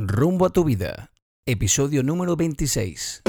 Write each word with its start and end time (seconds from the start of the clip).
Rumbo 0.00 0.46
a 0.46 0.50
tu 0.50 0.62
vida, 0.62 1.10
episodio 1.44 2.04
número 2.04 2.36
26. 2.36 3.22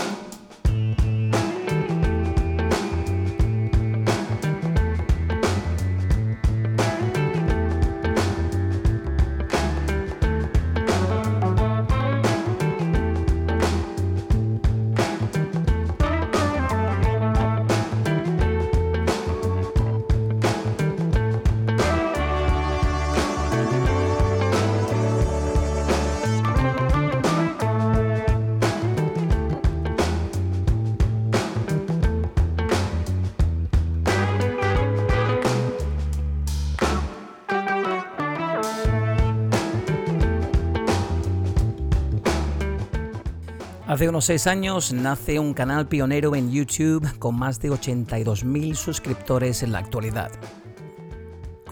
Unos 44.20 44.26
6 44.26 44.48
años 44.48 44.92
nace 44.92 45.40
un 45.40 45.54
canal 45.54 45.88
pionero 45.88 46.36
en 46.36 46.52
YouTube 46.52 47.08
con 47.20 47.40
más 47.40 47.62
de 47.62 47.72
82.000 47.72 48.76
suscriptores 48.76 49.64
en 49.64 49.72
la 49.72 49.80
actualidad. 49.80 50.30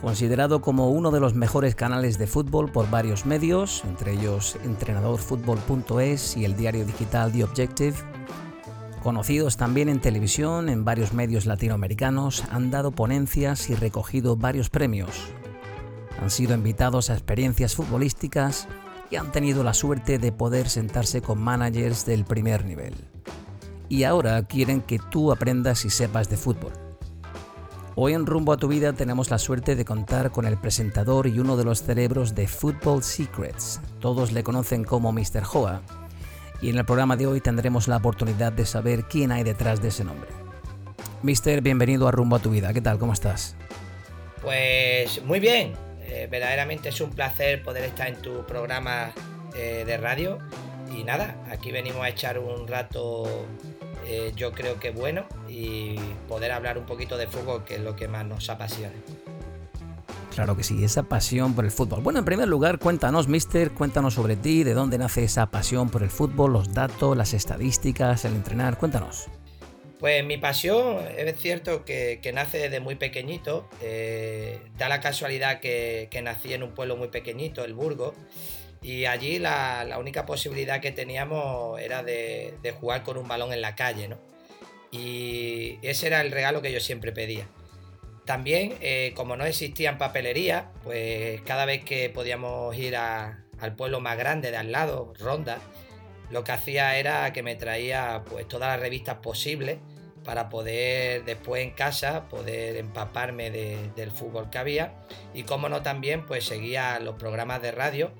Considerado 0.00 0.62
como 0.62 0.88
uno 0.88 1.10
de 1.10 1.20
los 1.20 1.34
mejores 1.34 1.74
canales 1.74 2.16
de 2.16 2.26
fútbol 2.26 2.72
por 2.72 2.88
varios 2.88 3.26
medios, 3.26 3.84
entre 3.84 4.14
ellos 4.14 4.56
entrenadorfutbol.es 4.64 6.38
y 6.38 6.46
el 6.46 6.56
diario 6.56 6.86
digital 6.86 7.32
The 7.32 7.44
Objective, 7.44 7.96
conocidos 9.02 9.58
también 9.58 9.90
en 9.90 10.00
televisión 10.00 10.70
en 10.70 10.86
varios 10.86 11.12
medios 11.12 11.44
latinoamericanos, 11.44 12.44
han 12.50 12.70
dado 12.70 12.92
ponencias 12.92 13.68
y 13.68 13.74
recogido 13.74 14.36
varios 14.36 14.70
premios. 14.70 15.10
Han 16.18 16.30
sido 16.30 16.54
invitados 16.54 17.10
a 17.10 17.12
experiencias 17.12 17.74
futbolísticas 17.74 18.68
y 19.10 19.16
han 19.16 19.32
tenido 19.32 19.64
la 19.64 19.74
suerte 19.74 20.18
de 20.18 20.32
poder 20.32 20.68
sentarse 20.68 21.22
con 21.22 21.40
managers 21.40 22.04
del 22.04 22.24
primer 22.24 22.64
nivel. 22.64 22.94
Y 23.88 24.04
ahora 24.04 24.42
quieren 24.44 24.82
que 24.82 24.98
tú 24.98 25.32
aprendas 25.32 25.84
y 25.84 25.90
sepas 25.90 26.28
de 26.28 26.36
fútbol. 26.36 26.72
Hoy 27.94 28.12
en 28.12 28.26
Rumbo 28.26 28.52
a 28.52 28.56
tu 28.56 28.68
vida 28.68 28.92
tenemos 28.92 29.30
la 29.30 29.38
suerte 29.38 29.74
de 29.74 29.84
contar 29.84 30.30
con 30.30 30.44
el 30.44 30.56
presentador 30.56 31.26
y 31.26 31.40
uno 31.40 31.56
de 31.56 31.64
los 31.64 31.82
cerebros 31.82 32.34
de 32.34 32.46
Football 32.46 33.02
Secrets. 33.02 33.80
Todos 33.98 34.30
le 34.30 34.44
conocen 34.44 34.84
como 34.84 35.10
Mr. 35.10 35.42
Hoa. 35.52 35.82
Y 36.60 36.70
en 36.70 36.78
el 36.78 36.84
programa 36.84 37.16
de 37.16 37.26
hoy 37.26 37.40
tendremos 37.40 37.88
la 37.88 37.96
oportunidad 37.96 38.52
de 38.52 38.66
saber 38.66 39.04
quién 39.04 39.32
hay 39.32 39.42
detrás 39.42 39.80
de 39.82 39.88
ese 39.88 40.04
nombre. 40.04 40.28
Mister, 41.22 41.60
bienvenido 41.60 42.06
a 42.06 42.12
Rumbo 42.12 42.36
a 42.36 42.38
tu 42.38 42.50
vida. 42.50 42.72
¿Qué 42.72 42.80
tal? 42.80 42.98
¿Cómo 42.98 43.12
estás? 43.12 43.56
Pues 44.42 45.24
muy 45.24 45.40
bien, 45.40 45.72
eh, 46.18 46.26
verdaderamente 46.26 46.88
es 46.88 47.00
un 47.00 47.10
placer 47.10 47.62
poder 47.62 47.84
estar 47.84 48.08
en 48.08 48.20
tu 48.20 48.44
programa 48.44 49.12
eh, 49.54 49.84
de 49.86 49.96
radio. 49.98 50.38
Y 50.92 51.04
nada, 51.04 51.36
aquí 51.48 51.70
venimos 51.70 52.02
a 52.02 52.08
echar 52.08 52.40
un 52.40 52.66
rato, 52.66 53.46
eh, 54.04 54.32
yo 54.34 54.52
creo 54.52 54.80
que 54.80 54.90
bueno, 54.90 55.26
y 55.48 55.94
poder 56.26 56.50
hablar 56.50 56.76
un 56.76 56.86
poquito 56.86 57.16
de 57.16 57.28
fútbol, 57.28 57.64
que 57.64 57.76
es 57.76 57.80
lo 57.82 57.94
que 57.94 58.08
más 58.08 58.26
nos 58.26 58.50
apasiona. 58.50 58.94
Claro 60.34 60.56
que 60.56 60.64
sí, 60.64 60.82
esa 60.82 61.04
pasión 61.04 61.54
por 61.54 61.64
el 61.64 61.70
fútbol. 61.70 62.00
Bueno, 62.00 62.18
en 62.18 62.24
primer 62.24 62.48
lugar, 62.48 62.78
cuéntanos, 62.78 63.28
mister, 63.28 63.70
cuéntanos 63.70 64.14
sobre 64.14 64.34
ti, 64.34 64.64
de 64.64 64.74
dónde 64.74 64.98
nace 64.98 65.22
esa 65.22 65.46
pasión 65.46 65.88
por 65.88 66.02
el 66.02 66.10
fútbol, 66.10 66.52
los 66.52 66.74
datos, 66.74 67.16
las 67.16 67.32
estadísticas, 67.32 68.24
el 68.24 68.34
entrenar, 68.34 68.76
cuéntanos. 68.76 69.28
Pues 69.98 70.24
mi 70.24 70.36
pasión 70.36 71.04
es 71.16 71.36
cierto 71.38 71.84
que, 71.84 72.20
nace 72.32 72.58
desde 72.58 72.78
muy 72.78 72.94
pequeñito. 72.94 73.68
Eh, 73.82 74.60
da 74.76 74.88
la 74.88 75.00
casualidad 75.00 75.58
que, 75.58 76.08
nací 76.22 76.52
en 76.52 76.62
un 76.62 76.72
pueblo 76.72 76.96
muy 76.96 77.08
pequeñito, 77.08 77.64
el 77.64 77.74
Burgo. 77.74 78.14
Y 78.80 79.06
allí 79.06 79.40
la, 79.40 79.96
única 79.98 80.24
posibilidad 80.24 80.80
que 80.80 80.92
teníamos 80.92 81.80
era 81.80 82.04
de, 82.04 82.54
jugar 82.80 83.02
con 83.02 83.18
un 83.18 83.26
balón 83.26 83.52
en 83.52 83.60
la 83.60 83.74
calle, 83.74 84.06
¿no? 84.06 84.18
Y 84.92 85.78
ese 85.82 86.06
era 86.06 86.20
el 86.20 86.30
regalo 86.30 86.62
que 86.62 86.70
yo 86.72 86.78
siempre 86.78 87.10
pedía. 87.10 87.48
También, 88.24 88.74
eh, 88.80 89.12
como 89.16 89.36
no 89.36 89.46
existían 89.46 89.98
papelerías, 89.98 90.66
pues 90.84 91.40
cada 91.42 91.64
vez 91.64 91.82
que 91.84 92.08
podíamos 92.08 92.76
ir 92.76 92.94
al 92.96 93.74
pueblo 93.76 94.00
más 94.00 94.16
grande 94.16 94.52
de 94.52 94.58
al 94.58 94.70
lado, 94.70 95.12
Ronda, 95.18 95.58
lo 96.30 96.44
que 96.44 96.52
hacía 96.52 96.98
era 96.98 97.32
que 97.32 97.42
me 97.42 97.56
traía 97.56 98.22
pues 98.28 98.46
todas 98.48 98.68
las 98.68 98.80
revistas 98.80 99.16
posibles 99.16 99.78
para 100.24 100.48
poder 100.48 101.24
después 101.24 101.62
en 101.62 101.70
casa 101.70 102.28
poder 102.28 102.76
empaparme 102.76 103.50
del 103.50 104.10
fútbol 104.10 104.50
que 104.50 104.58
había. 104.58 104.92
Y 105.34 105.44
como 105.44 105.68
no 105.68 105.82
también 105.82 106.26
pues 106.26 106.44
seguía 106.44 106.98
los 107.00 107.14
programas 107.14 107.62
de 107.62 107.72
radio 107.72 108.10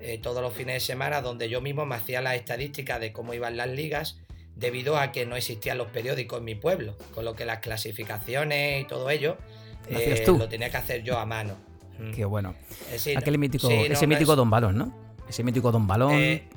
eh, 0.00 0.18
todos 0.18 0.42
los 0.42 0.52
fines 0.52 0.74
de 0.74 0.80
semana 0.80 1.22
donde 1.22 1.48
yo 1.48 1.60
mismo 1.60 1.86
me 1.86 1.94
hacía 1.94 2.20
las 2.20 2.34
estadísticas 2.34 3.00
de 3.00 3.12
cómo 3.12 3.32
iban 3.32 3.56
las 3.56 3.68
ligas 3.68 4.18
debido 4.56 4.98
a 4.98 5.10
que 5.12 5.24
no 5.24 5.36
existían 5.36 5.78
los 5.78 5.88
periódicos 5.88 6.40
en 6.40 6.44
mi 6.44 6.54
pueblo 6.54 6.96
con 7.14 7.24
lo 7.24 7.34
que 7.34 7.44
las 7.44 7.60
clasificaciones 7.60 8.82
y 8.82 8.84
todo 8.86 9.08
ello 9.08 9.38
eh, 9.88 10.24
lo 10.26 10.48
tenía 10.48 10.70
que 10.70 10.76
hacer 10.76 11.02
yo 11.02 11.18
a 11.18 11.26
mano. 11.26 11.56
Qué 12.14 12.24
bueno. 12.24 12.54
Aquel 13.16 13.38
mítico, 13.38 13.70
ese 13.70 14.06
mítico 14.06 14.34
Don 14.34 14.50
Balón 14.50 14.76
¿no? 14.76 15.04
ese 15.28 15.42
mítico 15.42 15.72
Don 15.72 15.86
Balón. 15.86 16.12
Eh, 16.12 16.48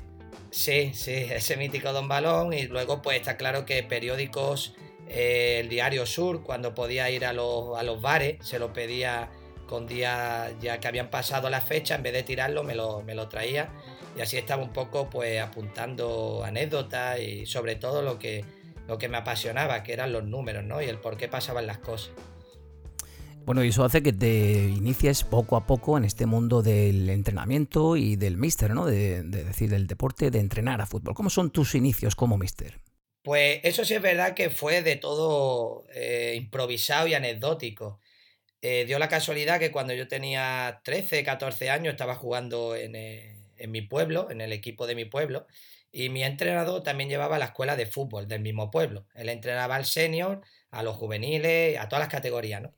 Sí, 0.50 0.92
sí, 0.94 1.12
ese 1.12 1.56
mítico 1.56 1.92
Don 1.92 2.08
Balón. 2.08 2.52
Y 2.52 2.66
luego, 2.66 3.02
pues 3.02 3.18
está 3.18 3.36
claro 3.36 3.64
que 3.64 3.82
periódicos, 3.82 4.74
eh, 5.08 5.60
el 5.60 5.68
Diario 5.68 6.06
Sur, 6.06 6.42
cuando 6.42 6.74
podía 6.74 7.10
ir 7.10 7.24
a 7.24 7.32
los, 7.32 7.78
a 7.78 7.82
los 7.82 8.00
bares, 8.00 8.38
se 8.40 8.58
lo 8.58 8.72
pedía 8.72 9.30
con 9.66 9.86
días 9.86 10.52
ya 10.60 10.80
que 10.80 10.88
habían 10.88 11.10
pasado 11.10 11.50
la 11.50 11.60
fecha, 11.60 11.94
en 11.94 12.02
vez 12.02 12.14
de 12.14 12.22
tirarlo, 12.22 12.64
me 12.64 12.74
lo, 12.74 13.02
me 13.02 13.14
lo 13.14 13.28
traía. 13.28 13.70
Y 14.16 14.20
así 14.20 14.36
estaba 14.38 14.62
un 14.62 14.72
poco 14.72 15.08
pues 15.10 15.40
apuntando 15.40 16.42
anécdotas 16.44 17.20
y 17.20 17.46
sobre 17.46 17.76
todo 17.76 18.02
lo 18.02 18.18
que, 18.18 18.44
lo 18.88 18.98
que 18.98 19.08
me 19.08 19.18
apasionaba, 19.18 19.82
que 19.82 19.92
eran 19.92 20.12
los 20.12 20.24
números, 20.24 20.64
¿no? 20.64 20.82
Y 20.82 20.86
el 20.86 20.98
por 20.98 21.16
qué 21.16 21.28
pasaban 21.28 21.66
las 21.66 21.78
cosas. 21.78 22.10
Bueno, 23.48 23.64
y 23.64 23.68
eso 23.68 23.82
hace 23.82 24.02
que 24.02 24.12
te 24.12 24.64
inicies 24.68 25.24
poco 25.24 25.56
a 25.56 25.64
poco 25.66 25.96
en 25.96 26.04
este 26.04 26.26
mundo 26.26 26.60
del 26.60 27.08
entrenamiento 27.08 27.96
y 27.96 28.14
del 28.14 28.36
mister, 28.36 28.74
¿no? 28.74 28.84
De, 28.84 29.22
decir, 29.22 29.70
del 29.70 29.86
deporte, 29.86 30.30
de 30.30 30.38
entrenar 30.38 30.82
a 30.82 30.86
fútbol. 30.86 31.14
¿Cómo 31.14 31.30
son 31.30 31.50
tus 31.50 31.74
inicios 31.74 32.14
como 32.14 32.36
mister? 32.36 32.74
Pues 33.22 33.60
eso 33.62 33.86
sí 33.86 33.94
es 33.94 34.02
verdad 34.02 34.34
que 34.34 34.50
fue 34.50 34.82
de 34.82 34.96
todo 34.96 35.86
eh, 35.94 36.34
improvisado 36.36 37.06
y 37.06 37.14
anecdótico. 37.14 38.00
Eh, 38.60 38.84
dio 38.86 38.98
la 38.98 39.08
casualidad 39.08 39.58
que 39.58 39.72
cuando 39.72 39.94
yo 39.94 40.08
tenía 40.08 40.82
13, 40.84 41.24
14 41.24 41.70
años 41.70 41.92
estaba 41.92 42.16
jugando 42.16 42.76
en, 42.76 42.96
eh, 42.96 43.40
en 43.56 43.70
mi 43.70 43.80
pueblo, 43.80 44.30
en 44.30 44.42
el 44.42 44.52
equipo 44.52 44.86
de 44.86 44.94
mi 44.94 45.06
pueblo, 45.06 45.46
y 45.90 46.10
mi 46.10 46.22
entrenador 46.22 46.82
también 46.82 47.08
llevaba 47.08 47.38
la 47.38 47.46
escuela 47.46 47.76
de 47.76 47.86
fútbol 47.86 48.28
del 48.28 48.42
mismo 48.42 48.70
pueblo. 48.70 49.06
Él 49.14 49.30
entrenaba 49.30 49.76
al 49.76 49.86
senior, 49.86 50.42
a 50.70 50.82
los 50.82 50.96
juveniles, 50.96 51.78
a 51.78 51.88
todas 51.88 52.00
las 52.00 52.08
categorías, 52.08 52.62
¿no? 52.62 52.74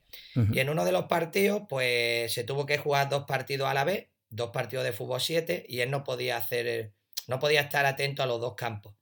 Y 0.53 0.61
en 0.61 0.71
uno 0.71 0.85
de 0.85 0.93
los 0.93 1.07
partidos, 1.07 1.63
pues 1.69 2.33
se 2.33 2.45
tuvo 2.45 2.67
que 2.67 2.79
jugar 2.79 3.09
dos 3.09 3.25
partidos 3.27 3.69
a 3.69 3.75
la 3.75 3.85
vez, 3.85 4.09
dos 4.29 4.51
partidos 4.51 4.85
de 4.85 4.93
fútbol 4.93 5.21
7, 5.21 5.67
y 5.69 5.81
él 5.81 5.91
no 5.91 6.05
podía 6.05 6.37
hacer, 6.37 6.93
no 7.27 7.39
podía 7.39 7.63
estar 7.63 7.87
atento 7.87 8.23
a 8.23 8.27
los 8.27 8.41
dos 8.41 8.55
campos. 8.55 8.95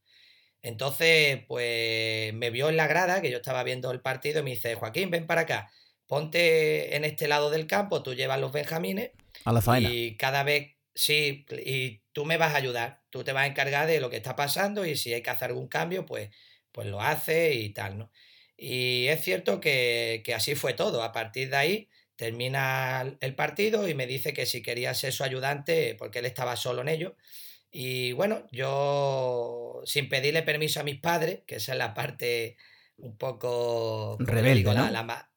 Entonces, 0.63 1.41
pues 1.47 2.33
me 2.35 2.51
vio 2.51 2.69
en 2.69 2.77
la 2.77 2.87
grada, 2.87 3.21
que 3.21 3.31
yo 3.31 3.37
estaba 3.39 3.63
viendo 3.63 3.91
el 3.91 4.01
partido, 4.01 4.41
y 4.41 4.43
me 4.43 4.51
dice, 4.51 4.75
Joaquín, 4.75 5.11
ven 5.11 5.27
para 5.27 5.43
acá, 5.43 5.71
ponte 6.07 6.97
en 6.97 7.05
este 7.05 7.29
lado 7.29 7.51
del 7.51 7.67
campo, 7.67 8.03
tú 8.03 8.15
llevas 8.15 8.41
los 8.41 8.53
benjamines. 8.53 9.11
A 9.45 9.53
la 9.53 9.61
faena. 9.61 9.91
Y 9.91 10.17
cada 10.17 10.43
vez, 10.43 10.77
sí, 10.95 11.47
y 11.65 12.01
tú 12.13 12.25
me 12.25 12.39
vas 12.39 12.55
a 12.55 12.57
ayudar, 12.57 13.03
tú 13.11 13.23
te 13.23 13.33
vas 13.33 13.45
a 13.45 13.47
encargar 13.47 13.87
de 13.87 14.01
lo 14.01 14.11
que 14.11 14.17
está 14.17 14.35
pasando 14.35 14.85
y 14.85 14.97
si 14.97 15.13
hay 15.13 15.23
que 15.23 15.31
hacer 15.31 15.51
algún 15.51 15.69
cambio, 15.69 16.07
pues, 16.07 16.31
pues 16.73 16.87
lo 16.89 17.01
hace 17.01 17.55
y 17.55 17.71
tal, 17.71 17.99
¿no? 17.99 18.11
Y 18.61 19.07
es 19.07 19.23
cierto 19.23 19.61
que, 19.61 20.23
así 20.35 20.57
fue 20.57 20.75
todo. 20.75 21.05
A 21.05 21.13
partir 21.13 21.49
de 21.49 21.57
ahí 21.57 21.89
termina 22.17 23.17
el 23.21 23.35
partido 23.37 23.89
y 23.89 23.95
me 23.95 24.09
dice 24.09 24.33
que 24.33 24.47
si 24.47 24.63
quería 24.63 24.93
ser 24.95 25.13
su 25.13 25.23
ayudante, 25.23 25.95
porque 25.97 26.19
él 26.19 26.27
estaba 26.27 26.57
solo 26.57 26.83
en 26.83 26.89
ello. 26.89 27.17
Y 27.71 28.13
bueno, 28.13 28.49
yo 28.51 29.81
sin 29.85 30.09
pedirle 30.09 30.43
permiso 30.43 30.81
a 30.81 30.83
mis 30.83 30.99
padres, 30.99 31.43
que 31.47 31.57
esa 31.57 31.73
es 31.73 31.79
la 31.79 31.95
parte 31.95 32.57
un 32.97 33.17
poco 33.17 34.17
rebelde, 34.19 34.75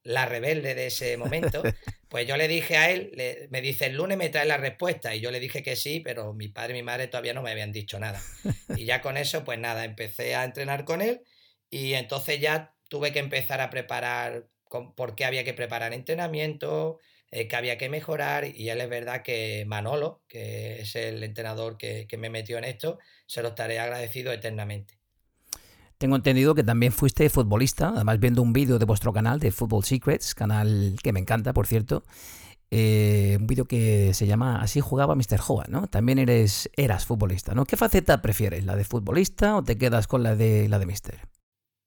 la, 0.03 0.25
rebelde 0.25 0.73
de 0.73 0.87
ese 0.87 1.15
momento, 1.15 1.61
pues 2.09 2.25
yo 2.25 2.35
le 2.35 2.47
dije 2.47 2.77
a 2.77 2.89
él, 2.89 3.47
me 3.51 3.61
dice, 3.61 3.85
el 3.85 3.97
lunes 3.97 4.17
me 4.17 4.29
trae 4.29 4.47
la 4.47 4.57
respuesta 4.57 5.13
y 5.13 5.19
yo 5.19 5.29
le 5.29 5.39
dije 5.39 5.61
que 5.61 5.75
sí, 5.75 5.99
pero 5.99 6.33
mi 6.33 6.47
padre 6.47 6.71
y 6.71 6.77
mi 6.77 6.83
madre 6.83 7.07
todavía 7.07 7.35
no 7.35 7.43
me 7.43 7.51
habían 7.51 7.71
dicho 7.71 7.99
nada. 7.99 8.19
Y 8.75 8.85
ya 8.85 9.01
con 9.01 9.17
eso, 9.17 9.43
pues 9.43 9.59
nada, 9.59 9.85
empecé 9.85 10.33
a 10.33 10.43
entrenar 10.43 10.85
con 10.85 11.01
él 11.01 11.21
y 11.69 11.93
entonces 11.93 12.39
ya 12.39 12.73
tuve 12.91 13.13
que 13.13 13.19
empezar 13.19 13.61
a 13.61 13.69
preparar 13.69 14.49
por 14.97 15.15
qué 15.15 15.23
había 15.23 15.45
que 15.45 15.53
preparar 15.53 15.93
entrenamiento, 15.93 16.99
eh, 17.31 17.47
que 17.47 17.55
había 17.55 17.77
que 17.77 17.87
mejorar 17.87 18.43
y 18.45 18.67
él 18.67 18.81
es 18.81 18.89
verdad 18.89 19.23
que 19.23 19.63
Manolo, 19.65 20.23
que 20.27 20.81
es 20.81 20.97
el 20.97 21.23
entrenador 21.23 21.77
que, 21.77 22.05
me 22.19 22.29
metió 22.29 22.57
en 22.57 22.65
esto, 22.65 22.99
se 23.27 23.41
lo 23.41 23.49
estaré 23.49 23.79
agradecido 23.79 24.33
eternamente. 24.33 24.99
Tengo 25.97 26.17
entendido 26.17 26.53
que 26.53 26.65
también 26.65 26.91
fuiste 26.91 27.29
futbolista, 27.29 27.93
además 27.95 28.19
viendo 28.19 28.41
un 28.41 28.51
vídeo 28.51 28.77
de 28.77 28.83
vuestro 28.83 29.13
canal 29.13 29.39
de 29.39 29.51
Football 29.51 29.85
Secrets, 29.85 30.35
canal 30.35 30.97
que 31.01 31.13
me 31.13 31.21
encanta, 31.21 31.53
por 31.53 31.67
cierto. 31.67 32.03
Eh, 32.71 33.37
un 33.39 33.47
vídeo 33.47 33.65
que 33.65 34.13
se 34.13 34.27
llama 34.27 34.61
Así 34.61 34.81
jugaba 34.81 35.15
Mr. 35.15 35.39
Hogan, 35.47 35.71
¿no? 35.71 35.87
También 35.87 36.19
eres, 36.19 36.69
eras 36.75 37.05
futbolista, 37.05 37.53
¿no? 37.53 37.63
¿Qué 37.63 37.77
faceta 37.77 38.21
prefieres? 38.21 38.65
¿La 38.65 38.75
de 38.75 38.83
futbolista 38.83 39.55
o 39.55 39.63
te 39.63 39.77
quedas 39.77 40.07
con 40.07 40.23
la 40.23 40.35
de 40.35 40.67
la 40.67 40.77
de 40.77 40.85
Mister? 40.85 41.30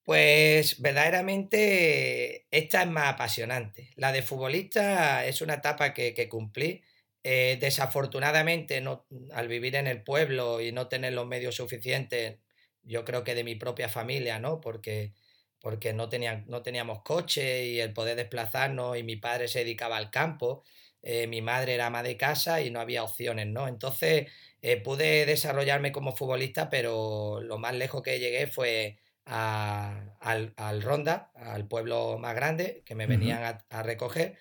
Pues 0.05 0.81
verdaderamente 0.83 2.47
esta 2.51 2.83
es 2.83 2.89
más 2.91 3.15
apasionante. 3.15 3.91
La 3.97 4.13
de 4.13 4.23
futbolista 4.23 5.25
es 5.27 5.41
una 5.41 5.55
etapa 5.55 5.95
que, 5.95 6.29
cumplí. 6.29 6.83
Eh, 7.23 7.57
desafortunadamente, 7.59 8.83
no, 8.83 9.07
al 9.33 9.49
vivir 9.49 9.77
en 9.77 9.87
el 9.87 10.03
pueblo 10.03 10.61
y 10.61 10.73
no 10.73 10.89
tener 10.89 11.15
los 11.15 11.27
medios 11.27 11.55
suficientes, 11.57 12.39
yo 12.83 13.05
creo 13.07 13.25
que 13.25 13.35
de 13.35 13.45
mi 13.45 13.55
propia 13.55 13.89
familia, 13.89 14.39
¿no? 14.39 14.61
Porque, 14.61 15.15
porque 15.59 15.95
no, 15.95 16.11
tenían, 16.11 16.45
no 16.49 16.63
teníamos 16.63 17.03
coche 17.03 17.65
y 17.67 17.81
el 17.81 17.95
poder 17.95 18.17
desplazarnos 18.17 18.99
y 18.99 19.03
mi 19.05 19.17
padre 19.17 19.49
se 19.49 19.61
dedicaba 19.61 19.97
al 19.97 20.11
campo, 20.11 20.65
eh, 21.03 21.27
mi 21.27 21.41
madre 21.41 21.75
era 21.75 21.87
ama 21.87 22.03
de 22.03 22.19
casa 22.19 22.61
y 22.61 22.71
no 22.71 22.81
había 22.81 23.05
opciones, 23.05 23.47
¿no? 23.47 23.69
Entonces 23.69 24.31
eh, 24.61 24.77
pude 24.83 25.25
desarrollarme 25.25 25.93
como 25.93 26.15
futbolista, 26.15 26.69
pero 26.69 27.41
lo 27.41 27.57
más 27.59 27.75
lejos 27.75 28.03
que 28.03 28.19
llegué 28.19 28.47
fue 28.47 28.99
al, 29.27 30.83
Ronda, 30.83 31.31
al 31.35 31.67
pueblo 31.67 32.19
más 32.19 32.35
grande, 32.35 32.83
que 32.85 32.95
me 32.95 33.07
venían 33.07 33.59
a, 33.69 33.83
recoger. 33.83 34.37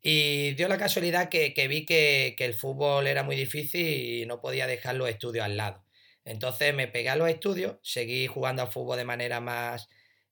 Y 0.00 0.54
dio 0.54 0.68
la 0.68 0.78
casualidad 0.78 1.28
que, 1.28 1.52
vi 1.68 1.84
que, 1.84 2.34
que, 2.36 2.44
el 2.44 2.54
fútbol 2.54 3.06
era 3.06 3.22
muy 3.22 3.36
difícil 3.36 3.86
y 4.22 4.26
no 4.26 4.40
podía 4.40 4.66
dejar 4.66 4.94
los 4.96 5.08
estudios 5.08 5.44
al 5.44 5.56
lado. 5.56 5.84
Entonces 6.24 6.74
me 6.74 6.88
pegué 6.88 7.08
a 7.08 7.16
los 7.16 7.28
estudios, 7.28 7.76
seguí 7.82 8.26
jugando 8.26 8.62
al 8.62 8.68
fútbol 8.70 8.98
de 8.98 9.04
manera 9.04 9.40
más 9.40 9.88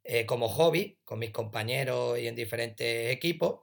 eh, 0.09 0.25
como 0.27 0.49
hobby, 0.49 0.99
con 1.05 1.19
mis 1.19 1.31
compañeros 1.31 2.19
y 2.19 2.29
en 2.29 2.37
diferentes 2.37 3.11
equipos, 3.11 3.61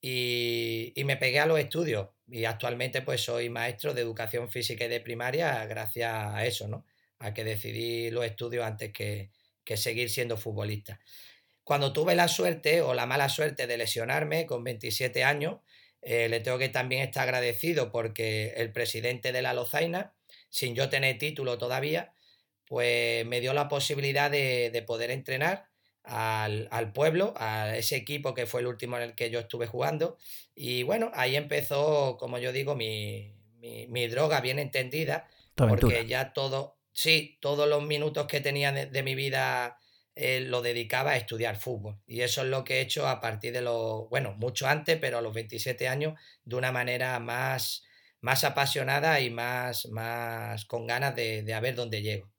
y, 0.00 0.92
me 1.04 1.16
pegué 1.16 1.40
a 1.40 1.46
los 1.46 1.58
estudios. 1.58 2.08
Y 2.28 2.44
actualmente 2.46 3.02
pues 3.02 3.22
soy 3.22 3.50
maestro 3.50 3.92
de 3.92 4.02
educación 4.02 4.50
física 4.50 4.86
y 4.86 4.88
de 4.88 5.00
primaria 5.00 5.66
gracias 5.66 6.12
a 6.14 6.46
eso, 6.46 6.68
¿no? 6.68 6.86
A 7.18 7.34
que 7.34 7.44
decidí 7.44 8.10
los 8.10 8.24
estudios 8.24 8.64
antes 8.64 8.92
que, 8.92 9.30
seguir 9.76 10.10
siendo 10.10 10.36
futbolista. 10.36 11.00
Cuando 11.64 11.92
tuve 11.92 12.14
la 12.14 12.28
suerte 12.28 12.82
o 12.82 12.92
la 12.94 13.06
mala 13.06 13.28
suerte 13.28 13.66
de 13.66 13.78
lesionarme 13.78 14.46
con 14.46 14.62
27 14.62 15.24
años, 15.24 15.60
eh, 16.02 16.28
le 16.28 16.40
tengo 16.40 16.58
que 16.58 16.68
también 16.68 17.02
estar 17.02 17.22
agradecido 17.22 17.90
porque 17.90 18.52
el 18.56 18.70
presidente 18.72 19.32
de 19.32 19.40
la 19.40 19.54
Lozaina, 19.54 20.12
sin 20.50 20.74
yo 20.74 20.90
tener 20.90 21.16
título 21.16 21.56
todavía, 21.56 22.12
pues 22.66 23.24
me 23.26 23.40
dio 23.40 23.54
la 23.54 23.68
posibilidad 23.68 24.30
de, 24.30 24.84
poder 24.86 25.10
entrenar 25.10 25.68
al, 26.02 26.92
pueblo, 26.92 27.32
a 27.36 27.76
ese 27.76 27.96
equipo 27.96 28.34
que 28.34 28.44
fue 28.44 28.60
el 28.60 28.66
último 28.66 28.96
en 28.98 29.02
el 29.04 29.14
que 29.14 29.30
yo 29.30 29.40
estuve 29.40 29.66
jugando. 29.66 30.18
Y 30.54 30.82
bueno, 30.82 31.10
ahí 31.14 31.36
empezó, 31.36 32.18
como 32.18 32.38
yo 32.38 32.52
digo, 32.52 32.74
mi, 32.74 33.32
droga 34.10 34.42
bien 34.42 34.58
entendida, 34.58 35.26
porque 35.54 36.06
ya 36.06 36.34
todo, 36.34 36.76
sí, 36.94 37.38
todos 37.40 37.68
los 37.68 37.82
minutos 37.84 38.26
que 38.26 38.40
tenía 38.40 38.72
de, 38.72 39.02
mi 39.02 39.14
vida 39.14 39.78
eh, 40.14 40.40
lo 40.40 40.62
dedicaba 40.62 41.12
a 41.12 41.16
estudiar 41.16 41.56
fútbol. 41.56 42.00
Y 42.06 42.22
eso 42.22 42.42
es 42.42 42.48
lo 42.48 42.64
que 42.64 42.78
he 42.78 42.80
hecho 42.80 43.06
a 43.06 43.20
partir 43.20 43.52
de 43.52 43.60
los, 43.60 44.08
bueno, 44.08 44.34
mucho 44.38 44.66
antes, 44.66 44.98
pero 44.98 45.18
a 45.18 45.22
los 45.22 45.34
27 45.34 45.88
años, 45.88 46.18
de 46.44 46.56
una 46.56 46.72
manera 46.72 47.20
más 47.20 47.84
más 48.24 48.42
apasionada 48.42 49.20
y 49.20 49.28
más, 49.30 49.86
más 49.90 50.64
con 50.64 50.86
ganas 50.86 51.14
de, 51.14 51.42
de 51.42 51.52
a 51.52 51.60
ver 51.60 51.74
dónde 51.74 52.00
llego. 52.00 52.33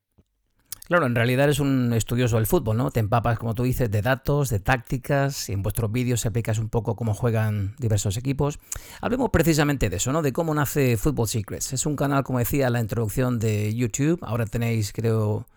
Claro, 0.88 1.08
en 1.08 1.16
realidad 1.16 1.46
eres 1.46 1.60
un 1.60 1.94
estudioso 1.94 2.36
del 2.36 2.46
fútbol, 2.46 2.78
¿no? 2.78 2.92
Te 2.92 3.00
empapas, 3.00 3.40
como 3.40 3.56
tú 3.56 3.64
dices, 3.64 3.90
de 3.90 4.04
datos, 4.04 4.50
de 4.50 4.60
tácticas, 4.60 5.50
y 5.50 5.54
en 5.54 5.64
vuestros 5.64 5.92
vídeos 5.92 6.22
se 6.22 6.28
aplicas 6.28 6.60
un 6.60 6.70
poco 6.70 6.96
cómo 6.96 7.16
juegan 7.16 7.76
diversos 7.80 8.18
equipos. 8.18 8.60
Hablemos 9.02 9.32
precisamente 9.32 9.90
de 9.90 9.98
eso, 9.98 10.12
¿no? 10.12 10.22
De 10.22 10.32
cómo 10.32 10.54
nace 10.54 10.96
Football 10.98 11.28
Secrets. 11.28 11.74
Es 11.74 11.88
un 11.88 11.96
canal, 11.96 12.24
como 12.24 12.38
decía, 12.38 12.70
la 12.70 12.82
introducción 12.82 13.40
de 13.40 13.74
YouTube. 13.74 14.20
Ahora 14.22 14.46
tenéis, 14.46 14.94
creo, 14.94 15.48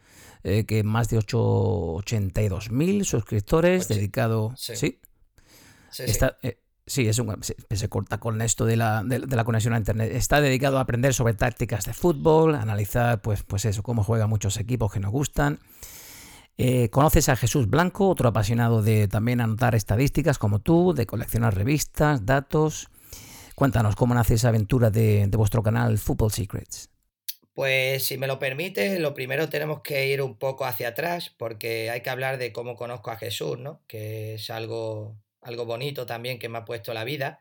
eh, 0.45 0.65
que 0.65 0.83
más 0.83 1.11
de 1.11 1.19
82.000 1.19 3.05
suscriptores, 3.05 3.87
dedicado... 3.87 4.55
Sí. 4.57 4.77
¿sí? 4.77 5.01
sí, 5.91 6.05
eh, 6.43 6.59
Sí, 6.89 7.07
es 7.07 7.19
un, 7.19 7.37
se, 7.43 7.89
corta 7.91 8.19
con 8.19 8.41
esto 8.41 8.65
de 8.65 8.77
la, 8.77 9.03
de, 9.05 9.19
la, 9.21 9.45
conexión 9.45 9.75
a 9.75 9.77
Internet. 9.77 10.11
Está 10.15 10.41
dedicado 10.41 10.79
a 10.79 10.81
aprender 10.81 11.13
sobre 11.13 11.35
tácticas 11.35 11.85
de 11.85 11.93
fútbol, 11.93 12.55
analizar, 12.55 13.21
pues, 13.21 13.43
pues 13.43 13.67
eso, 13.67 13.83
cómo 13.83 14.03
juegan 14.03 14.31
muchos 14.31 14.57
equipos 14.57 14.91
que 14.91 14.99
nos 14.99 15.13
gustan. 15.13 15.61
Eh, 16.57 16.89
conoces 16.89 17.29
a 17.29 17.37
Jesús 17.37 17.69
Blanco, 17.69 18.09
otro 18.09 18.31
apasionado 18.31 18.83
de 18.83 19.07
también 19.07 19.43
anotar 19.43 19.75
estadísticas 19.75 20.39
como 20.39 20.61
tú, 20.61 20.95
de 20.95 21.05
coleccionar 21.05 21.55
revistas, 21.55 22.25
datos. 22.25 22.89
Cuéntanos 23.55 23.95
cómo 23.95 24.15
nace 24.15 24.35
esa 24.35 24.49
aventura 24.49 24.91
de, 24.91 25.27
de 25.27 25.37
vuestro 25.37 25.63
canal 25.63 25.99
Football 25.99 26.33
Secrets. 26.33 26.89
Pues 27.53 28.07
si 28.07 28.17
me 28.17 28.29
lo 28.29 28.39
permite, 28.39 28.99
lo 28.99 29.13
primero 29.13 29.51
tenemos 29.51 29.83
que 29.83 30.07
ir 30.09 30.23
un 30.23 30.39
poco 30.39 30.65
hacia 30.65 30.89
atrás 30.89 31.35
porque 31.37 31.91
hay 31.91 32.01
que 32.01 32.11
hablar 32.11 32.39
de 32.39 32.51
cómo 32.51 32.77
conozco 32.77 33.11
a 33.11 33.17
Jesús, 33.17 33.59
¿no? 33.59 33.83
Que 33.87 34.35
es 34.35 34.49
algo 34.49 35.17
algo 35.49 35.65
bonito 35.65 36.07
también 36.07 36.39
que 36.39 36.49
me 36.49 36.59
ha 36.59 36.65
puesto 36.65 36.95
la 36.95 37.05
vida, 37.05 37.41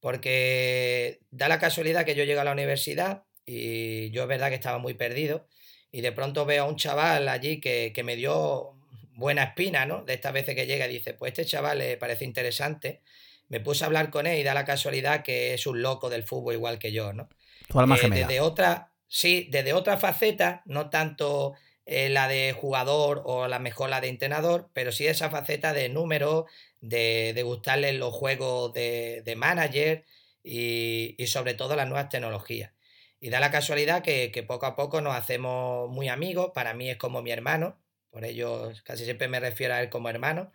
porque 0.00 1.20
da 1.30 1.48
la 1.48 1.58
casualidad 1.58 2.04
que 2.04 2.14
yo 2.14 2.24
llego 2.24 2.40
a 2.40 2.44
la 2.44 2.52
universidad 2.52 3.24
y 3.44 4.10
yo 4.10 4.22
es 4.22 4.28
verdad 4.28 4.48
que 4.48 4.54
estaba 4.54 4.78
muy 4.78 4.94
perdido 4.94 5.46
y 5.90 6.00
de 6.00 6.12
pronto 6.12 6.46
veo 6.46 6.64
a 6.64 6.66
un 6.66 6.76
chaval 6.76 7.28
allí 7.28 7.60
que, 7.60 7.92
me 8.02 8.16
dio 8.16 8.74
buena 9.14 9.44
espina, 9.44 9.84
¿no? 9.84 10.02
De 10.04 10.14
estas 10.14 10.32
veces 10.32 10.54
que 10.54 10.66
llega 10.66 10.88
y 10.88 10.94
dice, 10.94 11.12
pues 11.12 11.32
este 11.32 11.44
chaval 11.44 11.78
le 11.78 11.98
parece 11.98 12.24
interesante. 12.24 13.02
Me 13.48 13.60
puse 13.60 13.84
a 13.84 13.88
hablar 13.88 14.10
con 14.10 14.26
él 14.26 14.38
y 14.38 14.42
da 14.42 14.54
la 14.54 14.64
casualidad 14.64 15.22
que 15.22 15.52
es 15.52 15.66
un 15.66 15.82
loco 15.82 16.08
del 16.08 16.22
fútbol 16.22 16.54
igual 16.54 16.78
que 16.78 16.92
yo, 16.92 17.12
¿no? 17.12 17.28
Eh, 17.68 18.08
desde 18.10 18.40
otra, 18.40 18.92
sí, 19.06 19.48
desde 19.50 19.74
otra 19.74 19.98
faceta, 19.98 20.62
no 20.64 20.88
tanto 20.88 21.54
eh, 21.84 22.08
la 22.08 22.26
de 22.26 22.54
jugador 22.54 23.22
o 23.26 23.48
la 23.48 23.58
mejor 23.58 23.90
la 23.90 24.00
de 24.00 24.08
entrenador, 24.08 24.70
pero 24.72 24.92
sí 24.92 25.06
esa 25.06 25.30
faceta 25.30 25.72
de 25.74 25.88
número, 25.90 26.46
de, 26.82 27.32
de 27.34 27.42
gustarles 27.42 27.94
los 27.96 28.12
juegos 28.14 28.74
de, 28.74 29.22
de 29.24 29.36
manager 29.36 30.04
y, 30.42 31.16
sobre 31.26 31.54
todo 31.54 31.76
las 31.76 31.88
nuevas 31.88 32.08
tecnologías. 32.10 32.72
Y 33.20 33.30
da 33.30 33.40
la 33.40 33.50
casualidad 33.50 34.02
que, 34.02 34.44
poco 34.46 34.66
a 34.66 34.76
poco 34.76 35.00
nos 35.00 35.14
hacemos 35.14 35.88
muy 35.90 36.08
amigos, 36.08 36.50
para 36.54 36.74
mí 36.74 36.90
es 36.90 36.96
como 36.98 37.22
mi 37.22 37.30
hermano, 37.30 37.80
por 38.10 38.24
ello 38.24 38.72
casi 38.84 39.04
siempre 39.04 39.28
me 39.28 39.40
refiero 39.40 39.74
a 39.74 39.80
él 39.82 39.88
como 39.90 40.08
hermano. 40.10 40.52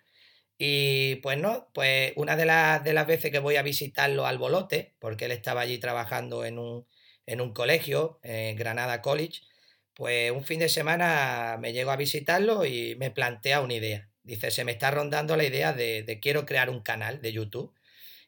Y 0.59 1.17
pues 1.17 1.37
no, 1.39 1.69
pues 1.73 2.13
una 2.17 2.35
de, 2.35 2.45
las, 2.45 2.83
de 2.83 2.93
las 2.93 3.07
veces 3.07 3.31
que 3.31 3.39
voy 3.39 3.57
a 3.57 3.63
visitarlo 3.63 4.25
al 4.25 4.37
Bolote, 4.39 4.95
porque 4.99 5.25
él 5.25 5.31
estaba 5.31 5.61
allí 5.61 5.77
trabajando 5.79 6.45
en 6.45 6.59
un, 6.59 6.87
en 7.25 7.41
un 7.41 7.53
colegio, 7.53 8.19
en 8.23 8.55
Granada 8.57 9.01
College, 9.01 9.41
pues 9.93 10.31
un 10.31 10.43
fin 10.43 10.59
de 10.59 10.69
semana 10.69 11.57
me 11.59 11.73
llego 11.73 11.91
a 11.91 11.95
visitarlo 11.97 12.65
y 12.65 12.95
me 12.97 13.11
plantea 13.11 13.61
una 13.61 13.75
idea. 13.75 14.09
Dice, 14.27 14.51
se 14.51 14.65
me 14.65 14.73
está 14.73 14.91
rondando 14.91 15.37
la 15.37 15.45
idea 15.45 15.71
de, 15.71 16.19
quiero 16.21 16.45
crear 16.45 16.69
un 16.69 16.81
canal 16.81 17.21
de 17.21 17.31
YouTube 17.31 17.73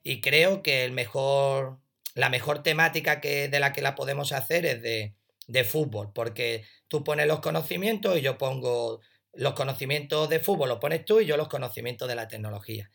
y 0.02 0.22
creo 0.22 0.64
que 0.64 0.86
el 0.86 0.94
mejor, 0.94 1.82
la 2.16 2.30
mejor 2.30 2.64
temática 2.64 3.20
que, 3.20 3.50
de 3.50 3.60
la 3.60 3.74
que 3.74 3.82
la 3.82 3.96
podemos 3.96 4.32
hacer 4.32 4.66
es 4.66 4.82
de, 4.82 5.14
de 5.48 5.64
fútbol, 5.66 6.14
porque 6.14 6.64
tú 6.88 7.04
pones 7.04 7.28
los 7.28 7.42
conocimientos 7.42 8.18
y 8.18 8.22
yo 8.22 8.38
pongo 8.38 9.02
los 9.34 9.54
conocimientos 9.56 10.30
de 10.30 10.40
fútbol, 10.40 10.70
los 10.70 10.80
pones 10.80 11.04
tú 11.04 11.20
y 11.20 11.26
yo 11.26 11.36
los 11.36 11.50
conocimientos 11.50 12.08
de 12.08 12.16
la 12.16 12.30
tecnología. 12.30 12.90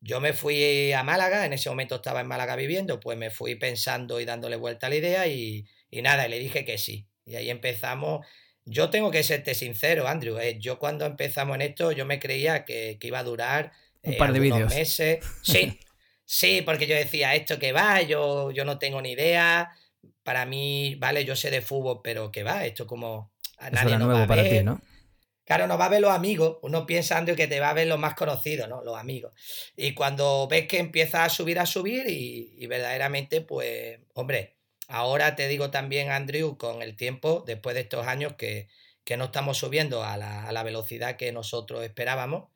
Yo 0.00 0.20
me 0.20 0.32
fui 0.32 0.92
a 0.92 1.02
Málaga, 1.02 1.44
en 1.44 1.54
ese 1.54 1.70
momento 1.70 1.96
estaba 1.96 2.20
en 2.20 2.28
Málaga 2.28 2.54
viviendo, 2.54 3.00
pues 3.00 3.18
me 3.18 3.30
fui 3.30 3.56
pensando 3.56 4.20
y 4.20 4.24
dándole 4.24 4.54
vuelta 4.54 4.86
a 4.86 4.90
la 4.90 4.96
idea 4.96 5.26
y, 5.26 5.66
y 5.90 6.02
nada, 6.02 6.28
y 6.28 6.30
le 6.30 6.38
dije 6.38 6.64
que 6.64 6.78
sí. 6.78 7.08
Y 7.24 7.34
ahí 7.34 7.50
empezamos 7.50 8.24
yo 8.68 8.90
tengo 8.90 9.10
que 9.10 9.22
serte 9.22 9.54
sincero, 9.54 10.06
Andrew. 10.06 10.38
Eh, 10.38 10.58
yo 10.58 10.78
cuando 10.78 11.06
empezamos 11.06 11.54
en 11.56 11.62
esto, 11.62 11.92
yo 11.92 12.04
me 12.04 12.20
creía 12.20 12.64
que, 12.64 12.98
iba 13.00 13.18
a 13.18 13.24
durar 13.24 13.72
un 14.02 14.16
par 14.16 14.32
de 14.32 14.40
vídeos. 14.40 14.74
meses. 14.74 15.24
Sí, 15.42 15.78
sí, 16.24 16.62
porque 16.62 16.86
yo 16.86 16.94
decía, 16.94 17.34
esto 17.34 17.58
que 17.58 17.72
va, 17.72 18.02
yo, 18.02 18.50
yo 18.50 18.64
no 18.64 18.78
tengo 18.78 19.00
ni 19.00 19.12
idea. 19.12 19.72
Para 20.22 20.44
mí, 20.44 20.94
vale, 20.96 21.24
yo 21.24 21.34
sé 21.34 21.50
de 21.50 21.62
fútbol, 21.62 22.00
pero 22.04 22.30
que 22.30 22.42
va, 22.42 22.66
esto 22.66 22.86
como 22.86 23.32
a 23.58 23.70
nadie 23.70 23.96
nos 23.98 24.08
va 24.08 24.16
a 24.16 24.18
ver. 24.18 24.28
Para 24.28 24.48
ti, 24.48 24.62
¿no? 24.62 24.80
Claro, 25.44 25.66
nos 25.66 25.80
va 25.80 25.86
a 25.86 25.88
ver 25.88 26.02
los 26.02 26.12
amigos. 26.12 26.58
Uno 26.60 26.84
piensa, 26.84 27.16
Andrew, 27.16 27.34
que 27.34 27.46
te 27.46 27.58
va 27.58 27.70
a 27.70 27.74
ver 27.74 27.86
los 27.86 27.98
más 27.98 28.14
conocidos, 28.14 28.68
¿no? 28.68 28.84
Los 28.84 28.98
amigos. 28.98 29.32
Y 29.76 29.94
cuando 29.94 30.46
ves 30.46 30.68
que 30.68 30.78
empieza 30.78 31.24
a 31.24 31.30
subir, 31.30 31.58
a 31.58 31.64
subir, 31.64 32.06
y, 32.06 32.54
y 32.58 32.66
verdaderamente, 32.66 33.40
pues, 33.40 33.98
hombre, 34.12 34.57
Ahora 34.88 35.36
te 35.36 35.48
digo 35.48 35.70
también, 35.70 36.10
Andrew, 36.10 36.56
con 36.56 36.82
el 36.82 36.96
tiempo, 36.96 37.44
después 37.46 37.74
de 37.74 37.82
estos 37.82 38.06
años 38.06 38.34
que, 38.36 38.68
no 39.16 39.26
estamos 39.26 39.56
subiendo 39.58 40.02
a 40.02 40.16
la, 40.16 40.62
velocidad 40.64 41.16
que 41.16 41.32
nosotros 41.32 41.84
esperábamos, 41.84 42.48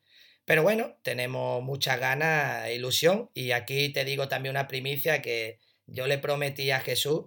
Pero 0.45 0.63
bueno, 0.63 0.97
tenemos 1.03 1.63
muchas 1.63 1.99
ganas, 1.99 2.67
e 2.67 2.75
ilusión 2.75 3.29
y 3.33 3.51
aquí 3.51 3.89
te 3.89 4.03
digo 4.05 4.27
también 4.27 4.51
una 4.51 4.67
primicia 4.67 5.21
que 5.21 5.59
yo 5.87 6.07
le 6.07 6.17
prometí 6.17 6.71
a 6.71 6.79
Jesús 6.79 7.25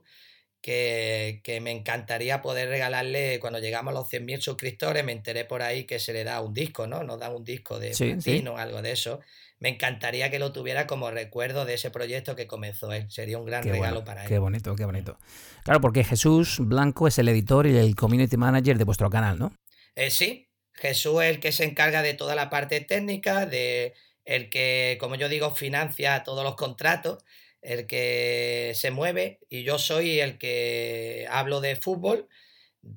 que, 0.60 1.60
me 1.62 1.70
encantaría 1.70 2.42
poder 2.42 2.68
regalarle, 2.68 3.38
cuando 3.38 3.60
llegamos 3.60 3.92
a 3.92 4.00
los 4.00 4.08
100.000 4.08 4.40
suscriptores, 4.40 5.04
me 5.04 5.12
enteré 5.12 5.44
por 5.44 5.62
ahí 5.62 5.84
que 5.84 6.00
se 6.00 6.12
le 6.12 6.24
da 6.24 6.40
un 6.40 6.52
disco, 6.52 6.88
¿no? 6.88 7.04
Nos 7.04 7.20
da 7.20 7.30
un 7.30 7.44
disco 7.44 7.78
de 7.78 7.94
sí, 7.94 8.44
o 8.48 8.56
algo 8.56 8.82
de 8.82 8.90
eso. 8.90 9.20
Me 9.58 9.70
encantaría 9.70 10.30
que 10.30 10.38
lo 10.38 10.52
tuviera 10.52 10.86
como 10.86 11.10
recuerdo 11.10 11.64
de 11.64 11.74
ese 11.74 11.90
proyecto 11.90 12.36
que 12.36 12.46
comenzó 12.46 12.92
él. 12.92 13.10
Sería 13.10 13.38
un 13.38 13.46
gran 13.46 13.64
regalo 13.64 14.04
para 14.04 14.22
él. 14.22 14.28
Qué 14.28 14.38
bonito, 14.38 14.76
qué 14.76 14.84
bonito. 14.84 15.18
Claro, 15.64 15.80
porque 15.80 16.04
Jesús 16.04 16.58
Blanco 16.60 17.08
es 17.08 17.18
el 17.18 17.28
editor 17.28 17.66
y 17.66 17.76
el 17.76 17.94
community 17.96 18.36
manager 18.36 18.76
de 18.76 18.84
vuestro 18.84 19.08
canal, 19.08 19.38
¿no? 19.38 19.52
Eh, 19.94 20.10
sí, 20.10 20.50
Jesús 20.74 21.22
es 21.22 21.30
el 21.30 21.40
que 21.40 21.52
se 21.52 21.64
encarga 21.64 22.02
de 22.02 22.14
toda 22.14 22.34
la 22.34 22.50
parte 22.50 22.80
técnica, 22.82 23.46
de 23.46 23.94
el 24.24 24.50
que, 24.50 24.98
como 25.00 25.14
yo 25.14 25.28
digo, 25.28 25.50
financia 25.50 26.22
todos 26.22 26.44
los 26.44 26.56
contratos 26.56 27.24
el 27.66 27.86
que 27.86 28.72
se 28.74 28.92
mueve 28.92 29.40
y 29.48 29.64
yo 29.64 29.78
soy 29.78 30.20
el 30.20 30.38
que 30.38 31.26
hablo 31.30 31.60
de 31.60 31.74
fútbol, 31.74 32.28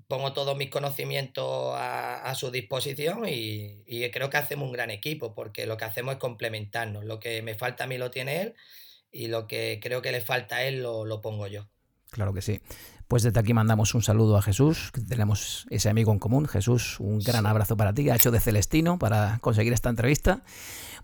pongo 0.07 0.33
todos 0.33 0.57
mis 0.57 0.69
conocimientos 0.69 1.73
a, 1.75 2.33
su 2.35 2.51
disposición 2.51 3.23
y, 3.27 4.09
creo 4.11 4.29
que 4.29 4.37
hacemos 4.37 4.67
un 4.67 4.73
gran 4.73 4.89
equipo 4.89 5.33
porque 5.33 5.65
lo 5.65 5.77
que 5.77 5.85
hacemos 5.85 6.13
es 6.13 6.19
complementarnos. 6.19 7.05
Lo 7.05 7.19
que 7.19 7.41
me 7.41 7.55
falta 7.55 7.83
a 7.83 7.87
mí 7.87 7.97
lo 7.97 8.11
tiene 8.11 8.41
él 8.41 8.55
y 9.11 9.27
lo 9.27 9.47
que 9.47 9.79
creo 9.81 10.01
que 10.01 10.11
le 10.11 10.21
falta 10.21 10.57
a 10.57 10.63
él 10.63 10.81
lo, 10.81 11.05
lo 11.05 11.21
pongo 11.21 11.47
yo. 11.47 11.67
Claro 12.11 12.33
que 12.33 12.41
sí. 12.41 12.61
Pues 13.07 13.23
desde 13.23 13.39
aquí 13.39 13.53
mandamos 13.53 13.95
un 13.95 14.03
saludo 14.03 14.37
a 14.37 14.41
Jesús, 14.41 14.91
que 14.93 15.01
tenemos 15.01 15.65
ese 15.71 15.89
amigo 15.89 16.11
en 16.11 16.19
común. 16.19 16.47
Jesús, 16.47 16.99
un 16.99 17.19
gran 17.19 17.45
abrazo 17.45 17.75
para 17.75 17.93
ti, 17.93 18.09
ha 18.09 18.15
hecho 18.15 18.29
de 18.29 18.39
Celestino 18.39 18.99
para 18.99 19.39
conseguir 19.41 19.73
esta 19.73 19.89
entrevista. 19.89 20.43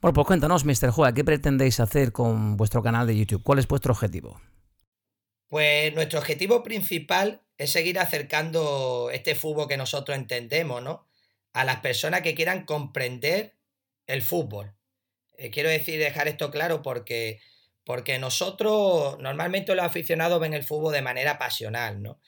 Bueno, 0.02 0.14
pues 0.14 0.28
cuéntanos, 0.28 0.66
Mr. 0.66 0.92
Juega, 0.92 1.14
¿qué 1.14 1.24
pretendéis 1.24 1.80
hacer 1.80 2.12
con 2.12 2.58
vuestro 2.58 2.84
canal 2.84 3.08
de 3.08 3.18
YouTube? 3.18 3.42
¿Cuál 3.42 3.58
es 3.58 3.68
vuestro 3.68 3.94
objetivo? 3.94 4.40
Pues 5.48 5.94
nuestro 5.96 6.20
objetivo 6.20 6.62
principal 6.64 7.42
es 7.58 7.72
seguir 7.72 8.00
acercando 8.00 9.10
este 9.12 9.36
fútbol 9.36 9.68
que 9.68 9.78
nosotros 9.78 10.18
entendemos, 10.18 10.84
¿no? 10.84 11.08
A 11.54 11.64
las 11.64 11.80
personas 11.80 12.22
que 12.22 12.36
quieran 12.36 12.66
comprender 12.66 13.56
el 14.08 14.22
fútbol. 14.22 14.76
Eh, 15.38 15.52
quiero 15.52 15.70
decir, 15.70 16.00
dejar 16.00 16.28
esto 16.28 16.52
claro 16.52 16.82
porque, 16.82 17.40
porque 17.84 18.20
nosotros 18.20 19.18
normalmente 19.20 19.74
los 19.76 19.86
aficionados 19.86 20.40
ven 20.40 20.54
el 20.54 20.64
fútbol 20.64 20.94
de 20.94 21.02
manera 21.02 21.38
pasional, 21.38 22.02
¿no? 22.02 22.20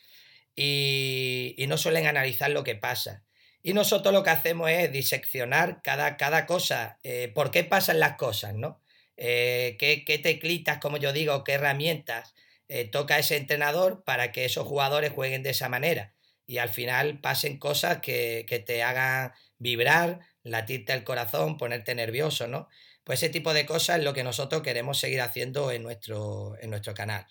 Y, 0.56 1.56
y 1.58 1.68
no 1.68 1.78
suelen 1.78 2.08
analizar 2.08 2.50
lo 2.52 2.64
que 2.64 2.76
pasa. 2.76 3.24
Y 3.62 3.74
nosotros 3.74 4.14
lo 4.14 4.24
que 4.24 4.30
hacemos 4.30 4.70
es 4.70 4.92
diseccionar 4.92 5.82
cada, 5.84 6.16
cada 6.18 6.46
cosa, 6.46 7.00
eh, 7.04 7.32
por 7.34 7.52
qué 7.52 7.64
pasan 7.64 8.00
las 8.00 8.16
cosas, 8.16 8.56
¿no? 8.56 8.82
Eh, 9.18 9.76
qué, 9.80 10.06
qué, 10.06 10.20
teclitas, 10.20 10.78
como 10.80 10.98
yo 10.98 11.12
digo, 11.12 11.44
qué 11.44 11.54
herramientas 11.54 12.34
eh, 12.70 12.86
toca 12.86 13.20
ese 13.20 13.38
entrenador 13.38 14.04
para 14.04 14.32
que 14.32 14.46
esos 14.46 14.68
jugadores 14.68 15.12
jueguen 15.12 15.44
de 15.44 15.52
esa 15.52 15.70
manera. 15.70 16.14
Y 16.46 16.60
al 16.60 16.70
final 16.70 17.20
pasen 17.20 17.58
cosas 17.60 18.00
que, 18.00 18.46
que 18.48 18.60
te 18.60 18.84
hagan 18.84 19.34
vibrar, 19.58 20.22
latirte 20.44 20.94
el 20.94 21.04
corazón, 21.04 21.58
ponerte 21.58 21.96
nervioso, 21.96 22.48
¿no? 22.48 22.70
Pues 23.04 23.24
ese 23.24 23.30
tipo 23.30 23.54
de 23.54 23.66
cosas 23.66 24.00
es 24.00 24.04
lo 24.04 24.14
que 24.14 24.24
nosotros 24.24 24.62
queremos 24.62 25.00
seguir 25.00 25.22
haciendo 25.22 25.72
en 25.72 25.84
nuestro, 25.84 26.56
en 26.60 26.70
nuestro 26.70 26.94
canal. 26.94 27.26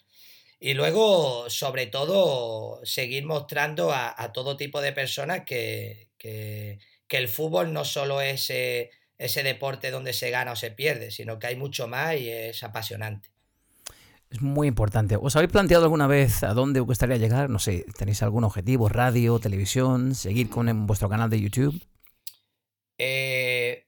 Y 0.59 0.75
luego, 0.75 1.51
sobre 1.51 1.87
todo, 1.87 2.81
seguir 2.85 3.25
mostrando 3.27 3.93
a, 3.93 4.15
a 4.17 4.33
todo 4.33 4.57
tipo 4.57 4.81
de 4.81 4.93
personas 4.93 5.43
que, 5.45 6.09
que, 6.19 6.79
el 7.11 7.29
fútbol 7.29 7.73
no 7.73 7.85
solo 7.85 8.21
es 8.21 8.51
eh, 8.51 8.91
ese 9.19 9.43
deporte 9.43 9.91
donde 9.91 10.13
se 10.13 10.31
gana 10.31 10.53
o 10.53 10.57
se 10.57 10.71
pierde, 10.71 11.11
sino 11.11 11.39
que 11.39 11.49
hay 11.49 11.57
mucho 11.57 11.89
más 11.89 12.17
y 12.17 12.31
es 12.31 12.63
apasionante. 12.63 13.31
Es 14.31 14.43
muy 14.43 14.67
importante. 14.67 15.17
¿Os 15.21 15.37
habéis 15.37 15.53
planteado 15.53 15.85
alguna 15.85 16.07
vez 16.07 16.43
a 16.43 16.53
dónde 16.53 16.81
os 16.81 16.87
gustaría 16.87 17.17
llegar? 17.17 17.49
No 17.49 17.59
sé, 17.59 17.85
¿tenéis 17.97 18.23
algún 18.23 18.45
objetivo? 18.45 18.89
¿Radio, 18.89 19.39
televisión? 19.39 20.15
¿Seguir 20.15 20.51
con 20.51 20.87
vuestro 20.87 21.09
canal 21.09 21.31
de 21.31 21.41
YouTube? 21.41 21.81
Eh, 22.99 23.87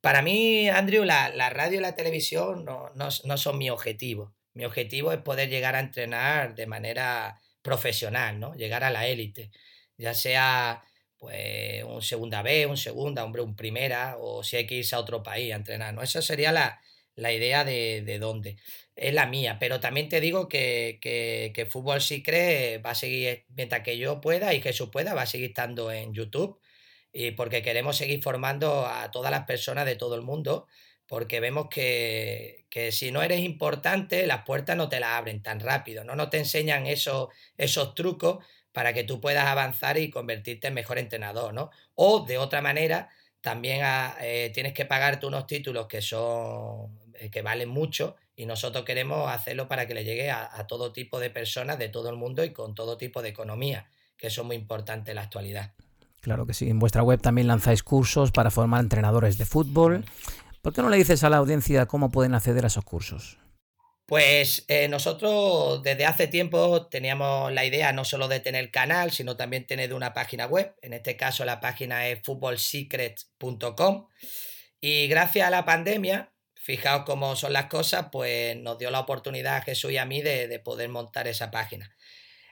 para 0.00 0.22
mí, 0.22 0.68
Andrew, 0.68 1.04
la, 1.04 1.50
radio 1.50 1.78
y 1.78 1.82
la 1.82 1.96
televisión 1.96 2.64
no, 2.64 2.90
no, 2.94 3.36
son 3.36 3.58
mi 3.58 3.70
objetivo. 3.70 4.34
Mi 4.54 4.64
objetivo 4.64 5.12
es 5.12 5.18
poder 5.18 5.48
llegar 5.48 5.74
a 5.74 5.80
entrenar 5.80 6.54
de 6.54 6.66
manera 6.66 7.40
profesional, 7.60 8.38
¿no? 8.38 8.54
Llegar 8.54 8.84
a 8.84 8.90
la 8.90 9.06
élite. 9.06 9.50
Ya 9.98 10.14
sea 10.14 10.82
pues 11.18 11.82
un 11.84 12.02
segunda 12.02 12.42
B, 12.42 12.66
un 12.66 12.76
segunda, 12.76 13.24
hombre, 13.24 13.42
un 13.42 13.56
primera, 13.56 14.16
o 14.18 14.44
si 14.44 14.56
hay 14.56 14.66
que 14.66 14.76
irse 14.76 14.94
a 14.94 15.00
otro 15.00 15.22
país 15.22 15.52
a 15.52 15.56
entrenar, 15.56 15.92
¿no? 15.92 16.02
Esa 16.02 16.22
sería 16.22 16.52
la, 16.52 16.80
idea 17.32 17.64
de, 17.64 18.02
de, 18.04 18.18
dónde. 18.18 18.56
Es 18.94 19.14
la 19.14 19.26
mía, 19.26 19.58
pero 19.58 19.80
también 19.80 20.08
te 20.08 20.20
digo 20.20 20.48
que, 20.48 20.98
que, 21.00 21.66
Fútbol 21.66 22.00
Si 22.00 22.22
Cree 22.22 22.78
va 22.78 22.90
a 22.90 22.94
seguir, 22.94 23.44
mientras 23.48 23.82
que 23.82 23.98
yo 23.98 24.20
pueda 24.20 24.54
y 24.54 24.60
Jesús 24.60 24.90
pueda, 24.90 25.14
va 25.14 25.22
a 25.22 25.26
seguir 25.26 25.48
estando 25.48 25.90
en 25.92 26.14
YouTube, 26.14 26.60
y 27.12 27.32
porque 27.32 27.62
queremos 27.62 27.96
seguir 27.96 28.22
formando 28.22 28.86
a 28.86 29.10
todas 29.10 29.30
las 29.30 29.44
personas 29.44 29.86
de 29.86 29.96
todo 29.96 30.14
el 30.14 30.22
mundo, 30.22 30.66
porque 31.06 31.40
vemos 31.40 31.68
que, 31.70 32.66
que 32.68 32.92
si 32.92 33.10
no 33.12 33.22
eres 33.22 33.40
importante, 33.40 34.26
las 34.26 34.44
puertas 34.44 34.76
no 34.76 34.88
te 34.88 35.00
las 35.00 35.10
abren 35.10 35.42
tan 35.42 35.60
rápido, 35.60 36.04
no, 36.04 36.16
no 36.16 36.30
te 36.30 36.38
enseñan 36.38 36.86
esos, 36.86 37.28
esos 37.56 37.94
trucos 37.94 38.44
para 38.72 38.92
que 38.92 39.04
tú 39.04 39.20
puedas 39.20 39.46
avanzar 39.46 39.96
y 39.96 40.10
convertirte 40.10 40.68
en 40.68 40.74
mejor 40.74 40.98
entrenador, 40.98 41.54
¿no? 41.54 41.70
O 41.94 42.26
de 42.26 42.36
otra 42.36 42.60
manera, 42.60 43.08
también 43.40 43.80
ah, 43.84 44.16
eh, 44.20 44.50
tienes 44.52 44.74
que 44.74 44.84
pagarte 44.84 45.24
unos 45.24 45.46
títulos 45.46 45.86
que 45.86 46.02
son 46.02 47.05
que 47.30 47.42
valen 47.42 47.68
mucho 47.68 48.16
y 48.36 48.46
nosotros 48.46 48.84
queremos 48.84 49.30
hacerlo 49.30 49.66
para 49.66 49.86
que 49.86 49.94
le 49.94 50.04
llegue 50.04 50.30
a, 50.30 50.66
todo 50.66 50.92
tipo 50.92 51.18
de 51.18 51.30
personas 51.30 51.78
de 51.78 51.88
todo 51.88 52.10
el 52.10 52.16
mundo 52.16 52.44
y 52.44 52.52
con 52.52 52.74
todo 52.74 52.98
tipo 52.98 53.22
de 53.22 53.30
economía, 53.30 53.88
que 54.16 54.26
eso 54.26 54.42
es 54.42 54.46
muy 54.46 54.56
importante 54.56 55.12
en 55.12 55.16
la 55.16 55.22
actualidad. 55.22 55.72
Claro 56.20 56.46
que 56.46 56.54
sí. 56.54 56.68
En 56.68 56.78
vuestra 56.78 57.02
web 57.02 57.20
también 57.20 57.46
lanzáis 57.46 57.82
cursos 57.82 58.32
para 58.32 58.50
formar 58.50 58.82
entrenadores 58.82 59.38
de 59.38 59.46
fútbol. 59.46 60.04
¿Por 60.60 60.74
qué 60.74 60.82
no 60.82 60.90
le 60.90 60.98
dices 60.98 61.24
a 61.24 61.30
la 61.30 61.38
audiencia 61.38 61.86
cómo 61.86 62.10
pueden 62.10 62.34
acceder 62.34 62.64
a 62.64 62.66
esos 62.66 62.84
cursos? 62.84 63.38
Pues 64.06 64.64
eh, 64.68 64.86
nosotros 64.88 65.82
desde 65.82 66.06
hace 66.06 66.28
tiempo 66.28 66.86
teníamos 66.86 67.52
la 67.52 67.64
idea 67.64 67.92
no 67.92 68.04
solo 68.04 68.28
de 68.28 68.38
tener 68.38 68.70
canal, 68.70 69.10
sino 69.10 69.36
también 69.36 69.66
tener 69.66 69.94
una 69.94 70.12
página 70.12 70.46
web. 70.46 70.74
En 70.82 70.92
este 70.92 71.16
caso 71.16 71.44
la 71.44 71.60
página 71.60 72.06
es 72.06 72.20
footballsecrets.com. 72.22 74.06
Y 74.80 75.08
gracias 75.08 75.48
a 75.48 75.50
la 75.50 75.64
pandemia, 75.64 76.32
fijaos 76.66 77.04
cómo 77.04 77.36
son 77.36 77.52
las 77.52 77.66
cosas, 77.66 78.08
pues 78.10 78.56
nos 78.56 78.76
dio 78.76 78.90
la 78.90 78.98
oportunidad 78.98 79.58
a 79.58 79.62
Jesús 79.62 79.92
y 79.92 79.98
a 79.98 80.04
mí 80.04 80.20
de, 80.20 80.58
poder 80.58 80.88
montar 80.88 81.28
esa 81.28 81.52
página. 81.52 81.96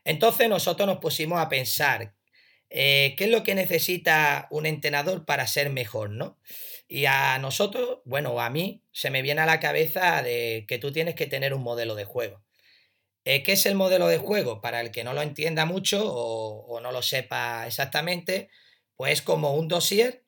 Entonces 0.04 0.49
nosotros 0.49 0.87
nos 0.87 0.99
pusimos 0.99 1.40
a 1.40 1.49
pensar 1.49 2.14
eh, 2.71 3.16
qué 3.18 3.25
es 3.25 3.30
lo 3.30 3.42
que 3.42 3.56
necesita 3.56 4.47
un 4.52 4.66
entrenador 4.66 5.25
para 5.25 5.49
ser 5.49 5.68
mejor, 5.71 6.11
¿no? 6.11 6.38
Y 6.87 7.06
a 7.06 7.38
nosotros, 7.40 8.02
bueno, 8.04 8.40
a 8.40 8.50
mí 8.50 8.85
se 8.92 9.11
me 9.11 9.21
viene 9.21 9.40
a 9.40 9.47
la 9.47 9.59
cabeza 9.59 10.23
de 10.23 10.64
que 10.68 10.78
tú 10.78 10.92
tienes 10.92 11.16
que 11.16 11.26
tener 11.26 11.52
un 11.52 11.64
modelo 11.64 11.97
de 11.97 12.04
juego. 12.04 12.44
Eh, 13.25 13.42
¿Qué 13.42 13.52
es 13.52 13.66
el 13.66 13.75
modelo 13.75 14.06
de 14.06 14.18
juego? 14.18 14.61
Para 14.61 14.80
el 14.80 14.92
que 14.92 15.02
no 15.02 15.12
lo 15.12 15.23
entienda 15.23 15.64
mucho 15.64 16.04
o, 16.06 16.80
no 16.80 16.92
lo 16.92 17.02
sepa 17.02 17.66
exactamente, 17.66 18.49
pues 18.94 19.23
como 19.23 19.54
un 19.54 19.66
dossier, 19.66 20.24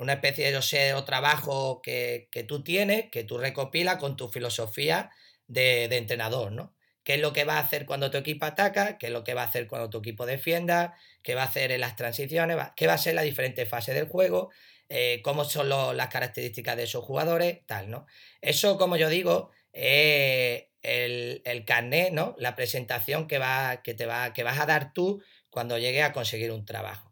una 0.00 0.14
especie 0.14 0.46
de 0.46 0.52
dossier 0.52 0.94
o 0.94 1.04
trabajo 1.04 1.82
que, 1.82 2.28
tú 2.48 2.64
tienes, 2.64 3.10
que 3.10 3.22
tú 3.22 3.38
recopilas 3.38 3.98
con 3.98 4.16
tu 4.16 4.28
filosofía 4.28 5.10
de, 5.46 5.88
de, 5.88 5.98
entrenador, 5.98 6.52
¿no? 6.52 6.74
¿Qué 7.04 7.14
es 7.14 7.20
lo 7.20 7.32
que 7.32 7.44
va 7.44 7.56
a 7.56 7.60
hacer 7.60 7.86
cuando 7.86 8.10
tu 8.10 8.16
equipo 8.18 8.46
ataca? 8.46 8.96
¿Qué 8.98 9.06
es 9.06 9.12
lo 9.12 9.24
que 9.24 9.34
va 9.34 9.42
a 9.42 9.46
hacer 9.46 9.66
cuando 9.66 9.90
tu 9.90 9.98
equipo 9.98 10.26
defienda? 10.26 10.94
¿Qué 11.22 11.34
va 11.34 11.42
a 11.42 11.46
hacer 11.46 11.70
en 11.72 11.80
las 11.80 11.96
transiciones? 11.96 12.56
¿Qué 12.76 12.86
va 12.86 12.94
a 12.94 12.98
ser 12.98 13.14
la 13.14 13.22
diferente 13.22 13.66
fase 13.66 13.92
del 13.92 14.08
juego? 14.08 14.50
Eh, 14.88 15.20
cómo 15.22 15.44
son 15.44 15.68
las 15.68 16.08
características 16.08 16.76
de 16.76 16.84
esos 16.84 17.04
jugadores, 17.04 17.60
tal, 17.66 17.90
¿no? 17.90 18.06
Eso, 18.40 18.78
como 18.78 18.96
yo 18.96 19.08
digo, 19.08 19.50
es 19.72 20.64
el, 20.82 21.42
el 21.44 21.64
carnet, 21.64 22.12
¿no? 22.12 22.34
La 22.38 22.56
presentación 22.56 23.28
que, 23.28 23.38
va, 23.38 23.82
que, 23.82 23.94
te 23.94 24.06
va, 24.06 24.32
que 24.32 24.44
vas 24.44 24.58
a 24.58 24.66
dar 24.66 24.92
tú 24.92 25.22
cuando 25.50 25.78
llegues 25.78 26.04
a 26.04 26.12
conseguir 26.12 26.52
un 26.52 26.64
trabajo. 26.64 27.09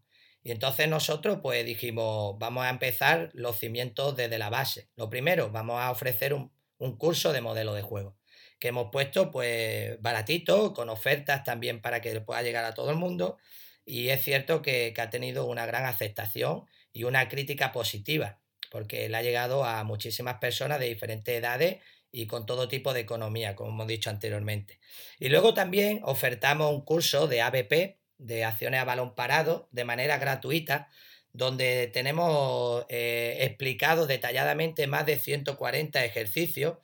Y 0.48 0.50
entonces 0.50 0.88
nosotros 0.88 1.40
pues 1.42 1.62
dijimos, 1.66 2.38
vamos 2.38 2.64
a 2.64 2.70
empezar 2.70 3.28
los 3.34 3.58
cimientos 3.58 4.16
desde 4.16 4.38
la 4.38 4.48
base. 4.48 4.88
Lo 4.96 5.10
primero, 5.10 5.50
vamos 5.50 5.78
a 5.78 5.90
ofrecer 5.90 6.32
un, 6.32 6.50
curso 6.96 7.34
de 7.34 7.42
modelo 7.42 7.74
de 7.74 7.82
juego 7.82 8.16
que 8.58 8.68
hemos 8.68 8.88
puesto 8.90 9.30
pues 9.30 10.00
baratito, 10.00 10.72
con 10.72 10.88
ofertas 10.88 11.44
también 11.44 11.82
para 11.82 12.00
que 12.00 12.18
pueda 12.22 12.40
llegar 12.40 12.64
a 12.64 12.72
todo 12.72 12.90
el 12.90 12.96
mundo. 12.96 13.36
Y 13.84 14.08
es 14.08 14.24
cierto 14.24 14.62
que, 14.62 14.94
que 14.94 15.00
ha 15.02 15.10
tenido 15.10 15.44
una 15.44 15.66
gran 15.66 15.84
aceptación 15.84 16.64
y 16.94 17.04
una 17.04 17.28
crítica 17.28 17.70
positiva, 17.70 18.40
porque 18.70 19.06
le 19.10 19.18
ha 19.18 19.22
llegado 19.22 19.66
a 19.66 19.84
muchísimas 19.84 20.38
personas 20.38 20.80
de 20.80 20.88
diferentes 20.88 21.38
edades 21.38 21.82
y 22.10 22.26
con 22.26 22.46
todo 22.46 22.68
tipo 22.68 22.94
de 22.94 23.00
economía, 23.00 23.54
como 23.54 23.72
hemos 23.72 23.86
dicho 23.86 24.08
anteriormente. 24.08 24.80
Y 25.18 25.28
luego 25.28 25.52
también 25.52 26.00
ofertamos 26.04 26.72
un 26.72 26.86
curso 26.86 27.28
de 27.28 27.42
ABP, 27.42 27.97
de 28.18 28.44
acciones 28.44 28.80
a 28.80 28.84
balón 28.84 29.14
parado, 29.14 29.68
de 29.72 29.84
manera 29.84 30.18
gratuita, 30.18 30.88
donde 31.32 31.86
tenemos 31.86 32.84
eh, 32.88 33.38
explicado 33.40 34.06
detalladamente 34.06 34.86
más 34.86 35.06
de 35.06 35.18
140 35.18 36.04
ejercicios. 36.04 36.78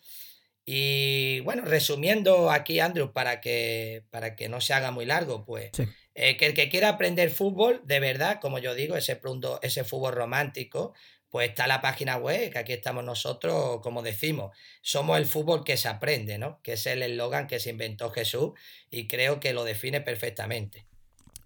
Y 0.65 1.41
bueno, 1.41 1.65
resumiendo 1.65 2.51
aquí, 2.51 2.81
Andrew, 2.81 3.13
para 3.13 3.41
que, 3.41 4.05
para 4.11 4.35
que 4.37 4.49
no 4.49 4.61
se 4.61 4.73
haga 4.73 4.91
muy 4.91 5.05
largo, 5.05 5.45
pues 5.45 5.73
eh, 6.15 6.37
que 6.37 6.47
el 6.47 6.55
que 6.55 6.71
quiera 6.71 6.91
aprender 6.91 7.31
fútbol, 7.31 7.83
de 7.85 8.01
verdad, 8.01 8.41
como 8.41 8.59
yo 8.59 8.75
digo, 8.75 8.97
ese, 8.97 9.21
ese 9.63 9.85
fútbol 9.85 10.15
romántico, 10.15 10.95
pues 11.29 11.49
está 11.51 11.67
la 11.67 11.81
página 11.81 12.17
web, 12.17 12.53
que 12.53 12.59
aquí 12.61 12.73
estamos 12.73 13.03
nosotros, 13.03 13.81
como 13.83 14.03
decimos, 14.03 14.57
somos 14.83 15.19
el 15.19 15.27
fútbol 15.27 15.65
que 15.65 15.77
se 15.77 15.89
aprende, 15.89 16.39
¿no? 16.39 16.61
Que 16.63 16.75
es 16.75 16.87
el 16.87 17.03
eslogan 17.03 17.49
que 17.49 17.59
se 17.59 17.71
inventó 17.71 18.11
Jesús 18.11 18.53
y 18.89 19.09
creo 19.09 19.41
que 19.41 19.53
lo 19.53 19.65
define 19.65 20.01
perfectamente. 20.01 20.87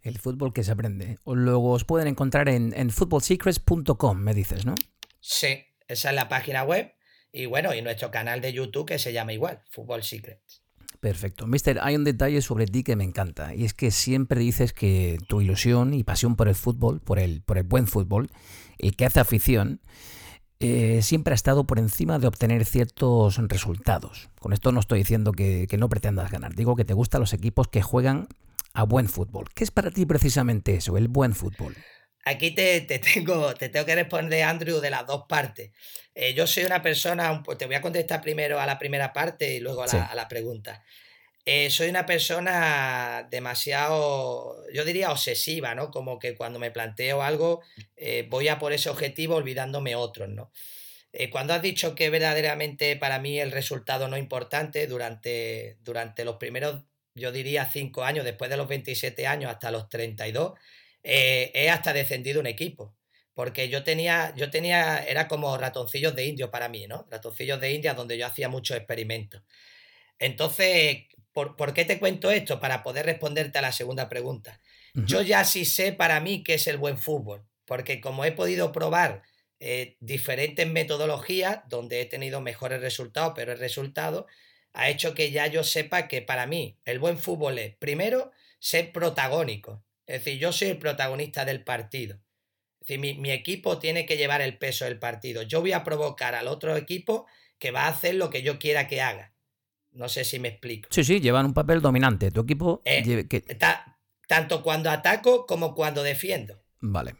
El 0.03 0.19
fútbol 0.19 0.53
que 0.53 0.65
se 0.65 0.73
aprende. 0.73 1.19
Luego 1.27 1.73
os 1.73 1.85
pueden 1.85 2.09
encontrar 2.09 2.49
en, 2.49 2.73
en 2.77 2.91
footballsecrets.com, 2.91 4.19
me 4.19 4.35
dices, 4.35 4.65
¿no? 4.65 4.75
Sí, 5.21 5.65
esa 5.89 6.11
es 6.11 6.15
la 6.15 6.29
página 6.29 6.63
web 6.63 6.93
y 7.33 7.47
bueno, 7.47 7.75
y 7.75 7.83
nuestro 7.83 8.11
canal 8.11 8.41
de 8.41 8.53
YouTube 8.53 8.87
que 8.87 8.99
se 8.99 9.13
llama 9.13 9.33
igual, 9.33 9.63
Football 9.71 10.03
Secrets. 10.03 10.63
Perfecto. 11.01 11.47
Mister, 11.47 11.79
hay 11.81 11.95
un 11.95 12.05
detalle 12.05 12.43
sobre 12.43 12.67
ti 12.67 12.83
que 12.83 12.97
me 12.97 13.05
encanta 13.05 13.55
y 13.55 13.65
es 13.65 13.75
que 13.75 13.91
siempre 13.91 14.41
dices 14.41 14.73
que 14.73 15.19
tu 15.29 15.41
ilusión 15.41 15.95
y 15.95 16.03
pasión 16.03 16.35
por 16.35 16.49
el 16.49 16.55
fútbol, 16.55 17.01
por 17.01 17.19
el, 17.19 17.43
por 17.43 17.59
el 17.59 17.65
buen 17.65 17.87
fútbol, 17.87 18.31
el 18.79 18.97
que 18.97 19.07
hace 19.07 19.21
afición, 19.21 19.81
eh, 20.59 21.01
siempre 21.03 21.33
ha 21.33 21.37
estado 21.37 21.65
por 21.65 21.79
encima 21.79 22.19
de 22.19 22.27
obtener 22.27 22.65
ciertos 22.65 23.37
resultados. 23.49 24.29
Con 24.41 24.53
esto 24.53 24.73
no 24.73 24.81
estoy 24.81 24.99
diciendo 24.99 25.31
que, 25.33 25.67
que 25.69 25.79
no 25.79 25.89
pretendas 25.89 26.33
ganar, 26.33 26.57
digo 26.57 26.75
que 26.75 26.85
te 26.85 26.95
gustan 26.95 27.21
los 27.21 27.33
equipos 27.33 27.69
que 27.69 27.83
juegan 27.83 28.27
a 28.79 28.85
buen 28.85 29.09
fútbol. 29.09 29.47
¿Qué 29.55 29.65
es 29.65 29.73
para 29.73 29.91
ti 29.91 30.07
precisamente 30.07 30.77
eso, 30.77 30.97
el 30.97 31.09
buen 31.09 31.35
fútbol? 31.35 31.75
Aquí 32.25 32.53
te, 32.53 32.81
tengo, 32.83 33.53
te 33.55 33.69
tengo 33.71 33.85
que 33.85 33.97
responder, 33.97 34.45
Andrew, 34.45 34.79
de 34.79 34.89
las 34.89 35.05
dos 35.05 35.25
partes. 35.29 35.73
Eh, 36.15 36.33
yo 36.33 36.47
soy 36.47 36.63
una 36.63 36.81
persona, 36.81 37.43
te 37.59 37.67
voy 37.67 37.75
a 37.75 37.81
contestar 37.81 38.21
primero 38.21 38.61
a 38.61 38.67
la 38.67 38.79
primera 38.79 39.13
parte 39.13 39.53
y 39.53 39.59
luego 39.59 39.83
a 39.83 40.15
la, 40.15 40.29
pregunta. 40.29 40.85
Eh, 41.45 41.71
soy 41.71 41.89
una 41.89 42.07
persona 42.07 43.27
demasiado, 43.29 44.65
yo 44.73 44.85
diría 44.85 45.11
obsesiva, 45.11 45.75
¿no? 45.75 45.91
Como 45.91 46.21
que 46.21 46.37
cuando 46.37 46.61
me 46.61 46.71
planteo 46.71 47.21
algo, 47.21 47.63
eh, 47.97 48.29
voy 48.31 48.47
a 48.47 48.61
por 48.61 48.73
ese 48.73 48.91
objetivo 48.91 49.35
olvidándome 49.35 49.97
otros, 49.97 50.29
¿no? 50.29 50.53
cuando 51.33 51.53
has 51.53 51.63
dicho 51.63 51.97
que 51.97 52.11
verdaderamente 52.11 52.95
para 52.95 53.19
mí 53.19 53.41
el 53.41 53.51
resultado 53.51 54.07
no 54.07 54.15
es 54.15 54.23
importante 54.23 54.87
durante, 54.87 55.79
durante 55.81 56.25
los 56.25 56.37
primeros, 56.37 56.85
yo 57.19 57.33
diría, 57.33 57.67
cinco 57.67 58.05
años, 58.05 58.25
después 58.25 58.51
de 58.51 58.57
los 58.57 58.69
27 58.69 59.27
años 59.27 59.51
hasta 59.51 59.71
los 59.71 59.89
32, 59.89 60.55
eh, 61.03 61.51
he 61.55 61.71
hasta 61.71 61.93
descendido 61.93 62.41
un 62.41 62.47
equipo. 62.47 62.95
Porque 63.35 63.69
yo 63.69 63.85
tenía, 63.85 64.35
yo 64.37 64.51
tenía, 64.51 64.99
era 65.05 65.29
como 65.29 65.57
ratoncillos 65.57 66.15
de 66.15 66.25
indio 66.27 66.51
para 66.51 66.69
mí, 66.69 66.87
¿no? 66.89 67.07
Ratoncillos 67.09 67.61
de 67.61 67.73
India 67.73 67.95
donde 67.95 68.19
yo 68.19 68.27
hacía 68.27 68.49
muchos 68.49 68.77
experimentos. 68.77 69.43
Entonces, 70.19 71.07
¿por, 71.33 71.73
qué 71.73 71.85
te 71.85 72.01
cuento 72.01 72.31
esto? 72.31 72.59
Para 72.59 72.83
poder 72.83 73.07
responderte 73.07 73.59
a 73.59 73.63
la 73.63 73.73
segunda 73.73 74.09
pregunta. 74.09 74.61
Yo 74.95 75.23
ya 75.23 75.45
sí 75.45 75.65
sé 75.65 75.93
para 75.93 76.19
mí 76.19 76.43
qué 76.43 76.55
es 76.55 76.67
el 76.67 76.79
buen 76.79 76.99
fútbol, 76.99 77.47
porque 77.65 78.01
como 78.01 78.25
he 78.25 78.33
podido 78.33 78.73
probar 78.73 79.23
eh, 79.61 79.97
diferentes 80.01 80.69
metodologías 80.69 81.61
donde 81.69 82.01
he 82.01 82.07
tenido 82.07 82.41
mejores 82.41 82.81
resultados, 82.81 83.35
pero 83.37 83.53
el 83.53 83.59
resultado 83.59 84.27
ha 84.79 84.89
hecho 84.89 85.13
que 85.13 85.33
ya 85.33 85.49
yo 85.49 85.65
sepa 85.65 86.07
que 86.07 86.23
para 86.23 86.47
mí 86.47 86.79
el 86.85 87.01
buen 87.01 87.19
fútbol 87.19 87.59
es, 87.59 87.75
primero, 87.75 88.31
ser 88.61 88.93
protagónico. 88.93 89.85
Es 90.07 90.25
decir, 90.25 90.39
yo 90.39 90.53
soy 90.53 90.69
el 90.69 90.79
protagonista 90.79 91.45
del 91.45 91.65
partido. 91.65 92.21
Es 92.81 92.87
decir, 92.87 93.19
mi, 93.19 93.31
equipo 93.33 93.81
tiene 93.81 94.07
que 94.07 94.17
llevar 94.17 94.41
el 94.41 94.57
peso 94.57 94.85
del 94.85 95.01
partido. 95.01 95.43
Yo 95.43 95.61
voy 95.61 95.73
a 95.73 95.83
provocar 95.83 96.37
al 96.37 96.47
otro 96.47 96.77
equipo 96.77 97.27
que 97.59 97.73
va 97.73 97.87
a 97.87 97.89
hacer 97.89 98.15
lo 98.15 98.31
que 98.31 98.43
yo 98.43 98.61
quiera 98.61 98.87
que 98.87 99.03
haga. 99.03 99.35
No 99.91 100.09
sé 100.09 100.25
si 100.25 100.39
me 100.39 100.47
explico. 100.47 100.89
Sí, 100.93 101.03
sí, 101.03 101.21
llevan 101.21 101.47
un 101.47 101.55
papel 101.55 101.83
dominante. 101.83 102.31
Tu 102.31 102.41
equipo. 102.43 102.81
Eh, 102.85 103.27
tanto 104.29 104.63
cuando 104.63 104.91
ataco 104.91 105.45
como 105.45 105.75
cuando 105.75 106.05
defiendo. 106.05 106.63
Vale. 106.79 107.17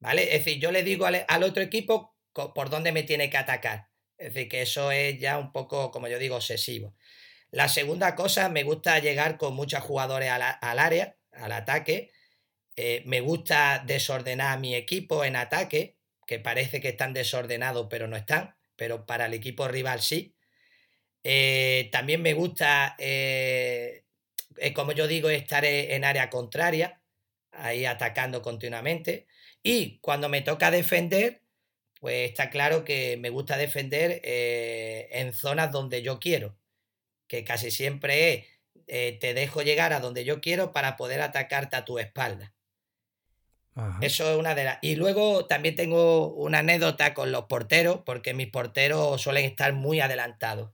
¿Vale? 0.00 0.24
Es 0.34 0.44
decir, 0.44 0.60
yo 0.60 0.72
le 0.72 0.82
digo 0.82 1.06
al, 1.06 1.42
otro 1.44 1.62
equipo 1.62 2.16
por 2.32 2.70
dónde 2.70 2.90
me 2.90 3.04
tiene 3.04 3.30
que 3.30 3.38
atacar. 3.38 3.91
Es 4.22 4.34
decir, 4.34 4.48
que 4.48 4.62
eso 4.62 4.92
es 4.92 5.18
ya 5.18 5.36
un 5.36 5.50
poco, 5.50 5.90
como 5.90 6.06
yo 6.06 6.18
digo, 6.18 6.36
obsesivo. 6.36 6.94
La 7.50 7.68
segunda 7.68 8.14
cosa, 8.14 8.48
me 8.48 8.62
gusta 8.62 9.00
llegar 9.00 9.36
con 9.36 9.54
muchos 9.54 9.82
jugadores 9.82 10.30
al 10.30 10.78
área 10.78 11.16
al 11.32 11.52
ataque. 11.52 12.12
Eh, 12.76 13.02
me 13.04 13.20
gusta 13.20 13.82
desordenar 13.84 14.52
a 14.52 14.60
mi 14.60 14.76
equipo 14.76 15.24
en 15.24 15.34
ataque, 15.34 15.96
que 16.24 16.38
parece 16.38 16.80
que 16.80 16.90
están 16.90 17.12
desordenados, 17.12 17.88
pero 17.90 18.06
no 18.06 18.16
están, 18.16 18.54
pero 18.76 19.06
para 19.06 19.26
el 19.26 19.34
equipo 19.34 19.66
rival 19.66 20.00
sí. 20.00 20.36
Eh, 21.24 21.88
también 21.90 22.22
me 22.22 22.32
gusta, 22.32 22.94
eh, 22.98 24.04
como 24.72 24.92
yo 24.92 25.08
digo, 25.08 25.30
estar 25.30 25.64
e, 25.64 25.96
en 25.96 26.04
área 26.04 26.30
contraria, 26.30 27.02
ahí 27.50 27.86
atacando 27.86 28.40
continuamente. 28.40 29.26
Y 29.64 29.98
cuando 29.98 30.28
me 30.28 30.42
toca 30.42 30.70
defender, 30.70 31.41
pues 32.02 32.28
está 32.28 32.50
claro 32.50 32.84
que 32.84 33.16
me 33.16 33.30
gusta 33.30 33.56
defender 33.56 34.20
en 34.24 35.32
zonas 35.32 35.70
donde 35.70 36.02
yo 36.02 36.18
quiero, 36.20 36.58
que 37.28 37.44
casi 37.44 37.70
siempre 37.70 38.34
es 38.34 38.52
eh, 38.86 39.16
te 39.20 39.32
dejo 39.32 39.62
llegar 39.62 39.92
a 39.92 40.00
donde 40.00 40.24
yo 40.24 40.42
quiero 40.42 40.72
para 40.72 40.98
poder 40.98 41.20
atacarte 41.22 41.76
a 41.76 41.84
tu 41.84 41.98
espalda. 41.98 42.52
Eso 44.02 44.30
es 44.30 44.38
una 44.38 44.54
de 44.54 44.64
las... 44.64 44.78
Y 44.82 44.96
luego 44.96 45.46
también 45.46 45.74
tengo 45.74 46.28
una 46.34 46.58
anécdota 46.58 47.14
con 47.14 47.32
los 47.32 47.44
porteros, 47.44 48.00
porque 48.04 48.34
mis 48.34 48.48
porteros 48.48 49.22
suelen 49.22 49.46
estar 49.46 49.72
muy 49.72 50.00
adelantados. 50.00 50.72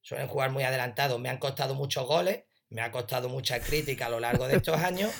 Suelen 0.00 0.28
jugar 0.28 0.50
muy 0.50 0.64
adelantados. 0.64 1.20
Me 1.20 1.28
han 1.28 1.36
costado 1.36 1.74
muchos 1.74 2.06
goles, 2.06 2.44
me 2.70 2.80
ha 2.80 2.90
costado 2.90 3.28
mucha 3.28 3.60
crítica 3.60 4.06
a 4.06 4.08
lo 4.08 4.18
largo 4.18 4.48
de 4.48 4.56
estos 4.56 4.78
años. 4.82 5.10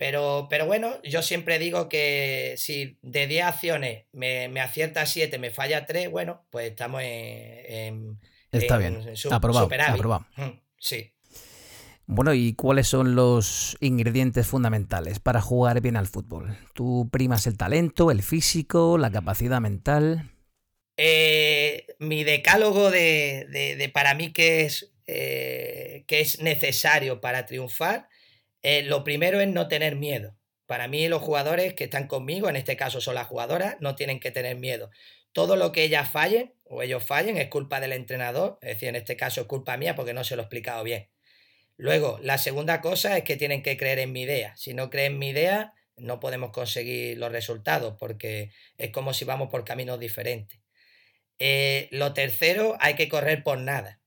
Pero, 0.00 0.46
pero 0.48 0.64
bueno, 0.64 0.94
yo 1.02 1.20
siempre 1.20 1.58
digo 1.58 1.90
que 1.90 2.54
si 2.56 2.96
de 3.02 3.26
10 3.26 3.44
acciones 3.44 4.06
me, 4.12 4.46
acierta 4.58 5.04
7, 5.04 5.38
me 5.38 5.50
falla 5.50 5.84
3, 5.84 6.10
bueno, 6.10 6.46
pues 6.48 6.70
estamos 6.70 7.02
en... 7.04 8.18
Está 8.50 8.78
bien. 8.78 9.04
aprobado, 9.30 9.68
aprobado. 9.88 10.26
Mm, 10.36 10.58
sí. 10.78 11.12
Bueno, 12.06 12.32
¿y 12.32 12.54
cuáles 12.54 12.88
son 12.88 13.14
los 13.14 13.76
ingredientes 13.80 14.46
fundamentales 14.46 15.20
para 15.20 15.42
jugar 15.42 15.82
bien 15.82 15.98
al 15.98 16.06
fútbol? 16.06 16.56
¿Tú 16.72 17.10
primas 17.12 17.46
el 17.46 17.58
talento, 17.58 18.10
el 18.10 18.22
físico, 18.22 18.96
la 18.96 19.12
capacidad 19.12 19.60
mental? 19.60 20.30
Eh, 20.96 21.88
mi 21.98 22.24
decálogo 22.24 22.90
de, 22.90 23.90
para 23.92 24.14
mí 24.14 24.32
que 24.32 24.62
es, 24.62 24.94
eh, 25.06 26.04
que 26.06 26.20
es 26.20 26.40
necesario 26.40 27.20
para 27.20 27.44
triunfar, 27.44 28.08
eh, 28.62 28.82
lo 28.82 29.04
primero 29.04 29.40
es 29.40 29.48
no 29.48 29.68
tener 29.68 29.96
miedo. 29.96 30.36
Para 30.66 30.88
mí 30.88 31.08
los 31.08 31.22
jugadores 31.22 31.74
que 31.74 31.84
están 31.84 32.06
conmigo, 32.06 32.48
en 32.48 32.56
este 32.56 32.76
caso 32.76 33.00
son 33.00 33.16
las 33.16 33.26
jugadoras, 33.26 33.76
no 33.80 33.96
tienen 33.96 34.20
que 34.20 34.30
tener 34.30 34.56
miedo. 34.56 34.90
Todo 35.32 35.56
lo 35.56 35.72
que 35.72 35.84
ellas 35.84 36.08
fallen 36.10 36.54
o 36.64 36.82
ellos 36.82 37.04
fallen 37.04 37.36
es 37.36 37.48
culpa 37.48 37.80
del 37.80 37.92
entrenador, 37.92 38.58
es 38.62 38.70
decir, 38.70 38.88
en 38.88 38.96
este 38.96 39.16
caso 39.16 39.42
es 39.42 39.46
culpa 39.46 39.76
mía 39.76 39.94
porque 39.96 40.14
no 40.14 40.24
se 40.24 40.36
lo 40.36 40.42
he 40.42 40.44
explicado 40.44 40.84
bien. 40.84 41.08
Luego, 41.76 42.18
la 42.22 42.38
segunda 42.38 42.80
cosa 42.80 43.16
es 43.16 43.24
que 43.24 43.36
tienen 43.36 43.62
que 43.62 43.76
creer 43.76 44.00
en 44.00 44.12
mi 44.12 44.22
idea. 44.22 44.54
Si 44.56 44.74
no 44.74 44.90
creen 44.90 45.12
en 45.12 45.18
mi 45.18 45.28
idea, 45.30 45.74
no 45.96 46.20
podemos 46.20 46.50
conseguir 46.50 47.18
los 47.18 47.32
resultados 47.32 47.96
porque 47.98 48.52
es 48.76 48.90
como 48.90 49.14
si 49.14 49.24
vamos 49.24 49.48
por 49.50 49.64
caminos 49.64 49.98
diferentes. 49.98 50.60
Eh, 51.38 51.88
lo 51.90 52.12
tercero, 52.12 52.76
hay 52.80 52.94
que 52.94 53.08
correr 53.08 53.42
por 53.42 53.58
nada. 53.58 53.99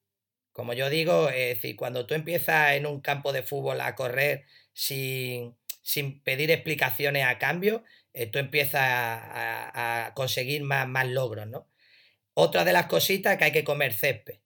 Como 0.53 0.73
yo 0.73 0.89
digo, 0.89 1.29
es 1.29 1.55
decir, 1.55 1.75
cuando 1.75 2.05
tú 2.05 2.13
empiezas 2.13 2.73
en 2.73 2.85
un 2.85 3.01
campo 3.01 3.33
de 3.33 3.43
fútbol 3.43 3.81
a 3.81 3.95
correr 3.95 4.45
sin, 4.71 5.55
pedir 6.23 6.51
explicaciones 6.51 7.25
a 7.25 7.39
cambio, 7.39 7.83
eh, 8.13 8.27
tú 8.27 8.39
empiezas 8.39 8.81
a, 8.83 10.05
a, 10.05 10.13
conseguir 10.13 10.63
más, 10.63 10.87
más 10.87 11.07
logros, 11.07 11.47
¿no? 11.47 11.67
Otra 12.35 12.63
de 12.65 12.73
las 12.73 12.85
cositas 12.87 13.37
que 13.37 13.45
hay 13.45 13.51
que 13.51 13.63
comer 13.63 13.93
césped. 13.93 14.39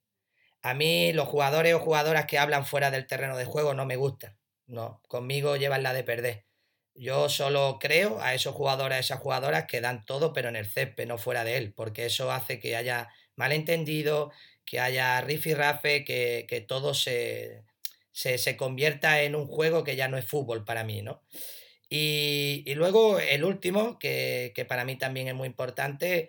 A 0.62 0.74
mí 0.74 1.12
los 1.12 1.28
jugadores 1.28 1.74
o 1.74 1.80
jugadoras 1.80 2.26
que 2.26 2.38
hablan 2.38 2.66
fuera 2.66 2.90
del 2.90 3.06
terreno 3.06 3.36
de 3.36 3.44
juego 3.44 3.74
no 3.74 3.86
me 3.86 3.96
gustan. 3.96 4.36
No, 4.66 5.00
conmigo 5.08 5.56
llevan 5.56 5.82
la 5.82 5.92
de 5.92 6.04
perder. 6.04 6.44
Yo 6.94 7.28
solo 7.28 7.78
creo 7.80 8.20
a 8.20 8.34
esos 8.34 8.54
jugadores, 8.54 8.96
a 8.96 9.00
esas 9.00 9.20
jugadoras 9.20 9.66
que 9.66 9.80
dan 9.80 10.04
todo, 10.04 10.32
pero 10.32 10.48
en 10.48 10.56
el 10.56 10.66
césped, 10.66 11.06
no 11.06 11.16
fuera 11.16 11.44
de 11.44 11.56
él, 11.56 11.72
porque 11.72 12.06
eso 12.06 12.32
hace 12.32 12.58
que 12.58 12.76
haya 12.76 13.08
malentendido, 13.36 14.32
que 14.68 14.80
haya 14.80 15.18
rifirrafe, 15.22 16.04
que, 16.04 16.44
que 16.46 16.60
todo 16.60 16.92
se, 16.92 17.64
se, 18.12 18.56
convierta 18.58 19.22
en 19.22 19.34
un 19.34 19.46
juego 19.46 19.82
que 19.82 19.96
ya 19.96 20.08
no 20.08 20.18
es 20.18 20.26
fútbol 20.26 20.64
para 20.66 20.84
mí, 20.84 21.00
¿no? 21.00 21.22
Y, 21.88 22.64
y 22.66 22.74
luego 22.74 23.18
el 23.18 23.44
último, 23.44 23.98
que, 23.98 24.52
que, 24.54 24.66
para 24.66 24.84
mí 24.84 24.96
también 24.96 25.26
es 25.26 25.34
muy 25.34 25.46
importante, 25.46 26.28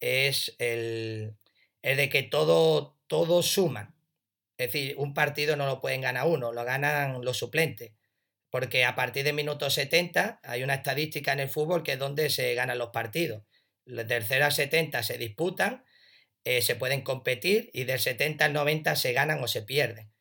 es 0.00 0.56
el, 0.58 1.36
el 1.82 1.96
de 1.96 2.08
que 2.08 2.24
todo, 2.24 2.98
todos 3.06 3.46
suman. 3.46 3.94
Es 4.58 4.72
decir, 4.72 4.96
un 4.98 5.14
partido 5.14 5.54
no 5.54 5.66
lo 5.66 5.80
pueden 5.80 6.00
ganar 6.00 6.26
uno, 6.26 6.52
lo 6.52 6.64
ganan 6.64 7.24
los 7.24 7.38
suplentes. 7.38 7.92
porque 8.50 8.84
a 8.84 8.96
partir 8.96 9.24
de 9.24 9.32
minuto 9.32 9.70
70 9.70 10.40
hay 10.42 10.64
una 10.64 10.74
estadística 10.74 11.32
en 11.32 11.40
el 11.40 11.50
fútbol 11.50 11.82
que 11.84 11.92
es 11.92 11.98
donde 12.00 12.30
se 12.30 12.54
ganan 12.54 12.78
los 12.78 12.90
partidos. 12.90 13.44
Del 13.84 14.24
0 14.24 14.46
a 14.46 14.50
70 14.50 15.02
se 15.04 15.18
disputan, 15.18 15.84
eh, 16.46 16.62
se 16.62 16.76
pueden 16.76 17.00
competir 17.00 17.70
y 17.72 17.82
del 17.82 17.98
70 17.98 18.44
al 18.44 18.52
90 18.52 18.94
se 18.94 19.12
ganan 19.12 19.42
o 19.42 19.48
se 19.48 19.62
pierden. 19.62 20.12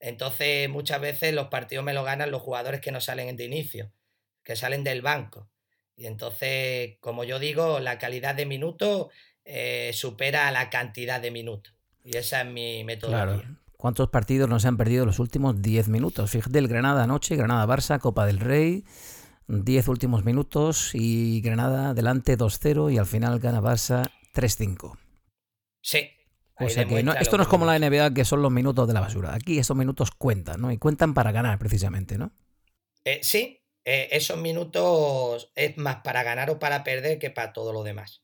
Entonces 0.00 0.66
muchas 0.70 0.98
veces 0.98 1.34
los 1.34 1.48
partidos 1.48 1.84
me 1.84 1.92
lo 1.92 2.02
ganan 2.02 2.30
los 2.30 2.40
jugadores 2.40 2.80
que 2.80 2.90
no 2.90 3.02
salen 3.02 3.36
de 3.36 3.44
inicio, 3.44 3.92
que 4.42 4.56
salen 4.56 4.82
del 4.82 5.02
banco. 5.02 5.50
Y 5.94 6.06
entonces, 6.06 6.96
como 7.00 7.24
yo 7.24 7.38
digo, 7.38 7.80
la 7.80 7.98
calidad 7.98 8.34
de 8.34 8.46
minutos 8.46 9.08
eh, 9.44 9.90
supera 9.92 10.50
la 10.52 10.70
cantidad 10.70 11.20
de 11.20 11.30
minutos. 11.30 11.74
Y 12.02 12.16
esa 12.16 12.40
es 12.40 12.46
mi 12.46 12.82
metodología. 12.82 13.54
¿Cuántos 13.76 14.08
partidos 14.08 14.48
nos 14.48 14.64
han 14.64 14.78
perdido 14.78 15.04
los 15.04 15.18
últimos 15.18 15.60
10 15.60 15.88
minutos? 15.88 16.30
Fíjate, 16.30 16.58
el 16.60 16.68
Granada 16.68 17.04
anoche, 17.04 17.36
Granada-Barça, 17.36 17.98
Copa 17.98 18.24
del 18.24 18.40
Rey, 18.40 18.84
10 19.48 19.88
últimos 19.88 20.24
minutos 20.24 20.92
y 20.94 21.42
Granada 21.42 21.92
delante 21.92 22.38
2-0 22.38 22.90
y 22.90 22.96
al 22.96 23.04
final 23.04 23.38
gana 23.38 23.60
Barça 23.60 24.08
3-5. 24.32 25.03
Sí. 25.84 26.10
O 26.58 26.68
sea 26.68 26.86
que 26.86 27.04
esto 27.20 27.36
no 27.36 27.42
es 27.42 27.48
como 27.48 27.66
la 27.66 27.78
NBA 27.78 28.14
que 28.14 28.24
son 28.24 28.40
los 28.40 28.50
minutos 28.50 28.88
de 28.88 28.94
la 28.94 29.00
basura. 29.00 29.34
Aquí 29.34 29.58
esos 29.58 29.76
minutos 29.76 30.10
cuentan, 30.12 30.60
¿no? 30.60 30.72
Y 30.72 30.78
cuentan 30.78 31.12
para 31.12 31.30
ganar 31.30 31.58
precisamente, 31.58 32.16
¿no? 32.16 32.32
Eh, 33.04 33.20
sí, 33.22 33.60
eh, 33.84 34.08
esos 34.12 34.38
minutos 34.38 35.52
es 35.54 35.76
más 35.76 35.96
para 35.96 36.22
ganar 36.22 36.48
o 36.48 36.58
para 36.58 36.84
perder 36.84 37.18
que 37.18 37.30
para 37.30 37.52
todo 37.52 37.72
lo 37.72 37.82
demás. 37.82 38.22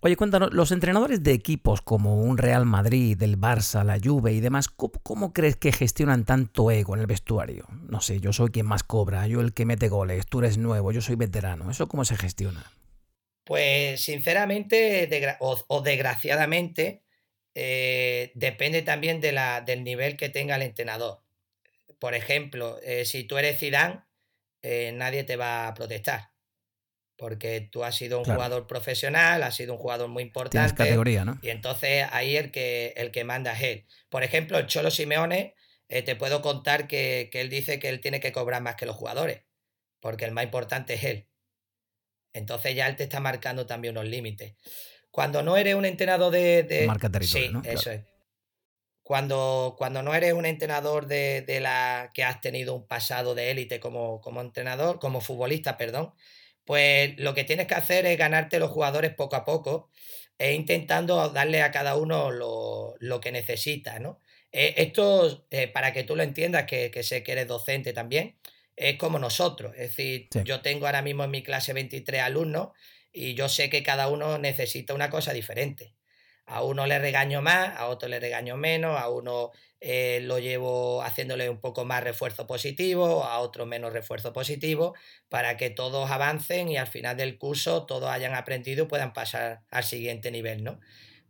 Oye, 0.00 0.14
cuéntanos, 0.14 0.52
los 0.52 0.70
entrenadores 0.70 1.24
de 1.24 1.32
equipos 1.32 1.80
como 1.80 2.20
un 2.20 2.38
Real 2.38 2.66
Madrid, 2.66 3.20
el 3.22 3.40
Barça, 3.40 3.82
la 3.82 3.98
Juve 3.98 4.34
y 4.34 4.40
demás, 4.40 4.68
¿cómo, 4.68 5.32
crees 5.32 5.56
que 5.56 5.72
gestionan 5.72 6.24
tanto 6.24 6.70
ego 6.70 6.94
en 6.94 7.00
el 7.00 7.06
vestuario? 7.06 7.66
No 7.88 8.00
sé, 8.00 8.20
yo 8.20 8.32
soy 8.32 8.50
quien 8.50 8.66
más 8.66 8.84
cobra, 8.84 9.26
yo 9.26 9.40
el 9.40 9.54
que 9.54 9.64
mete 9.64 9.88
goles, 9.88 10.26
tú 10.26 10.40
eres 10.40 10.58
nuevo, 10.58 10.92
yo 10.92 11.00
soy 11.00 11.16
veterano. 11.16 11.70
¿Eso 11.70 11.88
cómo 11.88 12.04
se 12.04 12.16
gestiona? 12.16 12.70
Pues 13.46 14.00
sinceramente 14.00 15.08
o, 15.38 15.80
desgraciadamente 15.80 17.04
eh, 17.54 18.32
depende 18.34 18.82
también 18.82 19.20
de 19.20 19.32
la, 19.32 19.62
del 19.62 19.84
nivel 19.84 20.16
que 20.16 20.28
tenga 20.28 20.56
el 20.56 20.62
entrenador. 20.62 21.22
Por 21.98 22.14
ejemplo, 22.14 22.78
eh, 22.82 23.04
si 23.06 23.24
tú 23.24 23.38
eres 23.38 23.58
Zidane, 23.58 24.02
eh, 24.62 24.92
nadie 24.92 25.24
te 25.24 25.36
va 25.36 25.68
a 25.68 25.74
protestar 25.74 26.32
porque 27.16 27.60
tú 27.60 27.84
has 27.84 27.96
sido 27.96 28.18
un 28.18 28.24
jugador 28.24 28.66
profesional, 28.66 29.42
has 29.42 29.56
sido 29.56 29.72
un 29.72 29.78
jugador 29.78 30.08
muy 30.08 30.22
importante. 30.22 30.74
categoría, 30.74 31.24
¿no? 31.24 31.38
Y 31.42 31.48
entonces 31.48 32.06
ahí 32.12 32.36
el 32.36 32.50
que, 32.50 32.92
el 32.96 33.10
que 33.10 33.24
manda 33.24 33.52
es 33.52 33.62
él. 33.62 33.86
Por 34.10 34.22
ejemplo, 34.22 34.58
el 34.58 34.66
Cholo 34.66 34.90
Simeone, 34.90 35.54
eh, 35.88 36.02
te 36.02 36.16
puedo 36.16 36.42
contar 36.42 36.86
que, 36.86 37.30
él 37.32 37.48
dice 37.48 37.78
que 37.78 37.88
él 37.88 38.00
tiene 38.00 38.20
que 38.20 38.32
cobrar 38.32 38.60
más 38.60 38.76
que 38.76 38.86
los 38.86 38.96
jugadores, 38.96 39.42
porque 40.00 40.24
el 40.24 40.32
más 40.32 40.44
importante 40.44 40.94
es 40.94 41.04
él. 41.04 41.28
Entonces 42.36 42.74
ya 42.74 42.86
él 42.86 42.96
te 42.96 43.04
está 43.04 43.20
marcando 43.20 43.66
también 43.66 43.96
unos 43.96 44.08
límites. 44.08 44.54
Cuando 45.10 45.42
no 45.42 45.56
eres 45.56 45.74
un 45.74 45.84
entrenador 45.84 46.30
de... 46.32 46.84
Marca 46.86 47.10
territorio, 47.10 47.46
sí, 47.46 47.52
¿no? 47.52 47.62
eso 47.64 47.90
es. 47.90 48.02
Cuando, 49.02 49.76
cuando 49.78 50.02
no 50.02 50.14
eres 50.14 50.32
un 50.32 50.46
entrenador 50.46 51.06
de, 51.06 51.42
de, 51.42 51.60
la 51.60 52.10
que 52.12 52.24
has 52.24 52.40
tenido 52.40 52.74
un 52.74 52.88
pasado 52.88 53.36
de 53.36 53.52
élite 53.52 53.78
como, 53.78 54.20
como 54.20 54.40
entrenador, 54.40 54.98
como 54.98 55.20
futbolista, 55.20 55.76
perdón, 55.76 56.12
pues 56.64 57.14
lo 57.18 57.32
que 57.32 57.44
tienes 57.44 57.68
que 57.68 57.76
hacer 57.76 58.04
es 58.04 58.18
ganarte 58.18 58.58
los 58.58 58.72
jugadores 58.72 59.14
poco 59.14 59.36
a 59.36 59.44
poco 59.44 59.90
e 60.38 60.52
intentando 60.52 61.30
darle 61.30 61.62
a 61.62 61.70
cada 61.70 61.96
uno 61.96 62.30
lo, 62.30 63.20
que 63.20 63.32
necesita, 63.32 63.98
¿no? 64.00 64.20
Eh, 64.52 64.74
esto, 64.78 65.46
eh, 65.50 65.68
para 65.68 65.92
que 65.92 66.02
tú 66.02 66.16
lo 66.16 66.22
entiendas, 66.22 66.64
que, 66.64 66.90
sé 67.02 67.22
que 67.22 67.32
eres 67.32 67.46
docente 67.46 67.92
también, 67.92 68.36
es 68.76 68.96
como 68.96 69.18
nosotros. 69.18 69.72
Es 69.74 69.96
decir, 69.96 70.28
yo 70.44 70.60
tengo 70.60 70.86
ahora 70.86 71.02
mismo 71.02 71.24
en 71.24 71.30
mi 71.30 71.42
clase 71.42 71.72
23 71.72 72.20
alumnos 72.20 72.68
y 73.12 73.34
yo 73.34 73.48
sé 73.48 73.70
que 73.70 73.82
cada 73.82 74.08
uno 74.08 74.38
necesita 74.38 74.94
una 74.94 75.10
cosa 75.10 75.32
diferente. 75.32 75.94
A 76.44 76.62
uno 76.62 76.86
le 76.86 76.98
regaño 77.00 77.42
más, 77.42 77.76
a 77.76 77.88
otro 77.88 78.08
le 78.08 78.20
regaño 78.20 78.56
menos, 78.56 79.00
a 79.00 79.08
uno 79.08 79.50
eh, 79.80 80.20
lo 80.22 80.38
llevo 80.38 81.02
haciéndole 81.02 81.50
un 81.50 81.60
poco 81.60 81.84
más 81.84 82.04
refuerzo 82.04 82.46
positivo, 82.46 83.24
a 83.24 83.40
otro 83.40 83.66
menos 83.66 83.92
refuerzo 83.92 84.32
positivo, 84.32 84.94
para 85.28 85.56
que 85.56 85.70
todos 85.70 86.08
avancen 86.10 86.68
y 86.68 86.76
al 86.76 86.86
final 86.86 87.16
del 87.16 87.36
curso 87.36 87.84
todos 87.84 88.10
hayan 88.10 88.34
aprendido 88.34 88.84
y 88.84 88.88
puedan 88.88 89.12
pasar 89.12 89.62
al 89.70 89.82
siguiente 89.82 90.30
nivel, 90.30 90.62
¿no? 90.62 90.78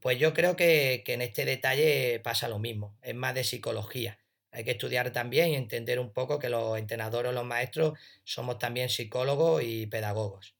Pues 0.01 0.19
yo 0.19 0.35
creo 0.35 0.55
que, 0.55 1.03
que 1.07 1.15
en 1.15 1.23
este 1.23 1.47
detalle 1.47 2.21
pasa 2.21 2.49
lo 2.49 2.59
mismo, 2.59 2.99
es 3.01 3.15
más 3.15 3.35
de 3.35 3.45
psicología. 3.45 4.19
Hay 4.57 4.65
que 4.65 4.73
estudiar 4.73 5.13
también 5.13 5.51
y 5.51 5.55
entender 5.55 6.01
un 6.01 6.13
poco 6.13 6.39
que 6.39 6.49
los 6.49 6.79
entrenadores 6.79 7.31
o 7.31 7.33
los 7.35 7.45
maestros 7.45 7.99
somos 8.25 8.59
también 8.59 8.89
psicólogos 8.89 9.63
y 9.63 9.87
pedagogos 9.87 10.57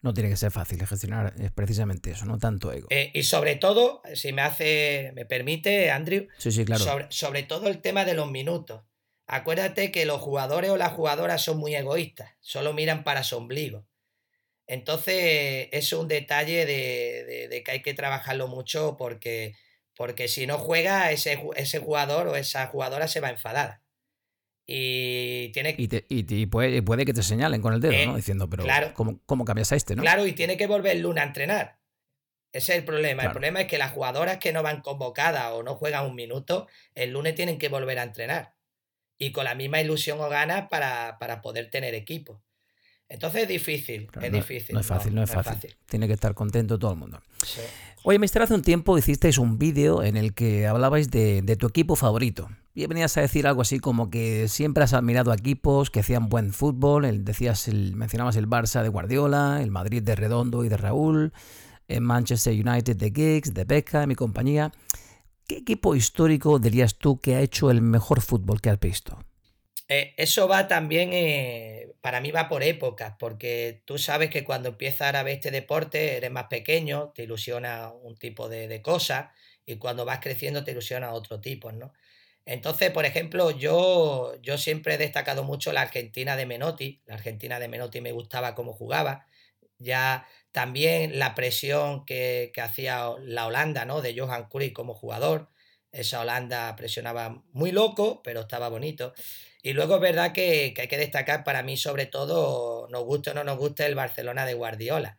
no 0.00 0.14
tiene 0.14 0.30
que 0.30 0.36
ser 0.36 0.50
fácil 0.50 0.84
gestionar, 0.86 1.34
es 1.40 1.50
precisamente 1.50 2.12
eso, 2.12 2.24
no 2.24 2.38
tanto 2.38 2.72
ego. 2.72 2.86
Eh, 2.90 3.10
y 3.14 3.24
sobre 3.24 3.56
todo, 3.56 4.02
si 4.14 4.32
me 4.32 4.42
hace, 4.42 5.12
me 5.14 5.24
permite, 5.24 5.90
Andrew, 5.90 6.28
sí, 6.38 6.52
sí, 6.52 6.64
claro. 6.64 7.08
sobre, 7.10 7.42
todo 7.42 7.68
el 7.68 7.80
tema 7.80 8.04
de 8.04 8.14
los 8.14 8.30
minutos. 8.30 8.82
Acuérdate 9.26 9.90
que 9.90 10.06
los 10.06 10.20
jugadores 10.20 10.70
o 10.70 10.76
las 10.76 10.92
jugadoras 10.92 11.42
son 11.42 11.58
muy 11.58 11.74
egoístas, 11.74 12.30
solo 12.40 12.72
miran 12.72 13.04
para 13.04 13.24
su 13.24 13.36
ombligo. 13.36 13.86
Entonces, 14.66 15.68
es 15.72 15.92
un 15.92 16.08
detalle 16.08 16.64
de, 16.64 17.62
que 17.64 17.70
hay 17.70 17.82
que 17.82 17.94
trabajarlo 17.94 18.48
mucho 18.48 18.96
porque, 18.96 19.56
porque 19.98 20.28
si 20.28 20.46
no 20.46 20.58
juega, 20.58 21.10
ese, 21.10 21.42
ese 21.56 21.80
jugador 21.80 22.28
o 22.28 22.36
esa 22.36 22.68
jugadora 22.68 23.08
se 23.08 23.18
va 23.18 23.28
a 23.28 23.32
enfadar. 23.32 23.80
Y 24.64 25.48
tiene 25.48 25.74
y, 25.76 26.46
puede, 26.46 26.82
puede, 26.82 27.04
que 27.04 27.12
te 27.12 27.24
señalen 27.24 27.60
con 27.60 27.74
el 27.74 27.80
dedo, 27.80 28.06
¿no? 28.06 28.12
Eh, 28.12 28.16
Diciendo, 28.16 28.48
pero 28.48 28.64
¿cómo, 28.94 29.44
cambias 29.44 29.72
a 29.72 29.76
este, 29.76 29.96
no? 29.96 30.02
Claro, 30.02 30.24
y 30.24 30.34
tiene 30.34 30.56
que 30.56 30.68
volver 30.68 30.94
el 30.94 31.02
lunes 31.02 31.24
a 31.24 31.26
entrenar. 31.26 31.80
Ese 32.52 32.74
es 32.74 32.78
el 32.78 32.84
problema. 32.84 33.24
El 33.24 33.32
problema 33.32 33.62
es 33.62 33.66
que 33.66 33.76
las 33.76 33.90
jugadoras 33.90 34.38
que 34.38 34.52
no 34.52 34.62
van 34.62 34.82
convocadas 34.82 35.52
o 35.52 35.64
no 35.64 35.74
juegan 35.74 36.06
un 36.06 36.14
minuto, 36.14 36.68
el 36.94 37.10
lunes 37.10 37.34
tienen 37.34 37.58
que 37.58 37.68
volver 37.68 37.98
a 37.98 38.04
entrenar. 38.04 38.54
Y 39.18 39.32
con 39.32 39.46
la 39.46 39.56
misma 39.56 39.80
ilusión 39.80 40.20
o 40.20 40.28
ganas 40.28 40.68
para, 40.68 41.18
para 41.18 41.42
poder 41.42 41.70
tener 41.70 41.94
equipo. 41.94 42.44
Entonces 43.08 43.42
es 43.42 43.48
difícil, 43.48 44.08
es 44.20 44.32
difícil. 44.32 44.74
No 44.74 44.80
es 44.80 44.86
fácil, 44.86 45.14
no, 45.14 45.22
es, 45.22 45.30
fácil. 45.30 45.74
Tiene 45.86 46.06
que 46.06 46.12
estar 46.12 46.34
contento 46.34 46.78
todo 46.78 46.92
el 46.92 46.98
mundo. 46.98 47.20
Oye, 48.02 48.18
Mister, 48.18 48.42
hace 48.42 48.54
un 48.54 48.62
tiempo 48.62 48.98
hicisteis 48.98 49.38
un 49.38 49.58
vídeo 49.58 50.02
en 50.02 50.16
el 50.16 50.34
que 50.34 50.66
hablabais 50.66 51.10
de, 51.10 51.40
de, 51.40 51.56
tu 51.56 51.66
equipo 51.66 51.96
favorito. 51.96 52.50
Y 52.74 52.86
venías 52.86 53.16
a 53.16 53.22
decir 53.22 53.46
algo 53.46 53.62
así 53.62 53.80
como 53.80 54.10
que 54.10 54.46
siempre 54.48 54.84
has 54.84 54.92
admirado 54.92 55.32
a 55.32 55.34
equipos 55.34 55.90
que 55.90 56.00
hacían 56.00 56.28
buen 56.28 56.52
fútbol. 56.52 57.06
El, 57.06 57.24
decías, 57.24 57.66
el, 57.66 57.96
mencionabas 57.96 58.36
el 58.36 58.46
Barça 58.46 58.82
de 58.82 58.88
Guardiola, 58.90 59.60
el 59.62 59.70
Madrid 59.70 60.02
de 60.02 60.14
Redondo 60.14 60.62
y 60.64 60.68
de 60.68 60.76
Raúl, 60.76 61.32
el 61.88 62.02
Manchester 62.02 62.52
United 62.52 62.96
de 62.96 63.10
Giggs, 63.10 63.54
de 63.54 63.64
Becca, 63.64 64.06
mi 64.06 64.16
compañía. 64.16 64.70
¿Qué 65.46 65.56
equipo 65.56 65.96
histórico 65.96 66.58
dirías 66.58 66.98
tú 66.98 67.20
que 67.20 67.36
ha 67.36 67.40
hecho 67.40 67.70
el 67.70 67.80
mejor 67.80 68.20
fútbol 68.20 68.60
que 68.60 68.68
has 68.68 68.78
visto? 68.78 69.18
Eh, 69.88 70.14
eso 70.18 70.48
va 70.48 70.68
también, 70.68 71.10
eh, 71.12 71.88
para 72.02 72.20
mí 72.20 72.30
va 72.30 72.48
por 72.48 72.62
épocas, 72.62 73.14
porque 73.18 73.82
tú 73.86 73.98
sabes 73.98 74.30
que 74.30 74.44
cuando 74.44 74.70
empiezas 74.70 75.14
a 75.14 75.22
ver 75.22 75.36
este 75.36 75.50
deporte 75.50 76.16
eres 76.16 76.30
más 76.30 76.46
pequeño, 76.48 77.12
te 77.14 77.22
ilusiona 77.24 77.90
un 77.92 78.16
tipo 78.16 78.48
de, 78.48 78.68
de 78.68 78.82
cosas, 78.82 79.28
y 79.64 79.76
cuando 79.76 80.04
vas 80.04 80.20
creciendo 80.20 80.64
te 80.64 80.72
ilusiona 80.72 81.12
otro 81.12 81.40
tipo, 81.40 81.72
¿no? 81.72 81.92
Entonces, 82.48 82.90
por 82.92 83.04
ejemplo, 83.04 83.50
yo, 83.50 84.34
yo 84.40 84.56
siempre 84.56 84.94
he 84.94 84.98
destacado 84.98 85.44
mucho 85.44 85.70
la 85.70 85.82
Argentina 85.82 86.34
de 86.34 86.46
Menotti. 86.46 87.02
La 87.04 87.12
Argentina 87.14 87.60
de 87.60 87.68
Menotti 87.68 88.00
me 88.00 88.12
gustaba 88.12 88.54
cómo 88.54 88.72
jugaba. 88.72 89.26
Ya 89.78 90.26
también 90.50 91.18
la 91.18 91.34
presión 91.34 92.06
que, 92.06 92.50
hacía 92.56 93.10
la 93.20 93.46
Holanda, 93.46 93.84
¿no? 93.84 94.00
De 94.00 94.18
Johan 94.18 94.48
Cruyff 94.48 94.72
como 94.72 94.94
jugador. 94.94 95.50
Esa 95.92 96.20
Holanda 96.22 96.74
presionaba 96.74 97.44
muy 97.52 97.70
loco, 97.70 98.22
pero 98.22 98.40
estaba 98.40 98.70
bonito. 98.70 99.12
Y 99.62 99.72
luego 99.72 99.96
es 99.96 100.00
verdad 100.00 100.32
que, 100.32 100.72
que 100.74 100.82
hay 100.82 100.88
que 100.88 100.98
destacar 100.98 101.44
para 101.44 101.62
mí, 101.62 101.76
sobre 101.76 102.06
todo, 102.06 102.88
nos 102.90 103.04
guste 103.04 103.30
o 103.30 103.34
no 103.34 103.44
nos 103.44 103.58
guste 103.58 103.86
el 103.86 103.94
Barcelona 103.94 104.46
de 104.46 104.54
Guardiola 104.54 105.18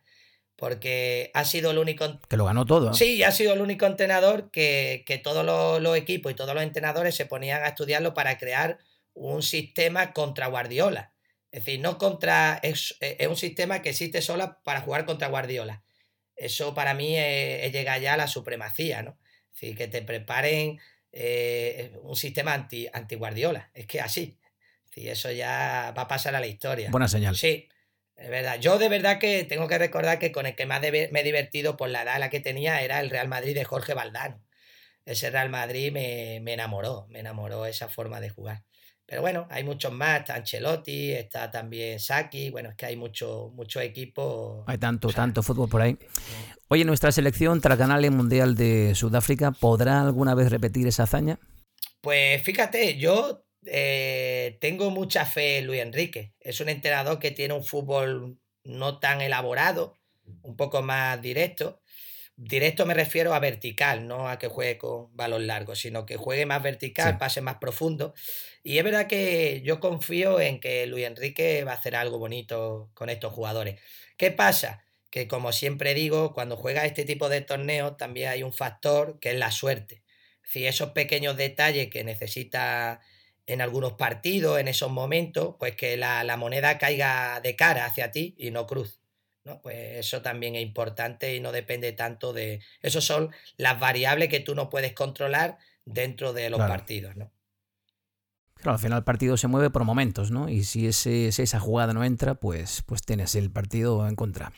porque 0.60 1.30
ha 1.32 1.46
sido 1.46 1.70
el 1.70 1.78
único... 1.78 2.20
Que 2.28 2.36
lo 2.36 2.44
ganó 2.44 2.66
todo. 2.66 2.92
Sí, 2.92 3.22
ha 3.22 3.32
sido 3.32 3.54
el 3.54 3.62
único 3.62 3.86
entrenador 3.86 4.50
que, 4.50 5.20
todos 5.24 5.42
los, 5.82 5.96
equipos 5.96 6.30
y 6.30 6.34
todos 6.34 6.54
los 6.54 6.62
entrenadores 6.62 7.14
se 7.14 7.24
ponían 7.24 7.62
a 7.62 7.68
estudiarlo 7.68 8.12
para 8.12 8.36
crear 8.36 8.78
un 9.14 9.42
sistema 9.42 10.12
contra 10.12 10.48
Guardiola. 10.48 11.14
Es 11.50 11.64
decir, 11.64 11.80
no 11.80 11.96
contra... 11.96 12.60
Es, 12.62 12.94
un 13.26 13.36
sistema 13.36 13.80
que 13.80 13.88
existe 13.88 14.20
solo 14.20 14.58
para 14.62 14.82
jugar 14.82 15.06
contra 15.06 15.28
Guardiola. 15.28 15.82
Eso 16.36 16.74
para 16.74 16.92
mí 16.92 17.16
es, 17.16 17.72
llegar 17.72 17.98
ya 18.02 18.12
a 18.12 18.18
la 18.18 18.28
supremacía, 18.28 19.02
¿no? 19.02 19.16
Es 19.54 19.62
decir, 19.62 19.76
que 19.78 19.88
te 19.88 20.02
preparen 20.02 20.78
eh, 21.12 21.92
un 22.02 22.16
sistema 22.16 22.54
anti, 22.54 22.88
anti 22.92 23.14
Guardiola. 23.16 23.70
Es 23.74 23.86
que 23.86 24.00
así. 24.00 24.38
Es 24.94 25.06
eso 25.06 25.30
ya 25.30 25.94
va 25.96 26.02
a 26.02 26.08
pasar 26.08 26.34
a 26.34 26.40
la 26.40 26.46
historia. 26.46 26.90
Buena 26.90 27.08
señal. 27.08 27.36
Sí. 27.36 27.68
Es 28.16 28.28
verdad. 28.28 28.60
Yo 28.60 28.78
de 28.78 28.88
verdad 28.88 29.18
que 29.18 29.44
tengo 29.44 29.66
que 29.66 29.78
recordar 29.78 30.18
que 30.18 30.30
con 30.30 30.44
el 30.44 30.54
que 30.54 30.66
más 30.66 30.80
me 30.82 31.20
he 31.20 31.24
divertido 31.24 31.76
por 31.76 31.88
la 31.88 32.02
edad 32.02 32.18
la 32.18 32.28
que 32.28 32.40
tenía 32.40 32.82
era 32.82 33.00
el 33.00 33.08
Real 33.08 33.28
Madrid 33.28 33.54
de 33.54 33.64
Jorge 33.64 33.94
Valdano. 33.94 34.42
Ese 35.06 35.30
Real 35.30 35.48
Madrid 35.48 35.90
me, 35.90 36.36
enamoró, 36.36 37.06
me 37.08 37.20
enamoró 37.20 37.64
esa 37.64 37.88
forma 37.88 38.20
de 38.20 38.28
jugar. 38.28 38.62
Pero 39.10 39.22
bueno, 39.22 39.48
hay 39.50 39.64
muchos 39.64 39.92
más, 39.92 40.20
está 40.20 40.36
Ancelotti, 40.36 41.10
está 41.10 41.50
también 41.50 41.98
Saki, 41.98 42.50
bueno, 42.50 42.68
es 42.68 42.76
que 42.76 42.86
hay 42.86 42.96
mucho, 42.96 43.50
mucho 43.56 43.80
equipo. 43.80 44.62
Hay 44.68 44.78
tanto, 44.78 45.08
tanto 45.08 45.42
fútbol 45.42 45.68
por 45.68 45.82
ahí. 45.82 45.98
Oye, 46.68 46.84
nuestra 46.84 47.10
selección 47.10 47.60
Tracanale 47.60 48.08
Mundial 48.10 48.54
de 48.54 48.94
Sudáfrica, 48.94 49.50
¿podrá 49.50 50.02
alguna 50.02 50.36
vez 50.36 50.52
repetir 50.52 50.86
esa 50.86 51.02
hazaña? 51.02 51.40
Pues 52.00 52.40
fíjate, 52.44 52.98
yo 52.98 53.44
eh, 53.66 54.56
tengo 54.60 54.92
mucha 54.92 55.24
fe 55.24 55.58
en 55.58 55.66
Luis 55.66 55.80
Enrique. 55.80 56.36
Es 56.38 56.60
un 56.60 56.68
entrenador 56.68 57.18
que 57.18 57.32
tiene 57.32 57.54
un 57.54 57.64
fútbol 57.64 58.38
no 58.62 59.00
tan 59.00 59.22
elaborado, 59.22 59.98
un 60.42 60.54
poco 60.54 60.82
más 60.82 61.20
directo. 61.20 61.79
Directo 62.42 62.86
me 62.86 62.94
refiero 62.94 63.34
a 63.34 63.38
vertical, 63.38 64.08
no 64.08 64.26
a 64.26 64.38
que 64.38 64.48
juegue 64.48 64.78
con 64.78 65.14
balón 65.14 65.46
largo, 65.46 65.74
sino 65.76 66.06
que 66.06 66.16
juegue 66.16 66.46
más 66.46 66.62
vertical, 66.62 67.18
pase 67.18 67.42
más 67.42 67.56
profundo. 67.56 68.14
Y 68.62 68.78
es 68.78 68.84
verdad 68.84 69.06
que 69.06 69.60
yo 69.62 69.78
confío 69.78 70.40
en 70.40 70.58
que 70.58 70.86
Luis 70.86 71.04
Enrique 71.04 71.64
va 71.64 71.72
a 71.72 71.74
hacer 71.74 71.94
algo 71.94 72.18
bonito 72.18 72.90
con 72.94 73.10
estos 73.10 73.34
jugadores. 73.34 73.78
¿Qué 74.16 74.30
pasa? 74.30 74.82
Que 75.10 75.28
como 75.28 75.52
siempre 75.52 75.92
digo, 75.92 76.32
cuando 76.32 76.56
juega 76.56 76.86
este 76.86 77.04
tipo 77.04 77.28
de 77.28 77.42
torneos 77.42 77.98
también 77.98 78.30
hay 78.30 78.42
un 78.42 78.54
factor 78.54 79.18
que 79.20 79.32
es 79.32 79.38
la 79.38 79.50
suerte. 79.50 80.02
Si 80.42 80.66
esos 80.66 80.92
pequeños 80.92 81.36
detalles 81.36 81.90
que 81.90 82.04
necesita 82.04 83.00
en 83.46 83.60
algunos 83.60 83.94
partidos, 83.94 84.58
en 84.58 84.68
esos 84.68 84.90
momentos, 84.90 85.56
pues 85.58 85.76
que 85.76 85.98
la, 85.98 86.24
la 86.24 86.38
moneda 86.38 86.78
caiga 86.78 87.40
de 87.42 87.54
cara 87.54 87.84
hacia 87.84 88.10
ti 88.12 88.34
y 88.38 88.50
no 88.50 88.66
cruz. 88.66 88.99
¿No? 89.50 89.60
Pues 89.60 89.98
eso 89.98 90.22
también 90.22 90.54
es 90.54 90.62
importante 90.62 91.34
y 91.34 91.40
no 91.40 91.52
depende 91.52 91.92
tanto 91.92 92.32
de... 92.32 92.60
Esas 92.82 93.04
son 93.04 93.30
las 93.56 93.78
variables 93.80 94.28
que 94.28 94.40
tú 94.40 94.54
no 94.54 94.70
puedes 94.70 94.92
controlar 94.92 95.58
dentro 95.84 96.32
de 96.32 96.50
los 96.50 96.60
partidos, 96.60 97.16
¿no? 97.16 97.32
Claro, 98.62 98.74
al 98.74 98.80
final 98.80 98.98
el 98.98 99.04
partido 99.04 99.36
se 99.36 99.48
mueve 99.48 99.70
por 99.70 99.84
momentos, 99.84 100.30
¿no? 100.30 100.48
Y 100.48 100.64
si, 100.64 100.86
ese, 100.86 101.28
esa 101.28 101.60
jugada 101.60 101.94
no 101.94 102.04
entra, 102.04 102.34
pues, 102.34 102.82
pues 102.86 103.02
tienes 103.02 103.34
el 103.34 103.50
partido 103.50 104.06
en 104.06 104.16
contra. 104.16 104.52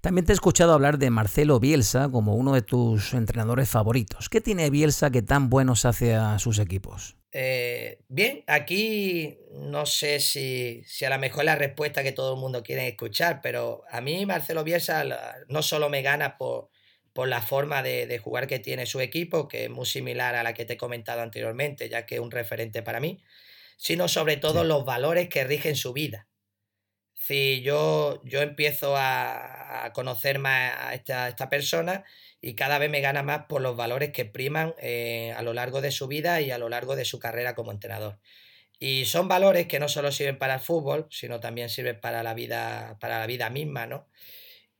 También 0.00 0.24
te 0.24 0.32
he 0.32 0.34
escuchado 0.34 0.72
hablar 0.72 0.98
de 0.98 1.10
Marcelo 1.10 1.60
Bielsa 1.60 2.08
como 2.08 2.36
uno 2.36 2.54
de 2.54 2.62
tus 2.62 3.12
entrenadores 3.12 3.68
favoritos. 3.68 4.28
¿Qué 4.28 4.40
tiene 4.40 4.70
Bielsa 4.70 5.10
que 5.10 5.22
tan 5.22 5.50
buenos 5.50 5.84
hace 5.84 6.14
a 6.14 6.38
sus 6.38 6.58
equipos? 6.58 7.16
Eh, 7.32 7.98
bien, 8.08 8.44
aquí 8.46 9.38
no 9.50 9.86
sé 9.86 10.20
si, 10.20 10.82
si, 10.86 11.04
a 11.04 11.10
lo 11.10 11.18
mejor 11.18 11.44
la 11.44 11.56
respuesta 11.56 12.02
que 12.02 12.12
todo 12.12 12.34
el 12.34 12.40
mundo 12.40 12.62
quiere 12.62 12.86
escuchar, 12.86 13.40
pero 13.42 13.82
a 13.90 14.00
mí 14.00 14.24
Marcelo 14.24 14.62
Bielsa 14.64 15.04
no 15.48 15.62
solo 15.62 15.90
me 15.90 16.00
gana 16.00 16.38
por, 16.38 16.70
por 17.14 17.28
la 17.28 17.40
forma 17.40 17.82
de, 17.82 18.18
jugar 18.18 18.48
que 18.48 18.58
tiene 18.58 18.86
su 18.86 19.00
equipo, 19.00 19.46
que 19.48 19.64
es 19.64 19.70
muy 19.70 19.86
similar 19.86 20.34
a 20.34 20.42
la 20.42 20.52
que 20.52 20.64
te 20.64 20.74
he 20.74 20.76
comentado 20.76 21.22
anteriormente, 21.22 21.88
ya 21.88 22.06
que 22.06 22.16
es 22.16 22.20
un 22.20 22.32
referente 22.32 22.82
para 22.82 23.00
mí, 23.00 23.22
sino 23.78 24.08
sobre 24.08 24.36
todo 24.36 24.64
los 24.64 24.84
valores 24.84 25.28
que 25.28 25.44
rigen 25.44 25.76
su 25.76 25.92
vida. 25.92 26.26
Si 27.14 27.62
yo, 27.62 28.20
yo 28.24 28.42
empiezo 28.42 28.96
a, 28.96 29.90
conocer 29.94 30.38
más 30.38 30.72
a 30.76 30.94
esta, 30.94 31.28
esta 31.28 31.48
persona 31.48 32.04
y 32.40 32.54
cada 32.54 32.78
vez 32.78 32.90
me 32.90 33.00
gana 33.00 33.22
más 33.22 33.44
por 33.48 33.60
los 33.60 33.76
valores 33.76 34.10
que 34.10 34.24
priman 34.24 34.74
eh, 34.78 35.32
a 35.36 35.42
lo 35.42 35.52
largo 35.52 35.80
de 35.80 35.92
su 35.92 36.08
vida 36.08 36.40
y 36.40 36.50
a 36.50 36.58
lo 36.58 36.68
largo 36.68 36.96
de 36.96 37.04
su 37.04 37.18
carrera 37.20 37.54
como 37.54 37.70
entrenador. 37.70 38.18
Y 38.80 39.04
son 39.04 39.28
valores 39.28 39.66
que 39.68 39.78
no 39.78 39.88
solo 39.88 40.10
sirven 40.10 40.38
para 40.38 40.54
el 40.54 40.60
fútbol, 40.60 41.06
sino 41.10 41.38
también 41.38 41.68
sirven 41.68 42.00
para 42.00 42.22
la 42.24 42.34
vida, 42.34 42.98
para 43.00 43.20
la 43.20 43.26
vida 43.26 43.50
misma, 43.50 43.86
¿no? 43.86 44.08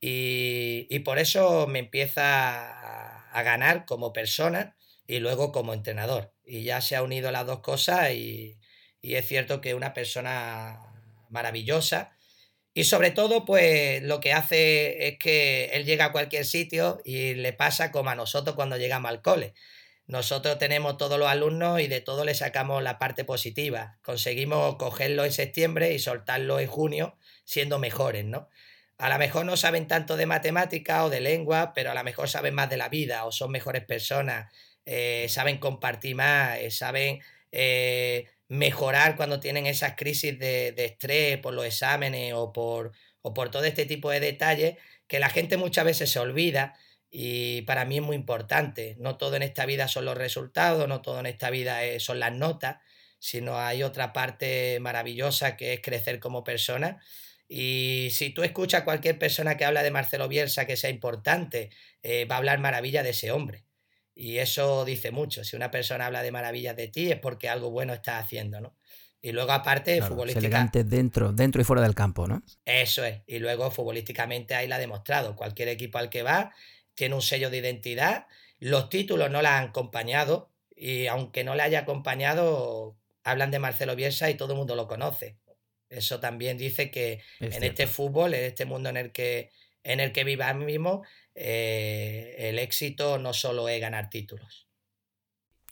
Y, 0.06 0.98
por 1.00 1.18
eso 1.18 1.66
me 1.66 1.78
empieza 1.78 3.30
a, 3.32 3.42
ganar 3.42 3.86
como 3.86 4.12
persona 4.12 4.76
y 5.06 5.18
luego 5.18 5.50
como 5.50 5.72
entrenador. 5.72 6.34
Y 6.44 6.62
ya 6.62 6.82
se 6.82 6.94
ha 6.94 7.02
unido 7.02 7.32
las 7.32 7.46
dos 7.46 7.60
cosas 7.60 8.10
y, 8.12 8.58
es 9.00 9.26
cierto 9.26 9.60
que 9.60 9.70
es 9.70 9.74
una 9.74 9.94
persona 9.94 10.80
maravillosa 11.30 12.12
y 12.74 12.84
sobre 12.84 13.12
todo, 13.12 13.44
pues 13.44 14.02
lo 14.02 14.20
que 14.20 14.32
hace 14.32 15.08
es 15.08 15.18
que 15.18 15.66
él 15.72 15.84
llega 15.84 16.06
a 16.06 16.12
cualquier 16.12 16.44
sitio 16.44 17.00
y 17.04 17.34
le 17.34 17.52
pasa 17.52 17.92
como 17.92 18.10
a 18.10 18.14
nosotros 18.14 18.56
cuando 18.56 18.76
llegamos 18.76 19.10
al 19.10 19.22
cole. 19.22 19.54
Nosotros 20.06 20.58
tenemos 20.58 20.98
todos 20.98 21.18
los 21.18 21.28
alumnos 21.28 21.80
y 21.80 21.86
de 21.86 22.00
todo 22.00 22.24
le 22.24 22.34
sacamos 22.34 22.82
la 22.82 22.98
parte 22.98 23.24
positiva. 23.24 23.98
Conseguimos 24.02 24.76
cogerlo 24.76 25.24
en 25.24 25.32
septiembre 25.32 25.94
y 25.94 25.98
soltarlo 25.98 26.60
en 26.60 26.66
junio 26.66 27.16
siendo 27.44 27.78
mejores, 27.78 28.24
¿no? 28.24 28.48
A 28.98 29.08
lo 29.08 29.18
mejor 29.18 29.44
no 29.44 29.56
saben 29.56 29.88
tanto 29.88 30.16
de 30.16 30.26
matemática 30.26 31.04
o 31.04 31.10
de 31.10 31.20
lengua, 31.20 31.72
pero 31.74 31.90
a 31.90 31.94
lo 31.94 32.04
mejor 32.04 32.28
saben 32.28 32.54
más 32.54 32.70
de 32.70 32.76
la 32.76 32.88
vida 32.88 33.24
o 33.24 33.32
son 33.32 33.50
mejores 33.50 33.84
personas, 33.84 34.52
eh, 34.86 35.26
saben 35.28 35.58
compartir 35.58 36.14
más, 36.14 36.58
eh, 36.58 36.70
saben 36.70 37.20
eh, 37.50 38.28
mejorar 38.48 39.16
cuando 39.16 39.40
tienen 39.40 39.66
esas 39.66 39.94
crisis 39.96 40.38
de, 40.38 40.74
estrés 40.76 41.38
por 41.38 41.54
los 41.54 41.64
exámenes 41.64 42.34
o 42.34 42.52
por, 42.52 42.92
o 43.22 43.34
por 43.34 43.50
todo 43.50 43.64
este 43.64 43.86
tipo 43.86 44.10
de 44.10 44.20
detalles 44.20 44.76
que 45.08 45.18
la 45.18 45.30
gente 45.30 45.56
muchas 45.56 45.84
veces 45.84 46.10
se 46.10 46.18
olvida 46.20 46.74
y 47.10 47.62
para 47.62 47.84
mí 47.84 47.96
es 47.96 48.02
muy 48.02 48.16
importante. 48.16 48.96
No 48.98 49.16
todo 49.16 49.36
en 49.36 49.42
esta 49.42 49.66
vida 49.66 49.88
son 49.88 50.04
los 50.04 50.16
resultados, 50.16 50.88
no 50.88 51.02
todo 51.02 51.20
en 51.20 51.26
esta 51.26 51.50
vida 51.50 51.80
son 51.98 52.20
las 52.20 52.32
notas, 52.32 52.78
sino 53.18 53.58
hay 53.58 53.82
otra 53.82 54.12
parte 54.12 54.78
maravillosa 54.80 55.56
que 55.56 55.74
es 55.74 55.80
crecer 55.80 56.20
como 56.20 56.44
persona. 56.44 57.00
Y 57.48 58.08
si 58.10 58.30
tú 58.30 58.42
escuchas 58.42 58.82
a 58.82 58.84
cualquier 58.84 59.18
persona 59.18 59.56
que 59.56 59.64
habla 59.64 59.82
de 59.82 59.90
Marcelo 59.90 60.28
Bielsa 60.28 60.66
que 60.66 60.76
sea 60.76 60.90
importante, 60.90 61.70
eh, 62.02 62.24
va 62.24 62.36
a 62.36 62.38
hablar 62.38 62.58
maravilla 62.58 63.02
de 63.02 63.10
ese 63.10 63.30
hombre. 63.30 63.64
Y 64.14 64.38
eso 64.38 64.84
dice 64.84 65.10
mucho. 65.10 65.44
Si 65.44 65.56
una 65.56 65.70
persona 65.70 66.06
habla 66.06 66.22
de 66.22 66.30
maravillas 66.30 66.76
de 66.76 66.88
ti 66.88 67.10
es 67.10 67.18
porque 67.18 67.48
algo 67.48 67.70
bueno 67.70 67.92
está 67.92 68.18
haciendo, 68.18 68.60
¿no? 68.60 68.76
Y 69.20 69.32
luego 69.32 69.52
aparte, 69.52 70.02
futbolísticamente... 70.02 70.84
dentro, 70.84 71.32
dentro 71.32 71.62
y 71.62 71.64
fuera 71.64 71.80
del 71.80 71.94
campo, 71.94 72.26
¿no? 72.26 72.42
Eso 72.66 73.04
es. 73.04 73.22
Y 73.26 73.38
luego 73.38 73.70
futbolísticamente 73.70 74.54
ahí 74.54 74.68
la 74.68 74.76
ha 74.76 74.78
demostrado. 74.78 75.34
Cualquier 75.34 75.68
equipo 75.68 75.96
al 75.96 76.10
que 76.10 76.22
va 76.22 76.52
tiene 76.94 77.14
un 77.14 77.22
sello 77.22 77.48
de 77.48 77.56
identidad. 77.56 78.26
Los 78.58 78.90
títulos 78.90 79.30
no 79.30 79.40
la 79.40 79.58
han 79.58 79.68
acompañado. 79.70 80.52
Y 80.76 81.06
aunque 81.06 81.42
no 81.42 81.54
le 81.54 81.62
haya 81.62 81.80
acompañado, 81.80 82.98
hablan 83.22 83.50
de 83.50 83.58
Marcelo 83.58 83.96
Bielsa 83.96 84.28
y 84.28 84.34
todo 84.34 84.52
el 84.52 84.58
mundo 84.58 84.76
lo 84.76 84.86
conoce. 84.86 85.38
Eso 85.94 86.20
también 86.20 86.58
dice 86.58 86.90
que 86.90 87.20
en 87.40 87.62
este 87.62 87.86
fútbol, 87.86 88.34
en 88.34 88.44
este 88.44 88.64
mundo 88.64 88.88
en 88.88 88.96
el 88.96 89.12
que, 89.12 89.50
en 89.82 90.00
el 90.00 90.12
que 90.12 90.24
eh, 91.34 92.34
el 92.38 92.58
éxito 92.58 93.18
no 93.18 93.32
solo 93.32 93.68
es 93.68 93.80
ganar 93.80 94.10
títulos. 94.10 94.68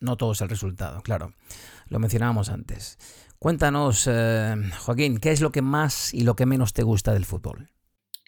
No 0.01 0.17
todo 0.17 0.33
es 0.33 0.41
el 0.41 0.49
resultado, 0.49 1.01
claro. 1.01 1.33
Lo 1.87 1.99
mencionábamos 1.99 2.49
antes. 2.49 2.97
Cuéntanos, 3.39 4.07
eh, 4.09 4.55
Joaquín, 4.79 5.17
¿qué 5.17 5.31
es 5.31 5.41
lo 5.41 5.51
que 5.51 5.61
más 5.61 6.13
y 6.13 6.21
lo 6.21 6.35
que 6.35 6.45
menos 6.45 6.73
te 6.73 6.83
gusta 6.83 7.13
del 7.13 7.25
fútbol? 7.25 7.71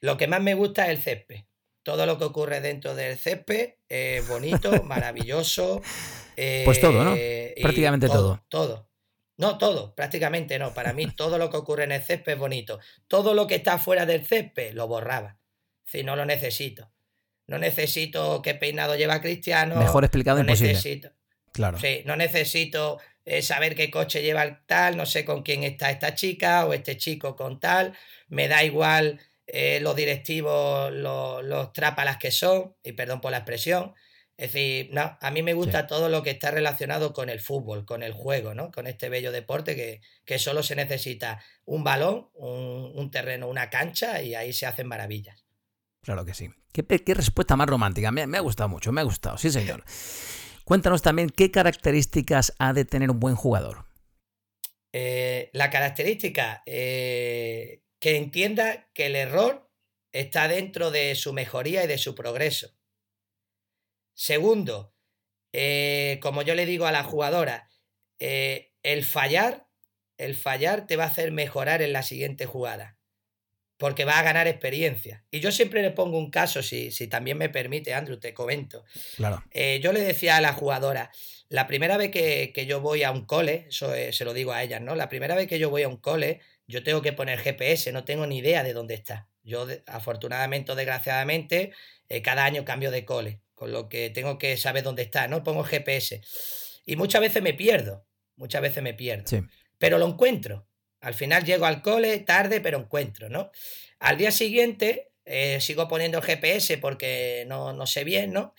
Lo 0.02 0.18
que 0.18 0.28
más 0.28 0.42
me 0.42 0.54
gusta 0.54 0.86
es 0.86 0.98
el 0.98 1.04
césped. 1.04 1.46
Todo 1.84 2.06
lo 2.06 2.18
que 2.18 2.26
ocurre 2.26 2.62
dentro 2.62 2.96
del 2.96 3.18
césped 3.18 3.76
es 3.88 4.28
bonito, 4.28 4.72
maravilloso. 4.84 5.82
pues 6.36 6.80
todo, 6.82 7.04
¿no? 7.04 7.14
Eh, 7.16 7.56
prácticamente 7.62 8.08
todo. 8.08 8.44
Todo. 8.50 8.90
No, 9.38 9.58
todo, 9.58 9.94
prácticamente 9.96 10.58
no. 10.60 10.74
Para 10.74 10.94
mí 10.94 11.08
todo 11.16 11.38
lo 11.38 11.50
que 11.50 11.58
ocurre 11.58 11.84
en 11.84 11.92
el 11.92 12.02
césped 12.02 12.34
es 12.34 12.40
bonito. 12.40 12.80
Todo 13.08 13.34
lo 13.34 13.48
que 13.48 13.56
está 13.56 13.78
fuera 13.78 14.06
del 14.06 14.26
césped 14.26 14.74
lo 14.74 14.88
borraba. 14.88 15.38
Si 15.84 16.04
no 16.04 16.16
lo 16.16 16.26
necesito. 16.26 16.92
No 17.48 17.60
necesito 17.60 18.42
qué 18.42 18.56
peinado 18.56 18.96
lleva 18.96 19.22
Cristiano. 19.22 19.76
Mejor 19.76 20.04
explicado 20.04 20.38
no 20.38 20.44
imposible. 20.44 20.74
Necesito, 20.74 21.12
claro. 21.52 21.78
Sí, 21.80 22.02
no 22.06 22.16
necesito 22.16 23.00
eh, 23.24 23.44
saber 23.44 23.76
qué 23.76 23.92
coche 23.92 24.24
lleva 24.24 24.44
el 24.44 24.66
tal, 24.66 24.98
no 24.98 25.06
sé 25.06 25.26
con 25.26 25.44
quién 25.44 25.64
está 25.64 25.92
esta 25.92 26.16
chica 26.16 26.66
o 26.66 26.74
este 26.74 26.98
chico 26.98 27.36
con 27.36 27.60
tal. 27.60 27.94
Me 28.30 28.48
da 28.48 28.64
igual 28.64 29.20
eh, 29.46 29.80
los 29.80 29.96
directivos, 29.96 30.92
los, 30.92 31.44
los 31.44 31.72
trápalas 31.72 32.18
que 32.18 32.32
son, 32.32 32.76
y 32.84 32.94
perdón 32.94 33.22
por 33.22 33.30
la 33.32 33.38
expresión. 33.38 33.94
Es 34.38 34.52
decir, 34.52 34.90
no, 34.92 35.18
a 35.22 35.32
mí 35.32 35.42
me 35.44 35.54
gusta 35.54 35.88
todo 35.88 36.10
lo 36.10 36.22
que 36.22 36.32
está 36.32 36.52
relacionado 36.52 37.14
con 37.14 37.30
el 37.30 37.40
fútbol, 37.40 37.86
con 37.86 38.04
el 38.04 38.12
juego, 38.12 38.54
¿no? 38.54 38.72
Con 38.72 38.86
este 38.86 39.08
bello 39.08 39.32
deporte 39.32 39.76
que, 39.76 40.02
que 40.26 40.40
solo 40.40 40.62
se 40.62 40.76
necesita 40.76 41.42
un 41.64 41.84
balón, 41.84 42.30
un, 42.34 42.92
un 42.96 43.12
terreno, 43.12 43.48
una 43.48 43.70
cancha 43.70 44.22
y 44.22 44.36
ahí 44.36 44.52
se 44.52 44.66
hacen 44.66 44.88
maravillas. 44.88 45.46
Claro 46.02 46.26
que 46.26 46.34
sí. 46.34 46.50
Qué, 46.84 47.14
respuesta 47.14 47.56
más 47.56 47.68
romántica. 47.68 48.12
Me, 48.12 48.38
ha 48.38 48.42
gustado 48.42 48.68
mucho, 48.68 48.92
me 48.92 49.02
ha 49.02 49.06
gustado, 49.06 49.38
sí 49.38 49.50
señor. 49.50 49.84
Cuéntanos 50.66 51.02
también 51.02 51.30
qué 51.30 51.50
características 51.50 52.54
ha 52.60 52.74
de 52.74 52.86
tener 52.86 53.10
un 53.10 53.20
buen 53.20 53.36
jugador. 53.36 53.86
Eh, 54.92 55.50
la 55.54 55.70
característica, 55.70 56.64
eh, 56.66 57.82
que 58.00 58.18
entienda 58.18 58.88
que 58.94 59.06
el 59.06 59.16
error 59.16 59.70
está 60.12 60.48
dentro 60.48 60.92
de 60.92 61.16
su 61.16 61.34
mejoría 61.34 61.84
y 61.84 61.88
de 61.88 61.98
su 61.98 62.14
progreso. 62.14 62.75
Segundo, 64.16 64.96
eh, 65.54 66.20
como 66.22 66.42
yo 66.42 66.56
le 66.56 66.66
digo 66.66 66.88
a 66.88 66.92
la 66.92 67.04
jugadora, 67.04 67.70
el 68.18 69.06
fallar, 69.06 69.68
el 70.18 70.36
fallar 70.36 70.88
te 70.88 70.96
va 70.96 71.04
a 71.04 71.08
hacer 71.08 71.32
mejorar 71.32 71.84
en 71.84 71.94
la 71.94 72.02
siguiente 72.02 72.48
jugada. 72.48 72.98
porque 73.78 74.06
va 74.06 74.18
a 74.18 74.24
ganar 74.24 74.48
experiencia. 74.48 75.26
Y 75.30 75.42
yo 75.42 75.52
siempre 75.52 75.82
le 75.82 75.92
pongo 75.92 76.18
un 76.18 76.32
caso, 76.32 76.64
si, 76.64 76.92
si 76.92 77.08
también 77.08 77.38
me 77.38 77.50
permite, 77.50 77.94
Andrew, 77.94 78.18
te 78.18 78.34
comento. 78.34 78.86
Claro. 79.18 79.44
Eh, 79.52 79.82
yo 79.84 79.92
le 79.92 80.00
decía 80.00 80.38
a 80.38 80.42
la 80.42 80.54
jugadora, 80.54 81.12
la 81.50 81.68
primera 81.68 81.98
vez 81.98 82.12
que, 82.12 82.66
yo 82.68 82.82
voy 82.82 83.04
a 83.04 83.12
un 83.12 83.26
cole, 83.26 83.66
eso 83.70 83.94
se 84.12 84.26
lo 84.26 84.34
digo 84.34 84.52
a 84.52 84.64
ellas, 84.64 84.82
¿no? 84.82 84.96
La 84.96 85.10
primera 85.10 85.36
vez 85.36 85.48
que 85.48 85.60
yo 85.60 85.70
voy 85.70 85.84
a 85.84 85.88
un 85.88 85.98
cole, 85.98 86.42
yo 86.68 86.84
tengo 86.84 87.02
que 87.02 87.14
poner 87.14 87.40
GPS, 87.40 87.92
no 87.92 88.04
tengo 88.04 88.26
ni 88.26 88.38
idea 88.38 88.64
de 88.64 88.74
dónde 88.74 88.96
está. 88.96 89.28
Yo, 89.44 89.68
afortunadamente 89.86 90.72
o 90.72 90.76
desgraciadamente, 90.76 91.72
eh, 92.10 92.22
cada 92.22 92.46
año 92.46 92.66
cambio 92.66 92.90
de 92.90 93.06
cole, 93.06 93.42
con 93.56 93.72
lo 93.72 93.90
que 93.90 94.10
tengo 94.12 94.38
que 94.38 94.58
saber 94.58 94.84
dónde 94.84 95.02
está, 95.02 95.28
¿no? 95.28 95.44
Pongo 95.44 95.64
GPS. 95.64 96.22
Y 96.86 96.96
muchas 96.96 97.22
veces 97.22 97.42
me 97.42 97.54
pierdo, 97.54 98.06
muchas 98.36 98.62
veces 98.62 98.84
me 98.84 98.94
pierdo. 98.94 99.28
Sí. 99.28 99.42
Pero 99.80 99.98
lo 99.98 100.08
encuentro. 100.08 100.68
Al 101.02 101.14
final 101.14 101.44
llego 101.44 101.66
al 101.66 101.82
cole 101.82 102.20
tarde, 102.20 102.62
pero 102.62 102.78
encuentro, 102.78 103.30
¿no? 103.30 103.52
Al 104.00 104.18
día 104.18 104.32
siguiente 104.32 105.12
eh, 105.26 105.60
sigo 105.62 105.88
poniendo 105.88 106.20
el 106.20 106.24
GPS 106.24 106.78
porque 106.78 107.46
no, 107.48 107.74
no, 107.74 107.88
sé 107.88 108.04
bien, 108.04 108.32
¿no? 108.32 108.54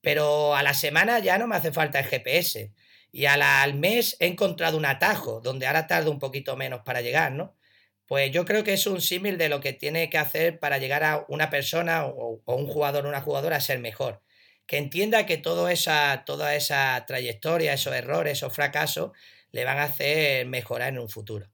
Pero 0.00 0.54
a 0.54 0.62
la 0.62 0.74
semana 0.74 1.18
ya 1.18 1.38
no 1.38 1.46
me 1.46 1.56
hace 1.56 1.72
falta 1.72 1.98
el 2.00 2.06
GPS. 2.06 2.72
Y 3.12 3.26
al 3.26 3.74
mes 3.74 4.16
he 4.20 4.26
encontrado 4.26 4.76
un 4.76 4.84
atajo 4.84 5.40
donde 5.40 5.66
ahora 5.66 5.86
tardo 5.86 6.10
un 6.10 6.18
poquito 6.18 6.56
menos 6.56 6.82
para 6.84 7.00
llegar, 7.00 7.32
¿no? 7.32 7.56
Pues 8.06 8.30
yo 8.30 8.44
creo 8.44 8.62
que 8.62 8.72
es 8.72 8.86
un 8.86 9.00
símil 9.00 9.36
de 9.36 9.48
lo 9.48 9.60
que 9.60 9.72
tiene 9.72 10.08
que 10.10 10.18
hacer 10.18 10.58
para 10.58 10.78
llegar 10.78 11.02
a 11.02 11.24
una 11.28 11.50
persona 11.50 12.06
o, 12.06 12.40
un 12.46 12.66
jugador 12.66 13.04
o 13.04 13.08
una 13.08 13.20
jugadora 13.20 13.56
a 13.56 13.60
ser 13.60 13.80
mejor. 13.80 14.22
Que 14.66 14.78
entienda 14.78 15.26
que 15.26 15.38
todo 15.38 15.68
esa, 15.68 16.24
toda 16.26 16.54
esa 16.54 17.04
trayectoria, 17.06 17.72
esos 17.72 17.94
errores, 17.94 18.38
esos 18.38 18.52
fracasos, 18.52 19.12
le 19.52 19.64
van 19.64 19.78
a 19.78 19.84
hacer 19.84 20.46
mejorar 20.46 20.88
en 20.88 20.98
un 20.98 21.08
futuro. 21.08 21.48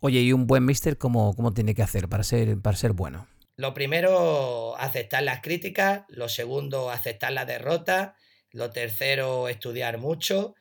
Oye, 0.00 0.20
¿y 0.20 0.32
un 0.32 0.46
buen 0.46 0.64
mister 0.64 0.98
cómo, 0.98 1.34
cómo 1.34 1.54
tiene 1.54 1.74
que 1.74 1.82
hacer 1.82 2.08
para 2.08 2.24
ser, 2.24 2.60
para 2.60 2.76
ser 2.76 2.92
bueno? 2.92 3.28
Lo 3.56 3.74
primero, 3.74 4.76
aceptar 4.78 5.22
las 5.22 5.42
críticas. 5.42 6.02
Lo 6.08 6.28
segundo, 6.28 6.90
aceptar 6.90 7.32
la 7.32 7.44
derrota. 7.44 8.16
Lo 8.50 8.70
tercero, 8.70 9.48
estudiar 9.48 9.98
mucho. 9.98 10.54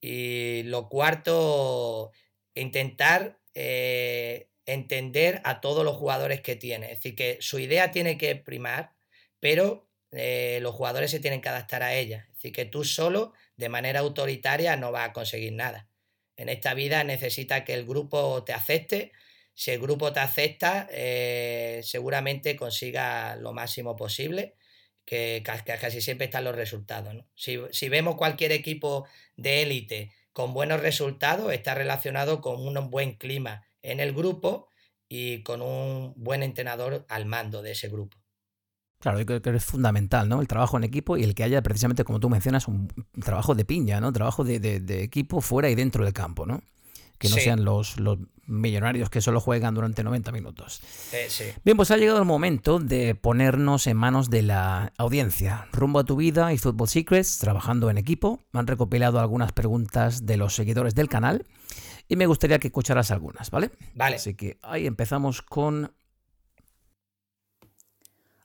Y 0.00 0.62
lo 0.64 0.88
cuarto, 0.88 2.12
intentar 2.54 3.40
eh, 3.54 4.50
entender 4.66 5.40
a 5.44 5.60
todos 5.60 5.84
los 5.84 5.96
jugadores 5.96 6.40
que 6.40 6.56
tiene. 6.56 6.92
Es 6.92 6.98
decir, 6.98 7.14
que 7.14 7.38
su 7.40 7.58
idea 7.58 7.90
tiene 7.90 8.18
que 8.18 8.36
primar, 8.36 8.94
pero 9.40 9.85
eh, 10.12 10.58
los 10.62 10.74
jugadores 10.74 11.10
se 11.10 11.20
tienen 11.20 11.40
que 11.40 11.48
adaptar 11.48 11.82
a 11.82 11.94
ella. 11.94 12.26
Es 12.28 12.34
decir, 12.36 12.52
que 12.52 12.64
tú 12.64 12.84
solo, 12.84 13.32
de 13.56 13.68
manera 13.68 14.00
autoritaria, 14.00 14.76
no 14.76 14.92
vas 14.92 15.10
a 15.10 15.12
conseguir 15.12 15.52
nada. 15.52 15.88
En 16.36 16.48
esta 16.48 16.74
vida 16.74 17.02
necesita 17.04 17.64
que 17.64 17.74
el 17.74 17.86
grupo 17.86 18.44
te 18.44 18.52
acepte. 18.52 19.12
Si 19.54 19.70
el 19.70 19.80
grupo 19.80 20.12
te 20.12 20.20
acepta, 20.20 20.86
eh, 20.90 21.80
seguramente 21.82 22.56
consiga 22.56 23.36
lo 23.36 23.52
máximo 23.54 23.96
posible, 23.96 24.54
que, 25.06 25.42
casi 25.44 26.00
siempre 26.02 26.26
están 26.26 26.44
los 26.44 26.54
resultados. 26.54 27.14
Si, 27.34 27.88
vemos 27.88 28.16
cualquier 28.16 28.52
equipo 28.52 29.06
de 29.36 29.62
élite 29.62 30.12
con 30.32 30.52
buenos 30.52 30.80
resultados, 30.80 31.52
está 31.52 31.74
relacionado 31.74 32.42
con 32.42 32.60
un 32.60 32.90
buen 32.90 33.14
clima 33.14 33.66
en 33.80 34.00
el 34.00 34.12
grupo 34.12 34.68
y 35.08 35.42
con 35.42 35.62
un 35.62 36.12
buen 36.16 36.42
entrenador 36.42 37.06
al 37.08 37.24
mando 37.24 37.62
de 37.62 37.72
ese 37.72 37.88
grupo. 37.88 38.18
Claro, 39.00 39.18
yo 39.18 39.26
creo 39.26 39.42
que 39.42 39.50
es 39.50 39.64
fundamental, 39.64 40.28
¿no? 40.28 40.40
El 40.40 40.48
trabajo 40.48 40.76
en 40.76 40.84
equipo 40.84 41.16
y 41.16 41.24
el 41.24 41.34
que 41.34 41.44
haya 41.44 41.62
precisamente, 41.62 42.04
como 42.04 42.18
tú 42.18 42.30
mencionas, 42.30 42.66
un 42.66 42.88
trabajo 43.22 43.54
de 43.54 43.64
piña, 43.64 44.00
¿no? 44.00 44.12
Trabajo 44.12 44.42
de, 44.42 45.02
equipo 45.02 45.40
fuera 45.40 45.68
y 45.68 45.74
dentro 45.74 46.04
del 46.04 46.12
campo, 46.12 46.46
¿no? 46.46 46.62
Que 47.18 47.28
no 47.28 47.36
sean 47.36 47.64
los, 47.64 47.98
los, 47.98 48.18
millonarios 48.46 49.10
que 49.10 49.20
solo 49.20 49.40
juegan 49.40 49.74
durante 49.74 50.04
90 50.04 50.32
minutos. 50.32 50.80
Eh, 51.12 51.26
sí. 51.28 51.44
Bien, 51.64 51.76
pues 51.76 51.90
ha 51.90 51.96
llegado 51.96 52.18
el 52.18 52.24
momento 52.24 52.78
de 52.78 53.14
ponernos 53.14 53.86
en 53.86 53.96
manos 53.96 54.30
de 54.30 54.42
la 54.42 54.92
audiencia. 54.98 55.66
Rumbo 55.72 55.98
a 55.98 56.04
tu 56.04 56.16
vida 56.16 56.52
y 56.52 56.58
Football 56.58 56.88
Secrets, 56.88 57.38
trabajando 57.38 57.90
en 57.90 57.98
equipo, 57.98 58.44
me 58.52 58.60
han 58.60 58.66
recopilado 58.66 59.18
algunas 59.20 59.52
preguntas 59.52 60.26
de 60.26 60.36
los 60.36 60.54
seguidores 60.54 60.94
del 60.94 61.08
canal 61.08 61.44
y 62.08 62.16
me 62.16 62.26
gustaría 62.26 62.58
que 62.58 62.68
escucharas 62.68 63.10
algunas, 63.10 63.50
¿vale? 63.50 63.70
Vale. 63.94 64.16
Así 64.16 64.34
que 64.34 64.58
ahí 64.62 64.86
empezamos 64.86 65.42
con 65.42 65.92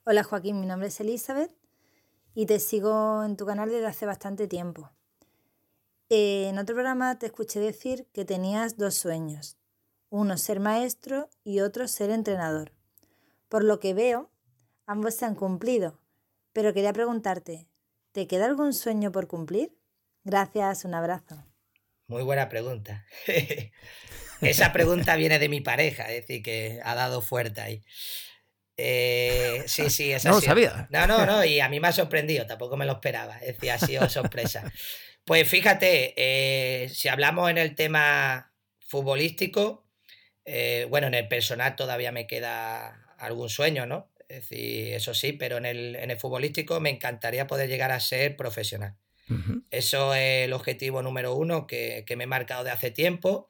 Hola 0.04 0.24
Joaquín, 0.24 0.60
mi 0.60 0.66
nombre 0.66 0.88
es 0.88 1.00
Elizabeth 1.00 1.52
y 2.34 2.48
te 2.48 2.58
sigo 2.60 3.24
en 3.24 3.38
tu 3.38 3.46
canal 3.46 3.70
desde 3.70 3.86
hace 3.86 4.08
bastante 4.08 4.48
tiempo. 4.48 4.90
Eh, 6.10 6.48
en 6.50 6.58
otro 6.58 6.74
programa 6.74 7.20
te 7.20 7.28
escuché 7.28 7.60
decir 7.60 8.08
que 8.12 8.26
tenías 8.26 8.78
dos 8.78 8.96
sueños, 8.96 9.58
uno 10.10 10.40
ser 10.40 10.60
maestro 10.60 11.30
y 11.44 11.60
otro 11.60 11.88
ser 11.88 12.10
entrenador. 12.10 12.72
Por 13.48 13.64
lo 13.64 13.80
que 13.80 13.94
veo, 13.94 14.32
ambos 14.88 15.14
se 15.14 15.26
han 15.26 15.36
cumplido, 15.36 16.00
pero 16.52 16.74
quería 16.74 16.94
preguntarte, 16.94 17.68
¿te 18.12 18.26
queda 18.26 18.48
algún 18.48 18.74
sueño 18.74 19.12
por 19.12 19.28
cumplir? 19.28 19.78
Gracias, 20.24 20.84
un 20.84 20.96
abrazo. 20.96 21.46
Muy 22.08 22.24
buena 22.24 22.50
pregunta. 22.50 23.06
Esa 24.42 24.74
pregunta 24.74 25.16
viene 25.16 25.38
de 25.38 25.48
mi 25.48 25.62
pareja, 25.62 26.12
es 26.12 26.22
decir, 26.22 26.42
que 26.42 26.82
ha 26.84 26.96
dado 26.96 27.22
fuerte 27.22 27.62
ahí. 27.62 27.84
Eh, 28.78 29.64
sí, 29.68 29.90
sí, 29.90 30.12
es 30.12 30.26
No 30.26 30.32
lo 30.32 30.42
sabía. 30.42 30.88
No, 30.90 31.08
no, 31.08 31.26
no, 31.26 31.46
y 31.46 31.60
a 31.60 31.70
mí 31.70 31.80
me 31.80 31.90
ha 31.90 31.92
sorprendido, 31.92 32.46
tampoco 32.46 32.78
me 32.78 32.86
lo 32.86 32.94
esperaba. 32.94 33.38
Es 33.38 33.56
decir, 33.58 33.72
ha 33.72 33.78
sido 33.78 34.10
sorpresa. 34.10 34.72
Pues 35.26 35.48
fíjate, 35.48 36.14
eh, 36.18 36.90
si 36.90 37.08
hablamos 37.08 37.50
en 37.50 37.58
el 37.58 37.76
tema 37.76 38.54
futbolístico, 38.80 39.88
eh, 40.46 40.88
bueno, 40.90 41.08
en 41.08 41.14
el 41.14 41.28
personal 41.28 41.76
todavía 41.76 42.12
me 42.12 42.28
queda 42.28 43.16
algún 43.18 43.50
sueño, 43.50 43.86
¿no? 43.86 44.12
Es 44.28 44.50
decir, 44.50 44.94
eso 44.94 45.14
sí, 45.14 45.34
pero 45.34 45.58
en 45.58 45.66
el, 45.66 45.96
en 45.96 46.10
el 46.10 46.18
futbolístico 46.18 46.80
me 46.80 46.90
encantaría 46.90 47.48
poder 47.48 47.70
llegar 47.70 47.92
a 47.92 48.00
ser 48.00 48.36
profesional. 48.36 48.96
Eso 49.70 50.14
es 50.14 50.46
el 50.46 50.52
objetivo 50.52 51.02
número 51.02 51.36
uno 51.36 51.66
que, 51.66 52.04
que 52.06 52.18
me 52.18 52.26
he 52.26 52.28
marcado 52.28 52.66
de 52.66 52.72
hace 52.72 52.92
tiempo. 52.92 53.48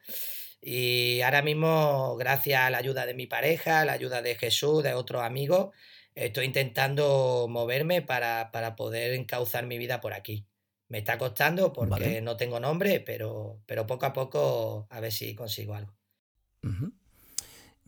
Y 0.64 1.20
ahora 1.22 1.42
mismo, 1.42 2.14
gracias 2.16 2.62
a 2.62 2.70
la 2.70 2.78
ayuda 2.78 3.04
de 3.04 3.14
mi 3.14 3.26
pareja, 3.26 3.84
la 3.84 3.94
ayuda 3.94 4.22
de 4.22 4.36
Jesús, 4.36 4.84
de 4.84 4.94
otros 4.94 5.22
amigos, 5.22 5.74
estoy 6.14 6.46
intentando 6.46 7.48
moverme 7.50 8.00
para, 8.00 8.52
poder 8.76 9.14
encauzar 9.14 9.66
mi 9.66 9.76
vida 9.76 10.00
por 10.00 10.14
aquí. 10.14 10.46
Me 10.88 10.98
está 10.98 11.18
costando 11.18 11.72
porque 11.72 12.20
no 12.20 12.36
tengo 12.36 12.60
nombre, 12.60 13.00
pero, 13.00 13.60
pero 13.66 13.88
poco 13.88 14.06
a 14.06 14.12
poco 14.12 14.86
a 14.88 15.00
ver 15.00 15.10
si 15.10 15.34
consigo 15.34 15.74
algo. 15.74 15.92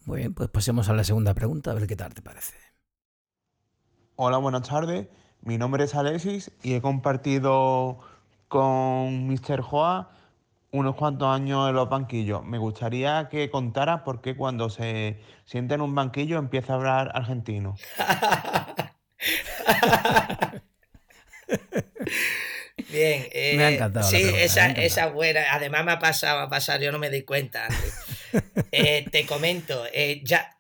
Muy 0.05 0.19
bien, 0.19 0.35
pues 0.35 0.49
pasemos 0.49 0.89
a 0.89 0.95
la 0.95 1.05
segunda 1.05 1.33
pregunta, 1.33 1.71
a 1.71 1.75
ver 1.75 1.87
qué 1.87 1.95
tal 1.95 2.13
te 2.13 2.23
parece. 2.23 2.57
Hola, 4.17 4.39
buenas 4.39 4.69
tardes. 4.69 5.07
Mi 5.43 5.59
nombre 5.59 5.85
es 5.85 5.95
Alexis 5.95 6.51
y 6.63 6.75
he 6.75 6.81
compartido 6.81 8.01
con 8.49 9.29
Mr. 9.29 9.61
Joa 9.61 10.11
unos 10.75 10.97
cuantos 10.97 11.29
años 11.29 11.69
en 11.69 11.77
los 11.77 11.89
banquillos. 11.89 12.45
Me 12.45 12.59
gustaría 12.59 13.29
que 13.31 13.49
contara 13.49 14.03
por 14.03 14.21
qué 14.21 14.37
cuando 14.37 14.71
se 14.71 15.21
siente 15.45 15.75
en 15.75 15.81
un 15.81 15.95
banquillo 15.95 16.37
empieza 16.37 16.73
a 16.73 16.77
hablar 16.77 17.13
argentino. 17.15 17.77
Bien, 22.89 23.29
me 23.57 23.65
ha 23.65 23.71
eh, 23.71 23.75
encantado. 23.75 24.11
Sí, 24.11 24.21
esa, 24.37 24.67
esa 24.73 25.07
buena. 25.07 25.45
Además 25.53 25.85
me 25.85 25.93
ha 25.93 26.01
pasado 26.01 26.41
a 26.41 26.51
pasar, 26.51 26.81
yo 26.81 26.91
no 26.91 26.99
me 26.99 27.09
di 27.09 27.23
cuenta 27.23 27.69
eh, 28.73 29.07
te 29.13 29.27
comento, 29.27 29.87
eh, 29.93 30.23
ya. 30.25 30.59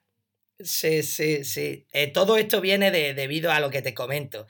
Sí, 0.60 1.02
sí, 1.02 1.44
sí. 1.44 1.84
todo 2.12 2.36
esto 2.36 2.60
viene 2.60 2.92
de, 2.92 3.14
debido 3.14 3.50
a 3.50 3.58
lo 3.58 3.70
que 3.70 3.82
te 3.82 3.92
comento. 3.92 4.46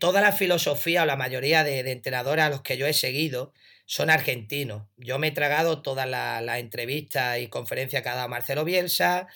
toda 0.00 0.20
la 0.20 0.32
filosofía 0.32 1.04
o 1.04 1.06
la 1.06 1.14
mayoría 1.14 1.62
de, 1.62 1.84
de 1.84 1.92
entrenadores 1.92 2.44
a 2.44 2.50
los 2.50 2.62
que 2.62 2.76
yo 2.76 2.88
he 2.88 2.92
seguido 2.92 3.52
son 3.90 4.08
argentinos. 4.08 4.84
Yo 4.98 5.18
me 5.18 5.26
he 5.26 5.32
tragado 5.32 5.82
todas 5.82 6.08
las 6.08 6.44
la 6.44 6.60
entrevistas 6.60 7.40
y 7.40 7.48
conferencias 7.48 8.04
que 8.04 8.08
ha 8.08 8.14
dado 8.14 8.28
Marcelo 8.28 8.64
Bielsa, 8.64 9.26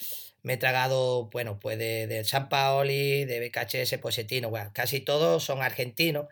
me 0.44 0.52
he 0.52 0.56
tragado, 0.58 1.28
bueno, 1.32 1.58
pues 1.58 1.76
de, 1.76 2.22
San 2.24 2.48
Paoli, 2.48 3.24
de 3.24 3.40
BKHS 3.40 3.98
Posetino, 3.98 4.50
bueno, 4.50 4.70
casi 4.72 5.00
todos 5.00 5.42
son 5.42 5.60
argentinos. 5.60 6.26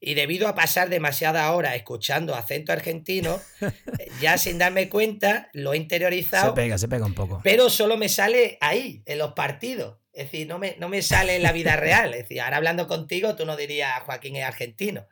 Y 0.00 0.14
debido 0.14 0.48
a 0.48 0.56
pasar 0.56 0.88
demasiada 0.88 1.52
hora 1.52 1.76
escuchando 1.76 2.34
acento 2.34 2.72
argentino, 2.72 3.40
ya 4.20 4.36
sin 4.36 4.58
darme 4.58 4.88
cuenta, 4.88 5.48
lo 5.52 5.72
he 5.72 5.76
interiorizado. 5.76 6.48
Se 6.48 6.56
pega, 6.56 6.76
se 6.76 6.88
pega 6.88 7.06
un 7.06 7.14
poco. 7.14 7.40
Pero 7.44 7.70
solo 7.70 7.96
me 7.96 8.08
sale 8.08 8.58
ahí, 8.60 9.04
en 9.06 9.18
los 9.18 9.34
partidos. 9.34 9.98
Es 10.12 10.24
decir, 10.24 10.48
no 10.48 10.58
me, 10.58 10.74
no 10.80 10.88
me 10.88 11.02
sale 11.02 11.36
en 11.36 11.44
la 11.44 11.52
vida 11.52 11.76
real. 11.76 12.14
Es 12.14 12.22
decir, 12.22 12.40
ahora 12.40 12.56
hablando 12.56 12.88
contigo, 12.88 13.36
tú 13.36 13.46
no 13.46 13.56
dirías 13.56 14.02
Joaquín 14.02 14.34
es 14.34 14.44
argentino. 14.44 15.06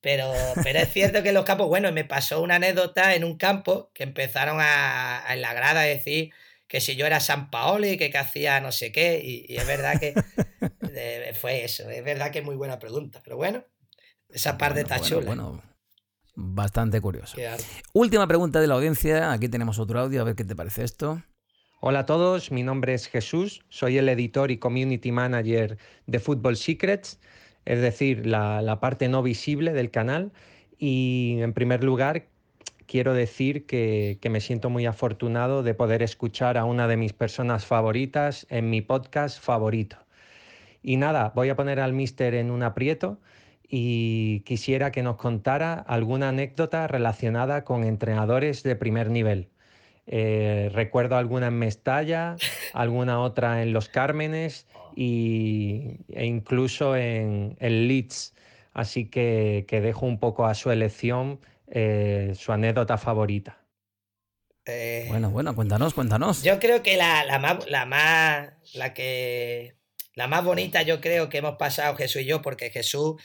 Pero, 0.00 0.32
pero 0.62 0.78
es 0.78 0.92
cierto 0.92 1.22
que 1.22 1.30
en 1.30 1.34
los 1.34 1.44
campos, 1.44 1.66
bueno, 1.66 1.90
me 1.92 2.04
pasó 2.04 2.40
una 2.40 2.56
anécdota 2.56 3.14
en 3.14 3.24
un 3.24 3.36
campo 3.36 3.90
que 3.94 4.04
empezaron 4.04 4.58
a, 4.60 5.24
en 5.28 5.42
la 5.42 5.52
grada 5.54 5.80
a 5.80 5.84
decir 5.84 6.32
que 6.68 6.80
si 6.80 6.94
yo 6.94 7.06
era 7.06 7.18
San 7.18 7.50
Paoli, 7.50 7.96
que, 7.96 8.10
que 8.10 8.18
hacía 8.18 8.60
no 8.60 8.70
sé 8.70 8.92
qué, 8.92 9.20
y, 9.24 9.56
es 9.56 9.66
verdad 9.66 9.98
que 9.98 10.14
fue 11.34 11.64
eso, 11.64 11.88
es 11.90 12.04
verdad 12.04 12.30
que 12.30 12.40
es 12.40 12.44
muy 12.44 12.56
buena 12.56 12.78
pregunta, 12.78 13.20
pero 13.24 13.36
bueno, 13.36 13.64
esa 14.28 14.56
parte 14.56 14.80
está 14.80 15.00
chula. 15.00 15.26
Bueno, 15.26 15.62
bastante 16.34 17.00
curioso. 17.00 17.36
Última 17.92 18.26
pregunta 18.28 18.60
de 18.60 18.66
la 18.66 18.74
audiencia, 18.74 19.32
aquí 19.32 19.48
tenemos 19.48 19.78
otro 19.78 19.98
audio, 19.98 20.20
a 20.20 20.24
ver 20.24 20.36
qué 20.36 20.44
te 20.44 20.54
parece 20.54 20.84
esto. 20.84 21.22
Hola 21.80 22.00
a 22.00 22.06
todos, 22.06 22.50
mi 22.50 22.62
nombre 22.62 22.94
es 22.94 23.06
Jesús, 23.06 23.64
soy 23.68 23.98
el 23.98 24.08
editor 24.08 24.50
y 24.50 24.58
community 24.58 25.12
manager 25.12 25.78
de 26.06 26.18
Football 26.18 26.56
Secrets, 26.56 27.20
es 27.68 27.82
decir, 27.82 28.26
la, 28.26 28.78
parte 28.80 29.08
no 29.08 29.22
visible 29.22 29.74
del 29.74 29.90
canal. 29.90 30.32
Y 30.78 31.36
en 31.40 31.52
primer 31.52 31.84
lugar, 31.84 32.24
quiero 32.86 33.12
decir 33.12 33.66
que, 33.66 34.18
me 34.30 34.40
siento 34.40 34.70
muy 34.70 34.86
afortunado 34.86 35.62
de 35.62 35.74
poder 35.74 36.02
escuchar 36.02 36.56
a 36.56 36.64
una 36.64 36.88
de 36.88 36.96
mis 36.96 37.12
personas 37.12 37.66
favoritas 37.66 38.46
en 38.48 38.70
mi 38.70 38.80
podcast 38.80 39.38
favorito. 39.38 39.98
Y 40.82 40.96
nada, 40.96 41.32
voy 41.34 41.50
a 41.50 41.56
poner 41.56 41.78
al 41.78 41.92
mister 41.92 42.34
en 42.34 42.50
un 42.50 42.62
aprieto 42.62 43.20
y 43.68 44.40
quisiera 44.46 44.90
que 44.90 45.02
nos 45.02 45.16
contara 45.16 45.74
alguna 45.74 46.30
anécdota 46.30 46.86
relacionada 46.86 47.64
con 47.64 47.84
entrenadores 47.84 48.62
de 48.62 48.76
primer 48.76 49.10
nivel. 49.10 49.50
Eh, 50.06 50.70
recuerdo 50.72 51.18
alguna 51.18 51.48
en 51.48 51.58
Mestalla, 51.58 52.36
alguna 52.72 53.20
otra 53.20 53.60
en 53.60 53.74
Los 53.74 53.90
Cármenes 53.90 54.66
y, 55.00 56.00
e 56.12 56.26
incluso 56.26 56.96
en, 56.96 57.56
el 57.60 57.86
Leeds. 57.86 58.34
Así 58.72 59.08
que, 59.08 59.64
dejo 59.70 60.06
un 60.06 60.18
poco 60.18 60.46
a 60.46 60.54
su 60.54 60.72
elección 60.72 61.38
eh, 61.68 62.32
su 62.36 62.50
anécdota 62.50 62.98
favorita. 62.98 63.62
Eh, 64.66 65.06
bueno, 65.08 65.30
bueno, 65.30 65.54
cuéntanos, 65.54 65.94
cuéntanos. 65.94 66.42
Yo 66.42 66.58
creo 66.58 66.82
que 66.82 66.96
la, 66.96 67.38
más, 67.38 67.70
la 67.70 67.86
más, 67.86 68.48
la 68.74 68.92
que, 68.92 69.76
la 70.14 70.26
más 70.26 70.44
bonita 70.44 70.82
yo 70.82 71.00
creo 71.00 71.28
que 71.28 71.38
hemos 71.38 71.56
pasado 71.56 71.94
Jesús 71.94 72.22
y 72.22 72.24
yo, 72.24 72.42
porque 72.42 72.70
Jesús 72.70 73.22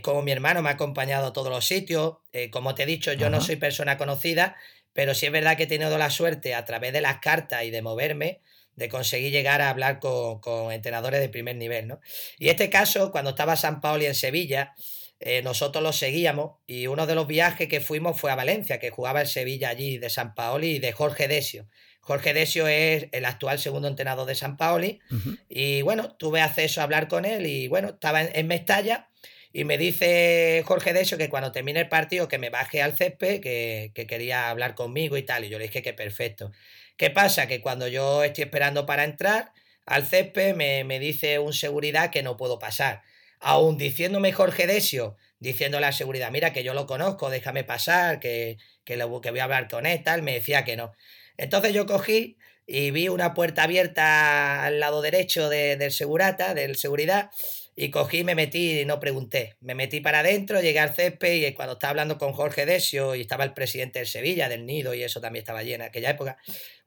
como 0.00 0.22
mi 0.22 0.30
hermano 0.30 0.62
me 0.62 0.68
ha 0.68 0.72
acompañado 0.72 1.26
a 1.26 1.32
todos 1.32 1.50
los 1.50 1.66
sitios. 1.66 2.18
como 2.52 2.76
te 2.76 2.84
he 2.84 2.86
dicho, 2.86 3.12
yo 3.12 3.30
no 3.30 3.40
soy 3.40 3.56
persona 3.56 3.98
conocida, 3.98 4.54
pero 4.92 5.12
sí 5.12 5.26
es 5.26 5.32
verdad 5.32 5.56
que 5.56 5.64
he 5.64 5.66
tenido 5.66 5.98
la 5.98 6.08
suerte 6.08 6.54
a 6.54 6.64
través 6.64 6.92
de 6.92 7.00
las 7.00 7.18
cartas 7.18 7.64
y 7.64 7.70
de 7.70 7.82
moverme 7.82 8.40
de 8.76 8.88
conseguir 8.88 9.32
llegar 9.32 9.60
a 9.60 9.70
hablar 9.70 9.98
con, 10.00 10.72
entrenadores 10.72 11.20
de 11.20 11.28
primer 11.28 11.56
nivel, 11.56 11.88
¿no? 11.88 12.00
Y 12.38 12.48
este 12.48 12.70
caso, 12.70 13.10
cuando 13.10 13.30
estaba 13.30 13.56
San 13.56 13.80
Paoli 13.80 14.06
en 14.06 14.14
Sevilla, 14.14 14.74
eh, 15.18 15.42
nosotros 15.42 15.82
lo 15.82 15.92
seguíamos 15.92 16.56
y 16.66 16.86
uno 16.86 17.06
de 17.06 17.14
los 17.14 17.26
viajes 17.26 17.68
que 17.68 17.80
fuimos 17.80 18.20
fue 18.20 18.30
a 18.30 18.34
Valencia, 18.34 18.78
que 18.78 18.90
jugaba 18.90 19.22
el 19.22 19.26
Sevilla 19.26 19.70
allí 19.70 19.98
de 19.98 20.10
San 20.10 20.34
Paoli 20.34 20.76
y 20.76 20.78
de 20.78 20.92
Jorge 20.92 21.26
Desio. 21.26 21.66
Jorge 22.00 22.34
Desio 22.34 22.68
es 22.68 23.08
el 23.10 23.24
actual 23.24 23.58
segundo 23.58 23.88
entrenador 23.88 24.26
de 24.26 24.36
San 24.36 24.56
Paoli 24.56 25.00
y 25.48 25.82
bueno, 25.82 26.14
tuve 26.14 26.40
acceso 26.40 26.80
a 26.80 26.84
hablar 26.84 27.08
con 27.08 27.24
él 27.24 27.46
y 27.46 27.66
bueno, 27.66 27.88
estaba 27.88 28.22
en 28.22 28.46
Mestalla 28.46 29.08
y 29.56 29.64
me 29.64 29.78
dice 29.78 30.62
Jorge 30.66 30.92
de 30.92 31.00
eso 31.00 31.16
que 31.16 31.30
cuando 31.30 31.50
termine 31.50 31.80
el 31.80 31.88
partido 31.88 32.28
que 32.28 32.36
me 32.36 32.50
baje 32.50 32.82
al 32.82 32.94
césped, 32.94 33.40
que, 33.40 33.90
quería 34.06 34.50
hablar 34.50 34.74
conmigo 34.74 35.16
y 35.16 35.22
tal. 35.22 35.46
Y 35.46 35.48
yo 35.48 35.58
le 35.58 35.64
dije 35.64 35.80
que 35.80 35.94
perfecto. 35.94 36.52
¿Qué 36.96 37.10
pasa? 37.10 37.46
Que 37.46 37.60
cuando 37.60 37.88
yo 37.88 38.24
estoy 38.24 38.44
esperando 38.44 38.86
para 38.86 39.04
entrar 39.04 39.52
al 39.84 40.06
césped, 40.06 40.54
me, 40.54 40.98
dice 40.98 41.38
un 41.38 41.52
seguridad 41.52 42.10
que 42.10 42.22
no 42.22 42.36
puedo 42.36 42.58
pasar. 42.58 43.02
Aún 43.38 43.76
diciéndome 43.76 44.32
Jorge 44.32 44.66
Desio, 44.66 45.16
diciéndole 45.38 45.86
a 45.86 45.90
la 45.90 45.96
seguridad, 45.96 46.30
mira 46.30 46.52
que 46.52 46.64
yo 46.64 46.72
lo 46.74 46.86
conozco, 46.86 47.28
déjame 47.28 47.64
pasar, 47.64 48.18
que, 48.18 48.56
que, 48.84 48.96
que 48.96 49.30
voy 49.30 49.40
a 49.40 49.44
hablar 49.44 49.68
con 49.68 49.84
él, 49.84 50.02
tal, 50.02 50.22
me 50.22 50.32
decía 50.32 50.64
que 50.64 50.76
no. 50.76 50.92
Entonces 51.36 51.74
yo 51.74 51.86
cogí 51.86 52.38
y 52.66 52.90
vi 52.90 53.08
una 53.08 53.34
puerta 53.34 53.64
abierta 53.64 54.64
al 54.64 54.80
lado 54.80 55.02
derecho 55.02 55.48
del 55.50 55.92
segurata, 55.92 56.54
del 56.54 56.76
seguridad, 56.76 57.30
y 57.78 57.90
cogí, 57.90 58.24
me 58.24 58.34
metí 58.34 58.80
y 58.80 58.84
no 58.86 58.98
pregunté. 58.98 59.56
Me 59.60 59.74
metí 59.74 60.00
para 60.00 60.20
adentro, 60.20 60.62
llegué 60.62 60.78
al 60.78 60.94
césped 60.94 61.34
y 61.34 61.52
cuando 61.52 61.74
estaba 61.74 61.90
hablando 61.90 62.16
con 62.16 62.32
Jorge 62.32 62.64
Desio 62.64 63.14
y 63.14 63.20
estaba 63.20 63.44
el 63.44 63.52
presidente 63.52 63.98
del 63.98 64.08
Sevilla, 64.08 64.48
del 64.48 64.64
Nido, 64.64 64.94
y 64.94 65.02
eso 65.02 65.20
también 65.20 65.42
estaba 65.42 65.62
lleno 65.62 65.84
en 65.84 65.90
aquella 65.90 66.08
época. 66.08 66.38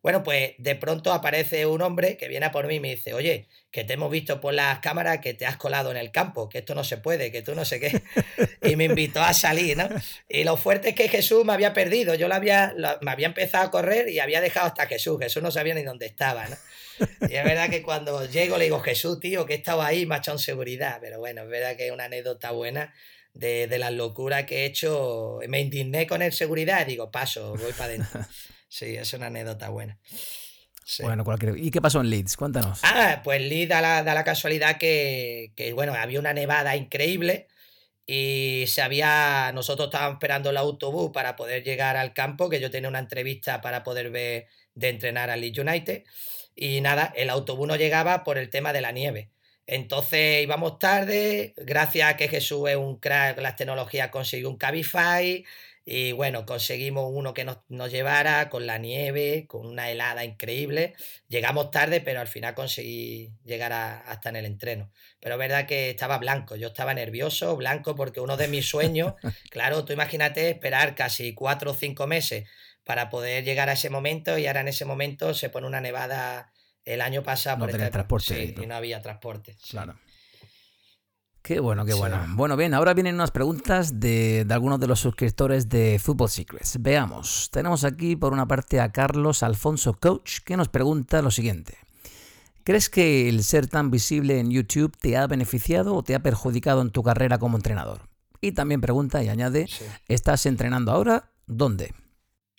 Bueno, 0.01 0.23
pues 0.23 0.53
de 0.57 0.75
pronto 0.75 1.13
aparece 1.13 1.67
un 1.67 1.83
hombre 1.83 2.17
que 2.17 2.27
viene 2.27 2.47
a 2.47 2.51
por 2.51 2.65
mí 2.65 2.75
y 2.75 2.79
me 2.79 2.95
dice, 2.95 3.13
oye, 3.13 3.47
que 3.69 3.83
te 3.83 3.93
hemos 3.93 4.09
visto 4.09 4.41
por 4.41 4.53
las 4.55 4.79
cámaras 4.79 5.19
que 5.19 5.35
te 5.35 5.45
has 5.45 5.57
colado 5.57 5.91
en 5.91 5.97
el 5.97 6.11
campo, 6.11 6.49
que 6.49 6.59
esto 6.59 6.73
no 6.73 6.83
se 6.83 6.97
puede, 6.97 7.31
que 7.31 7.43
tú 7.43 7.53
no 7.53 7.65
sé 7.65 7.79
qué. 7.79 8.01
Y 8.61 8.75
me 8.75 8.85
invitó 8.85 9.21
a 9.21 9.33
salir, 9.33 9.77
¿no? 9.77 9.87
Y 10.27 10.43
lo 10.43 10.57
fuerte 10.57 10.89
es 10.89 10.95
que 10.95 11.07
Jesús 11.07 11.45
me 11.45 11.53
había 11.53 11.73
perdido. 11.73 12.13
Yo 12.15 12.27
lo 12.27 12.35
había, 12.35 12.73
me 13.01 13.11
había 13.11 13.27
empezado 13.27 13.65
a 13.65 13.71
correr 13.71 14.09
y 14.09 14.19
había 14.19 14.41
dejado 14.41 14.67
hasta 14.67 14.85
Jesús. 14.85 15.17
Jesús 15.19 15.41
no 15.41 15.49
sabía 15.49 15.73
ni 15.73 15.83
dónde 15.83 16.07
estaba, 16.07 16.47
¿no? 16.47 16.55
Y 17.21 17.35
es 17.35 17.43
verdad 17.43 17.69
que 17.69 17.81
cuando 17.81 18.25
llego 18.25 18.57
le 18.57 18.65
digo, 18.65 18.79
Jesús, 18.79 19.19
tío, 19.19 19.45
que 19.45 19.55
estaba 19.55 19.87
ahí, 19.87 20.05
me 20.05 20.15
ha 20.15 20.17
echado 20.19 20.37
en 20.37 20.43
seguridad. 20.43 20.99
Pero 21.01 21.19
bueno, 21.19 21.43
es 21.43 21.49
verdad 21.49 21.75
que 21.75 21.87
es 21.87 21.91
una 21.91 22.05
anécdota 22.05 22.51
buena 22.51 22.93
de, 23.33 23.67
de 23.67 23.77
las 23.77 23.93
locuras 23.93 24.45
que 24.45 24.63
he 24.63 24.65
hecho. 24.65 25.39
Me 25.47 25.59
indigné 25.59 26.07
con 26.07 26.21
el 26.21 26.33
seguridad 26.33 26.81
y 26.81 26.91
digo, 26.91 27.11
paso, 27.11 27.55
voy 27.55 27.73
para 27.73 27.85
adentro. 27.85 28.21
Sí, 28.71 28.95
es 28.95 29.13
una 29.13 29.25
anécdota 29.25 29.69
buena. 29.69 29.97
Bueno, 30.99 31.23
cualquier... 31.23 31.57
¿y 31.57 31.71
qué 31.71 31.81
pasó 31.81 32.01
en 32.01 32.09
Leeds? 32.09 32.37
Cuéntanos. 32.37 32.79
Ah, 32.83 33.21
pues 33.23 33.41
Leeds 33.41 33.69
da 33.69 33.81
la, 33.81 34.03
da 34.03 34.13
la 34.13 34.23
casualidad 34.23 34.77
que, 34.77 35.53
que, 35.55 35.73
bueno, 35.73 35.93
había 35.93 36.19
una 36.19 36.33
nevada 36.33 36.75
increíble 36.75 37.47
y 38.05 38.65
se 38.67 38.81
había, 38.81 39.51
nosotros 39.53 39.87
estábamos 39.87 40.15
esperando 40.15 40.49
el 40.49 40.57
autobús 40.57 41.11
para 41.13 41.35
poder 41.35 41.63
llegar 41.63 41.95
al 41.95 42.13
campo, 42.13 42.49
que 42.49 42.59
yo 42.59 42.71
tenía 42.71 42.89
una 42.89 42.99
entrevista 42.99 43.61
para 43.61 43.83
poder 43.83 44.09
ver 44.09 44.47
de 44.73 44.89
entrenar 44.89 45.29
al 45.29 45.41
Leeds 45.41 45.59
United 45.59 46.03
y 46.55 46.81
nada, 46.81 47.13
el 47.15 47.29
autobús 47.29 47.67
no 47.67 47.75
llegaba 47.75 48.23
por 48.23 48.37
el 48.37 48.49
tema 48.49 48.73
de 48.73 48.81
la 48.81 48.91
nieve. 48.91 49.29
Entonces 49.67 50.41
íbamos 50.41 50.79
tarde, 50.79 51.53
gracias 51.57 52.09
a 52.09 52.17
que 52.17 52.27
Jesús 52.27 52.69
es 52.69 52.75
un 52.75 52.99
crack, 52.99 53.39
las 53.39 53.55
tecnologías 53.55 54.09
consiguió 54.09 54.49
un 54.49 54.57
Cabify 54.57 55.45
y 55.91 56.11
bueno, 56.11 56.45
conseguimos 56.45 57.09
uno 57.11 57.33
que 57.33 57.45
nos, 57.45 57.91
llevara 57.91 58.49
con 58.49 58.67
la 58.67 58.77
nieve, 58.77 59.45
con 59.47 59.65
una 59.65 59.89
helada 59.89 60.23
increíble. 60.23 60.93
Llegamos 61.27 61.71
tarde, 61.71 61.99
pero 61.99 62.19
al 62.19 62.27
final 62.27 62.53
conseguí 62.53 63.31
llegar 63.43 63.73
hasta 63.73 64.29
en 64.29 64.35
el 64.35 64.45
entreno. 64.45 64.91
Pero 65.19 65.33
es 65.33 65.39
verdad 65.39 65.65
que 65.65 65.89
estaba 65.89 66.19
blanco, 66.19 66.55
yo 66.55 66.67
estaba 66.67 66.93
nervioso, 66.93 67.55
blanco, 67.55 67.95
porque 67.95 68.21
uno 68.21 68.37
de 68.37 68.47
mis 68.47 68.69
sueños, 68.69 69.15
claro, 69.49 69.83
tú 69.83 69.91
imagínate 69.91 70.51
esperar 70.51 70.93
casi 70.93 71.33
cuatro 71.33 71.71
o 71.71 71.73
cinco 71.73 72.05
meses 72.05 72.47
para 72.89 73.11
poder 73.11 73.43
llegar 73.43 73.69
a 73.69 73.73
ese 73.73 73.91
momento 73.91 74.39
y 74.39 74.47
ahora 74.47 74.61
en 74.61 74.67
ese 74.67 74.83
momento 74.83 75.35
se 75.35 75.51
pone 75.51 75.67
una 75.67 75.79
nevada 75.79 76.51
el 76.85 77.01
año 77.01 77.21
pasado. 77.21 77.67
No 77.67 77.71
tenía 77.71 77.91
transporte. 77.91 78.55
y 78.59 78.65
no 78.65 78.73
había 78.73 78.99
transporte. 78.99 79.55
Claro. 79.69 79.99
Qué 81.43 81.59
bueno, 81.59 81.85
qué 81.85 81.93
bueno. 81.93 82.19
Bueno, 82.29 82.57
bien, 82.57 82.73
ahora 82.73 82.95
vienen 82.95 83.13
unas 83.13 83.29
preguntas 83.29 83.99
de, 83.99 84.43
de, 84.43 84.53
algunos 84.55 84.79
de 84.79 84.87
los 84.87 84.99
suscriptores 84.99 85.69
de 85.69 85.99
Football 85.99 86.29
Secrets. 86.29 86.81
Veamos, 86.81 87.51
tenemos 87.51 87.83
aquí 87.83 88.15
por 88.15 88.33
una 88.33 88.47
parte 88.47 88.79
a 88.79 88.91
Carlos 88.91 89.43
Alfonso 89.43 89.93
Coach 89.93 90.39
que 90.43 90.57
nos 90.57 90.69
pregunta 90.69 91.21
lo 91.21 91.29
siguiente. 91.29 91.77
¿Crees 92.63 92.89
que 92.89 93.29
el 93.29 93.43
ser 93.43 93.67
tan 93.67 93.91
visible 93.91 94.39
en 94.39 94.49
YouTube 94.49 94.97
te 94.97 95.15
ha 95.15 95.27
beneficiado 95.27 95.93
o 95.93 96.01
te 96.01 96.15
ha 96.15 96.23
perjudicado 96.23 96.81
en 96.81 96.89
tu 96.89 97.03
carrera 97.03 97.37
como 97.37 97.55
entrenador? 97.55 98.09
Y 98.41 98.53
también 98.53 98.81
pregunta 98.81 99.21
y 99.21 99.29
añade, 99.29 99.67
¿estás 100.07 100.47
entrenando 100.47 100.91
ahora? 100.91 101.29
¿Dónde? 101.45 101.93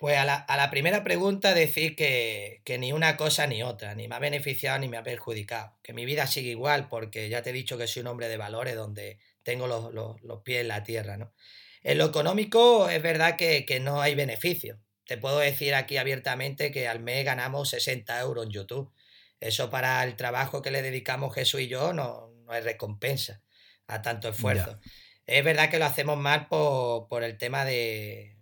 Pues 0.00 0.16
a 0.16 0.24
la, 0.24 0.70
primera 0.70 1.04
pregunta 1.04 1.52
decir 1.52 1.94
que, 1.94 2.62
ni 2.78 2.90
una 2.90 3.18
cosa 3.18 3.46
ni 3.46 3.62
otra, 3.62 3.94
ni 3.94 4.08
me 4.08 4.14
ha 4.14 4.18
beneficiado 4.18 4.78
ni 4.78 4.88
me 4.88 4.96
ha 4.96 5.02
perjudicado. 5.02 5.76
Que 5.82 5.92
mi 5.92 6.06
vida 6.06 6.26
sigue 6.26 6.48
igual 6.48 6.88
porque 6.88 7.28
ya 7.28 7.42
te 7.42 7.50
he 7.50 7.52
dicho 7.52 7.76
que 7.76 7.86
soy 7.86 8.00
un 8.00 8.06
hombre 8.06 8.28
de 8.28 8.38
valores 8.38 8.76
donde 8.76 9.18
tengo 9.42 9.66
los, 9.66 10.42
pies 10.42 10.62
en 10.62 10.68
la 10.68 10.84
tierra. 10.84 11.18
¿no? 11.18 11.34
En 11.82 11.98
lo 11.98 12.06
económico 12.06 12.88
es 12.88 13.02
verdad 13.02 13.36
que, 13.36 13.80
no 13.82 14.00
hay 14.00 14.14
beneficio. 14.14 14.80
Te 15.04 15.18
puedo 15.18 15.38
decir 15.38 15.74
aquí 15.74 15.98
abiertamente 15.98 16.72
que 16.72 16.88
al 16.88 17.00
mes 17.00 17.22
ganamos 17.26 17.68
60 17.68 18.18
euros 18.20 18.46
en 18.46 18.52
YouTube. 18.52 18.90
Eso 19.38 19.68
para 19.68 20.02
el 20.04 20.16
trabajo 20.16 20.62
que 20.62 20.70
le 20.70 20.80
dedicamos 20.80 21.34
Jesús 21.34 21.60
y 21.60 21.68
yo 21.68 21.92
no, 21.92 22.32
no 22.46 22.52
hay 22.52 22.62
recompensa 22.62 23.42
a 23.86 24.00
tanto 24.00 24.30
esfuerzo. 24.30 24.80
Es 25.26 25.44
verdad 25.44 25.68
que 25.68 25.78
lo 25.78 25.84
hacemos 25.84 26.16
mal 26.16 26.48
por, 26.48 27.22
el 27.22 27.36
tema 27.36 27.66
de, 27.66 28.38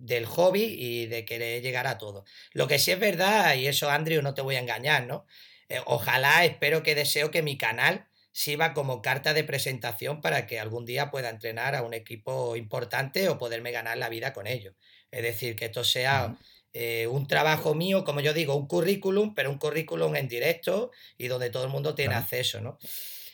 del 0.00 0.26
hobby 0.26 0.64
y 0.64 1.06
de 1.06 1.24
querer 1.24 1.62
llegar 1.62 1.86
a 1.86 1.98
todo. 1.98 2.24
Lo 2.52 2.66
que 2.66 2.78
sí 2.78 2.90
es 2.90 2.98
verdad, 2.98 3.54
y 3.54 3.66
eso 3.66 3.90
Andrew 3.90 4.22
no 4.22 4.34
te 4.34 4.42
voy 4.42 4.56
a 4.56 4.60
engañar, 4.60 5.06
¿no? 5.06 5.26
Eh, 5.68 5.80
ojalá, 5.86 6.44
espero 6.44 6.82
que 6.82 6.94
deseo 6.94 7.30
que 7.30 7.42
mi 7.42 7.56
canal 7.56 8.08
sirva 8.32 8.72
como 8.74 9.02
carta 9.02 9.34
de 9.34 9.44
presentación 9.44 10.20
para 10.20 10.46
que 10.46 10.58
algún 10.58 10.86
día 10.86 11.10
pueda 11.10 11.28
entrenar 11.28 11.74
a 11.74 11.82
un 11.82 11.94
equipo 11.94 12.56
importante 12.56 13.28
o 13.28 13.38
poderme 13.38 13.72
ganar 13.72 13.98
la 13.98 14.08
vida 14.08 14.32
con 14.32 14.46
ello. 14.46 14.74
Es 15.10 15.22
decir, 15.22 15.56
que 15.56 15.66
esto 15.66 15.84
sea 15.84 16.36
eh, 16.72 17.06
un 17.08 17.26
trabajo 17.26 17.74
mío, 17.74 18.04
como 18.04 18.20
yo 18.20 18.32
digo, 18.32 18.54
un 18.54 18.66
currículum, 18.66 19.34
pero 19.34 19.50
un 19.50 19.58
currículum 19.58 20.16
en 20.16 20.28
directo 20.28 20.92
y 21.18 21.28
donde 21.28 21.50
todo 21.50 21.64
el 21.64 21.70
mundo 21.70 21.94
tiene 21.94 22.14
acceso, 22.14 22.60
¿no? 22.60 22.78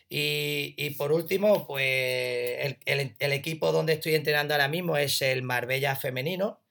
Y, 0.09 0.91
por 0.91 1.13
último, 1.13 1.67
pues 1.67 2.77
el, 2.85 3.33
equipo 3.33 3.73
donde 3.73 3.95
estoy 3.95 4.15
entrenando 4.15 4.55
ahora 4.55 4.69
mismo 4.69 4.97
es 4.97 5.21
el 5.23 5.43
Marbella 5.43 5.97
femenino, 5.97 6.63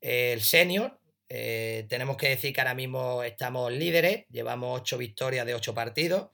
el 0.00 0.42
senior. 0.42 0.98
Eh, 1.30 1.86
tenemos 1.88 2.16
que 2.18 2.28
decir 2.28 2.52
que 2.52 2.60
ahora 2.60 2.74
mismo 2.74 3.22
estamos 3.22 3.72
líderes, 3.72 4.26
llevamos 4.28 4.80
ocho 4.80 4.98
victorias 4.98 5.46
de 5.46 5.54
ocho 5.54 5.74
partidos. 5.74 6.28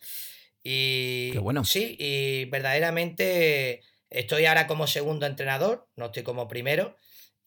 Y 0.62 1.36
bueno. 1.38 1.64
sí, 1.64 1.96
y 1.98 2.46
verdaderamente 2.46 3.80
estoy 4.10 4.44
ahora 4.46 4.66
como 4.66 4.86
segundo 4.86 5.26
entrenador, 5.26 5.88
no 5.96 6.06
estoy 6.06 6.22
como 6.24 6.48
primero. 6.48 6.96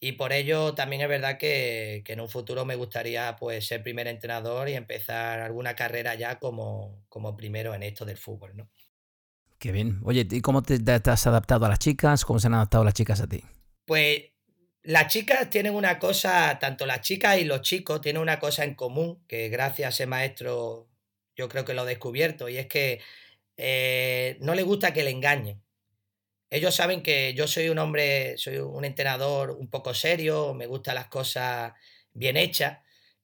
y 0.00 0.12
por 0.12 0.32
ello 0.32 0.74
también 0.74 1.02
es 1.02 1.08
verdad 1.08 1.38
que, 1.38 2.02
en 2.06 2.20
un 2.20 2.28
futuro 2.28 2.64
me 2.64 2.76
gustaría 2.76 3.36
pues 3.36 3.66
ser 3.66 3.82
primer 3.82 4.06
entrenador 4.08 4.68
y 4.68 4.74
empezar 4.74 5.40
alguna 5.40 5.76
carrera 5.76 6.14
ya 6.14 6.38
como, 6.38 7.04
como 7.08 7.36
primero 7.36 7.74
en 7.74 7.82
esto 7.82 8.04
del 8.04 8.18
fútbol, 8.18 8.56
¿no? 8.56 8.70
Qué 9.64 9.72
bien. 9.72 9.98
Oye, 10.04 10.28
¿y 10.30 10.42
cómo 10.42 10.62
te, 10.62 10.78
has 11.06 11.26
adaptado 11.26 11.64
a 11.64 11.70
las 11.70 11.78
chicas? 11.78 12.26
¿Cómo 12.26 12.38
se 12.38 12.48
han 12.48 12.52
adaptado 12.52 12.84
las 12.84 12.92
chicas 12.92 13.22
a 13.22 13.26
ti? 13.26 13.42
Pues 13.86 14.24
las 14.82 15.06
chicas 15.06 15.48
tienen 15.48 15.74
una 15.74 15.98
cosa, 15.98 16.58
tanto 16.58 16.84
las 16.84 17.00
chicas 17.00 17.38
y 17.38 17.44
los 17.44 17.62
chicos 17.62 18.02
tienen 18.02 18.20
una 18.20 18.38
cosa 18.38 18.64
en 18.64 18.74
común, 18.74 19.24
que 19.26 19.48
gracias 19.48 19.86
a 19.86 19.88
ese 19.88 20.06
maestro 20.06 20.90
yo 21.34 21.48
creo 21.48 21.64
que 21.64 21.72
lo 21.72 21.84
he 21.84 21.88
descubierto, 21.88 22.50
y 22.50 22.58
es 22.58 22.66
que 22.66 23.00
eh, 23.56 24.36
no 24.42 24.54
les 24.54 24.66
gusta 24.66 24.92
que 24.92 25.02
le 25.02 25.08
engañen. 25.08 25.62
Ellos 26.50 26.74
saben 26.74 27.02
que 27.02 27.32
yo 27.32 27.48
soy 27.48 27.70
un 27.70 27.78
hombre, 27.78 28.36
soy 28.36 28.58
un 28.58 28.84
entrenador 28.84 29.52
un 29.52 29.70
poco 29.70 29.94
serio, 29.94 30.52
me 30.52 30.66
gustan 30.66 30.96
las 30.96 31.06
cosas 31.06 31.72
bien 32.12 32.36
hechas, 32.36 32.80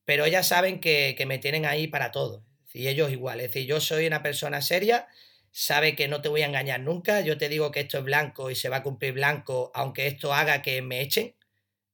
pero 0.06 0.24
ellas 0.24 0.48
saben 0.48 0.80
que, 0.80 1.22
me 1.26 1.36
tienen 1.36 1.66
ahí 1.66 1.86
para 1.86 2.10
todo. 2.10 2.46
Y 2.72 2.88
ellos 2.88 3.12
igual. 3.12 3.40
Es 3.40 3.48
decir, 3.48 3.66
yo 3.66 3.78
soy 3.78 4.06
una 4.06 4.22
persona 4.22 4.62
seria, 4.62 5.06
sabe 5.50 5.96
que 5.96 6.08
no 6.08 6.20
te 6.20 6.28
voy 6.28 6.42
a 6.42 6.46
engañar 6.46 6.80
nunca. 6.80 7.20
Yo 7.20 7.38
te 7.38 7.48
digo 7.48 7.70
que 7.70 7.80
esto 7.80 7.98
es 7.98 8.04
blanco 8.04 8.50
y 8.50 8.54
se 8.54 8.68
va 8.68 8.78
a 8.78 8.82
cumplir 8.82 9.14
blanco, 9.14 9.70
aunque 9.74 10.06
esto 10.06 10.32
haga 10.32 10.62
que 10.62 10.82
me 10.82 11.00
echen. 11.00 11.36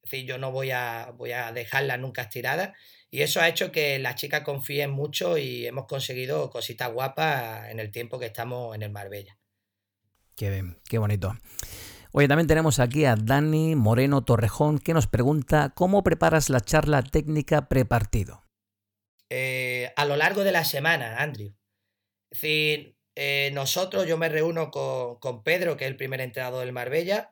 Es 0.03 0.11
decir, 0.11 0.27
yo 0.27 0.39
no 0.39 0.53
voy 0.53 0.71
a, 0.71 1.13
voy 1.17 1.33
a 1.33 1.53
dejarla 1.53 1.97
nunca 1.97 2.23
estirada. 2.23 2.75
Y 3.11 3.23
eso 3.23 3.41
ha 3.41 3.49
hecho 3.49 3.73
que 3.73 3.99
las 3.99 4.17
chicas 4.17 4.43
confíen 4.43 4.91
mucho 4.91 5.39
y 5.39 5.67
hemos 5.67 5.87
conseguido 5.87 6.51
cositas 6.51 6.93
guapas 6.93 7.71
en 7.71 7.81
el 7.81 7.91
tiempo 7.91 8.19
que 8.19 8.27
estamos 8.27 8.75
en 8.75 8.83
el 8.83 8.91
Marbella. 8.91 9.39
Qué 10.37 10.51
bien, 10.51 10.79
qué 10.89 10.99
bonito. 10.99 11.35
Oye, 12.13 12.29
también 12.29 12.47
tenemos 12.47 12.79
aquí 12.79 13.05
a 13.05 13.17
Dani 13.17 13.75
Moreno 13.75 14.25
Torrejón 14.25 14.79
que 14.79 14.95
nos 14.95 15.07
pregunta 15.07 15.73
cómo 15.75 16.03
preparas 16.03 16.51
la 16.51 16.61
charla 16.61 17.03
técnica 17.03 17.69
prepartido. 17.69 18.45
Eh, 19.29 19.93
a 19.97 20.05
lo 20.05 20.17
largo 20.17 20.45
de 20.45 20.53
la 20.53 20.65
semana, 20.65 21.17
Andrew. 21.19 21.55
Es 22.31 22.41
decir, 22.41 22.96
eh, 23.17 23.51
nosotros, 23.55 24.07
yo 24.07 24.19
me 24.19 24.29
reúno 24.29 24.71
con, 24.71 25.19
con, 25.19 25.43
Pedro, 25.43 25.77
que 25.77 25.85
es 25.85 25.91
el 25.91 25.97
primer 25.97 26.21
entrenador 26.21 26.61
del 26.61 26.73
Marbella, 26.73 27.31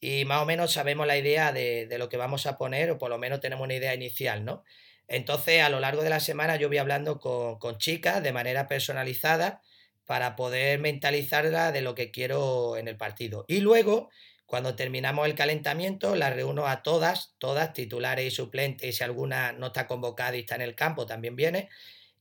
y 0.00 0.24
más 0.26 0.42
o 0.42 0.46
menos 0.46 0.72
sabemos 0.72 1.06
la 1.06 1.16
idea 1.16 1.52
de, 1.52 1.86
de, 1.86 1.98
lo 1.98 2.08
que 2.08 2.18
vamos 2.18 2.46
a 2.46 2.58
poner, 2.58 2.90
o 2.90 2.98
por 2.98 3.10
lo 3.10 3.18
menos 3.18 3.40
tenemos 3.40 3.64
una 3.64 3.74
idea 3.74 3.94
inicial, 3.94 4.44
¿no? 4.44 4.64
Entonces, 5.08 5.62
a 5.62 5.70
lo 5.70 5.80
largo 5.80 6.02
de 6.02 6.10
la 6.10 6.20
semana 6.20 6.56
yo 6.56 6.68
voy 6.68 6.78
hablando 6.78 7.18
con, 7.18 7.58
con 7.58 7.78
chicas 7.78 8.22
de 8.22 8.32
manera 8.32 8.68
personalizada 8.68 9.62
para 10.06 10.36
poder 10.36 10.78
mentalizarla 10.78 11.72
de 11.72 11.82
lo 11.82 11.94
que 11.94 12.10
quiero 12.10 12.76
en 12.76 12.88
el 12.88 12.96
partido. 12.96 13.44
Y 13.48 13.60
luego, 13.60 14.10
cuando 14.46 14.76
terminamos 14.76 15.26
el 15.26 15.34
calentamiento, 15.34 16.16
la 16.16 16.30
reúno 16.30 16.66
a 16.66 16.82
todas, 16.82 17.34
todas, 17.38 17.72
titulares 17.72 18.26
y 18.26 18.30
suplentes, 18.30 18.88
y 18.88 18.92
si 18.92 19.04
alguna 19.04 19.52
no 19.52 19.68
está 19.68 19.86
convocada 19.86 20.36
y 20.36 20.40
está 20.40 20.54
en 20.56 20.62
el 20.62 20.74
campo, 20.74 21.06
también 21.06 21.36
viene, 21.36 21.70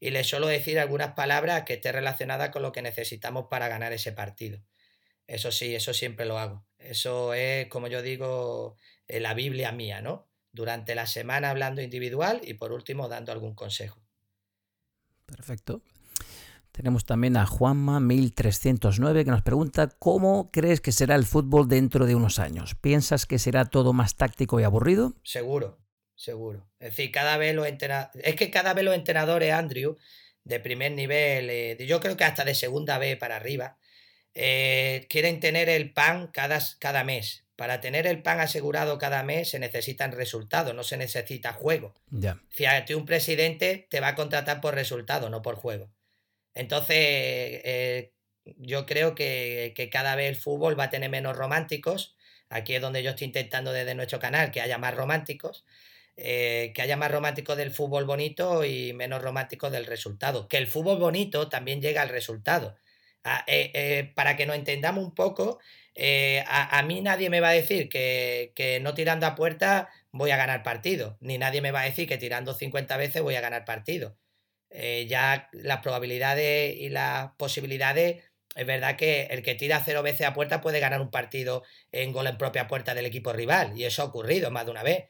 y 0.04 0.10
les 0.10 0.28
suelo 0.28 0.47
decir 0.47 0.80
algunas 0.80 1.14
palabras 1.14 1.64
que 1.64 1.76
estén 1.76 1.93
relacionadas 1.93 2.49
con 2.49 2.62
lo 2.62 2.74
que 2.74 2.82
necesitamos 2.82 3.45
para 3.49 3.70
ganar 3.70 3.93
ese 3.93 4.12
partido. 4.12 4.60
Eso 5.28 5.49
sí, 5.49 5.74
eso 5.76 5.93
siempre 5.93 6.26
lo 6.26 6.38
hago. 6.38 6.66
Eso 6.78 7.34
es, 7.34 7.68
como 7.70 7.88
yo 7.88 8.01
digo, 8.01 8.76
eh, 9.08 9.22
la 9.22 9.34
Biblia 9.34 9.72
mía, 9.72 10.01
¿no? 10.01 10.28
Durante 10.51 10.93
la 10.93 11.08
semana 11.08 11.51
hablando 11.51 11.82
individual 11.82 12.41
y 12.43 12.56
por 12.56 12.74
último 12.74 13.08
dando 13.08 13.32
algún 13.32 13.56
consejo. 13.56 14.04
Perfecto. 15.26 15.82
Tenemos 16.74 17.06
también 17.06 17.38
a 17.38 17.47
Juanma1309 17.47 19.24
que 19.24 19.32
nos 19.32 19.41
pregunta 19.41 19.88
¿cómo 19.88 20.49
crees 20.51 20.82
que 20.82 20.91
será 20.91 21.16
el 21.16 21.24
fútbol 21.24 21.70
dentro 21.70 22.06
de 22.06 22.16
unos 22.16 22.39
años? 22.39 22.76
¿Piensas 22.76 23.26
que 23.26 23.39
será 23.39 23.64
todo 23.64 23.93
más 23.93 24.18
táctico 24.18 24.60
y 24.60 24.64
aburrido? 24.64 25.14
Seguro, 25.24 25.83
seguro. 26.24 26.68
Es 26.80 26.92
decir, 26.92 27.12
cada 27.12 27.38
vez 27.38 27.54
los 27.54 27.68
entrenadores, 27.68 28.24
es 28.26 28.36
que 28.36 28.50
cada 28.50 28.74
vez 28.74 28.86
los 28.86 28.96
entrenadores, 28.96 29.52
Andrew, 29.52 29.98
de 30.44 30.60
primer 30.60 30.92
nivel, 30.94 31.50
eh, 31.50 31.78
yo 31.86 32.00
creo 32.00 32.18
que 32.18 32.24
hasta 32.24 32.46
de 32.46 32.56
segunda 32.56 32.98
vez 32.98 33.18
para 33.18 33.36
arriba, 33.36 33.78
eh, 34.36 35.06
quieren 35.10 35.40
tener 35.40 35.70
el 35.70 35.94
pan 35.94 36.28
cada, 36.28 36.60
cada 36.80 37.04
mes. 37.04 37.46
Para 37.56 37.82
tener 37.82 38.08
el 38.08 38.24
pan 38.24 38.40
asegurado 38.40 38.98
cada 38.98 39.22
mes 39.22 39.50
se 39.50 39.60
necesitan 39.60 40.12
resultados, 40.12 40.74
no 40.74 40.84
se 40.84 40.98
necesita 40.98 41.54
juego. 41.54 41.94
Ya. 42.10 42.42
Fíjate, 42.50 42.96
un 42.96 43.06
presidente 43.06 43.88
te 43.90 44.00
va 44.00 44.10
a 44.10 44.16
contratar 44.16 44.60
por 44.60 44.74
resultado, 44.74 45.30
no 45.30 45.42
por 45.44 45.56
juego. 45.56 45.92
Entonces, 46.56 46.98
eh, 46.98 48.14
yo 48.58 48.86
creo 48.86 49.14
que, 49.14 49.90
cada 49.92 50.16
vez 50.16 50.30
el 50.30 50.36
fútbol 50.36 50.80
va 50.80 50.86
a 50.86 50.90
tener 50.90 51.10
menos 51.10 51.38
románticos. 51.38 52.16
Aquí 52.50 52.76
es 52.76 52.82
donde 52.82 53.04
yo 53.04 53.12
estoy 53.12 53.28
intentando 53.28 53.72
desde 53.72 53.96
nuestro 53.96 54.20
canal 54.20 54.52
que 54.52 54.62
haya 54.62 54.78
más 54.78 54.96
románticos. 54.96 55.64
Eh, 56.16 56.72
que 56.76 56.82
haya 56.84 56.95
más 56.95 57.11
románticos 57.11 57.57
del 57.57 57.72
fútbol 57.72 58.05
bonito 58.05 58.64
y 58.66 58.93
menos 58.93 59.22
románticos 59.22 59.72
del 59.72 59.86
resultado. 59.86 60.47
Que 60.47 60.57
el 60.57 60.68
fútbol 60.68 60.99
bonito 60.99 61.49
también 61.49 61.82
llega 61.82 62.01
al 62.01 62.09
resultado. 62.09 62.76
Ah, 63.24 63.43
eh, 63.47 64.11
para 64.16 64.36
que 64.36 64.45
nos 64.45 64.55
entendamos 64.57 65.03
un 65.03 65.16
poco, 65.16 65.59
a, 66.47 66.78
a, 66.80 66.84
mí 66.84 67.01
nadie 67.01 67.30
me 67.30 67.39
va 67.39 67.49
a 67.49 67.53
decir 67.53 67.89
que, 67.89 68.51
que, 68.55 68.80
no 68.80 68.93
tirando 68.93 69.26
a 69.28 69.36
puerta 69.36 69.89
voy 70.11 70.32
a 70.32 70.38
ganar 70.38 70.64
partido, 70.64 71.18
ni 71.22 71.38
nadie 71.38 71.61
me 71.61 71.72
va 71.72 71.82
a 71.82 71.86
decir 71.86 72.07
que 72.07 72.18
tirando 72.18 72.53
50 72.53 72.97
veces 72.97 73.22
voy 73.22 73.36
a 73.36 73.41
ganar 73.41 73.66
partido. 73.66 74.18
Eh, 74.76 75.05
ya 75.07 75.49
las 75.51 75.82
probabilidades 75.82 76.76
y 76.76 76.89
las 76.89 77.32
posibilidades, 77.38 78.24
es 78.55 78.66
verdad 78.66 78.95
que 78.95 79.26
el 79.30 79.43
que 79.43 79.53
tira 79.53 79.82
cero 79.86 80.01
veces 80.01 80.26
a 80.26 80.34
puerta 80.34 80.61
puede 80.61 80.80
ganar 80.80 80.99
un 80.99 81.11
partido 81.11 81.64
en 81.91 82.11
gol 82.11 82.26
en 82.26 82.39
propia 82.39 82.68
puerta 82.68 82.95
del 82.95 83.05
equipo 83.05 83.34
rival, 83.34 83.78
y 83.78 83.86
eso 83.86 84.01
ha 84.01 84.05
ocurrido 84.05 84.49
más 84.49 84.66
de 84.66 84.72
una 84.72 84.82
vez, 84.82 85.05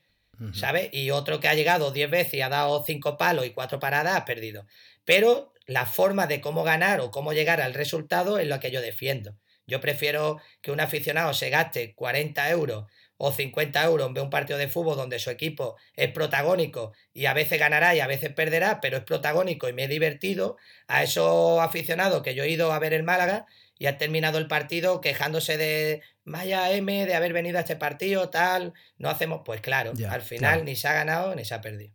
¿sabes? 0.54 0.90
Y 0.92 1.12
otro 1.12 1.40
que 1.40 1.48
ha 1.48 1.54
llegado 1.54 1.92
10 1.92 2.10
veces 2.10 2.34
y 2.36 2.42
ha 2.42 2.50
dado 2.50 2.84
cinco 2.86 3.18
palos 3.18 3.46
y 3.46 3.52
cuatro 3.52 3.80
paradas 3.80 4.16
ha 4.16 4.26
perdido. 4.26 4.66
Pero 5.06 5.54
la 5.66 5.86
forma 5.86 6.28
de 6.28 6.42
cómo 6.42 6.64
ganar 6.64 7.00
o 7.00 7.12
cómo 7.12 7.34
llegar 7.34 7.62
al 7.62 7.74
resultado 7.74 8.38
es 8.38 8.48
lo 8.48 8.60
que 8.60 8.72
yo 8.72 8.82
defiendo. 8.82 9.38
Yo 9.66 9.80
prefiero 9.80 10.42
que 10.62 10.72
un 10.72 10.82
aficionado 10.82 11.34
se 11.34 11.50
gaste 11.50 11.96
40 11.96 12.50
euros 12.50 12.86
o 13.18 13.32
50 13.32 13.82
euros 13.86 14.08
en 14.08 14.14
ver 14.14 14.24
un 14.24 14.30
partido 14.30 14.60
de 14.60 14.68
fútbol 14.68 14.98
donde 14.98 15.20
su 15.20 15.30
equipo 15.30 15.78
es 15.96 16.12
protagónico 16.12 16.92
y 17.14 17.28
a 17.28 17.34
veces 17.34 17.60
ganará 17.60 17.96
y 17.96 18.02
a 18.02 18.08
veces 18.08 18.34
perderá, 18.34 18.82
pero 18.82 18.98
es 18.98 19.04
protagónico 19.04 19.70
y 19.70 19.74
me 19.74 19.86
he 19.86 19.88
divertido, 19.88 20.58
a 20.88 21.04
esos 21.04 21.62
aficionados 21.62 22.22
que 22.24 22.36
yo 22.36 22.44
he 22.44 22.50
ido 22.50 22.74
a 22.74 22.80
ver 22.80 22.94
el 22.94 23.04
Málaga 23.04 23.46
y 23.78 23.88
ha 23.88 23.98
terminado 23.98 24.38
el 24.38 24.48
partido 24.48 25.02
quejándose 25.02 25.58
de 25.58 26.02
Maya 26.24 26.72
M, 26.72 27.06
de 27.06 27.16
haber 27.16 27.34
venido 27.34 27.58
a 27.58 27.62
este 27.62 27.76
partido, 27.76 28.30
tal, 28.30 28.74
no 28.98 29.10
hacemos, 29.10 29.42
pues 29.46 29.62
claro, 29.62 29.94
al 30.10 30.22
final 30.22 30.66
ni 30.66 30.76
se 30.76 30.88
ha 30.88 30.94
ganado 30.94 31.36
ni 31.36 31.46
se 31.46 31.54
ha 31.54 31.62
perdido. 31.62 31.94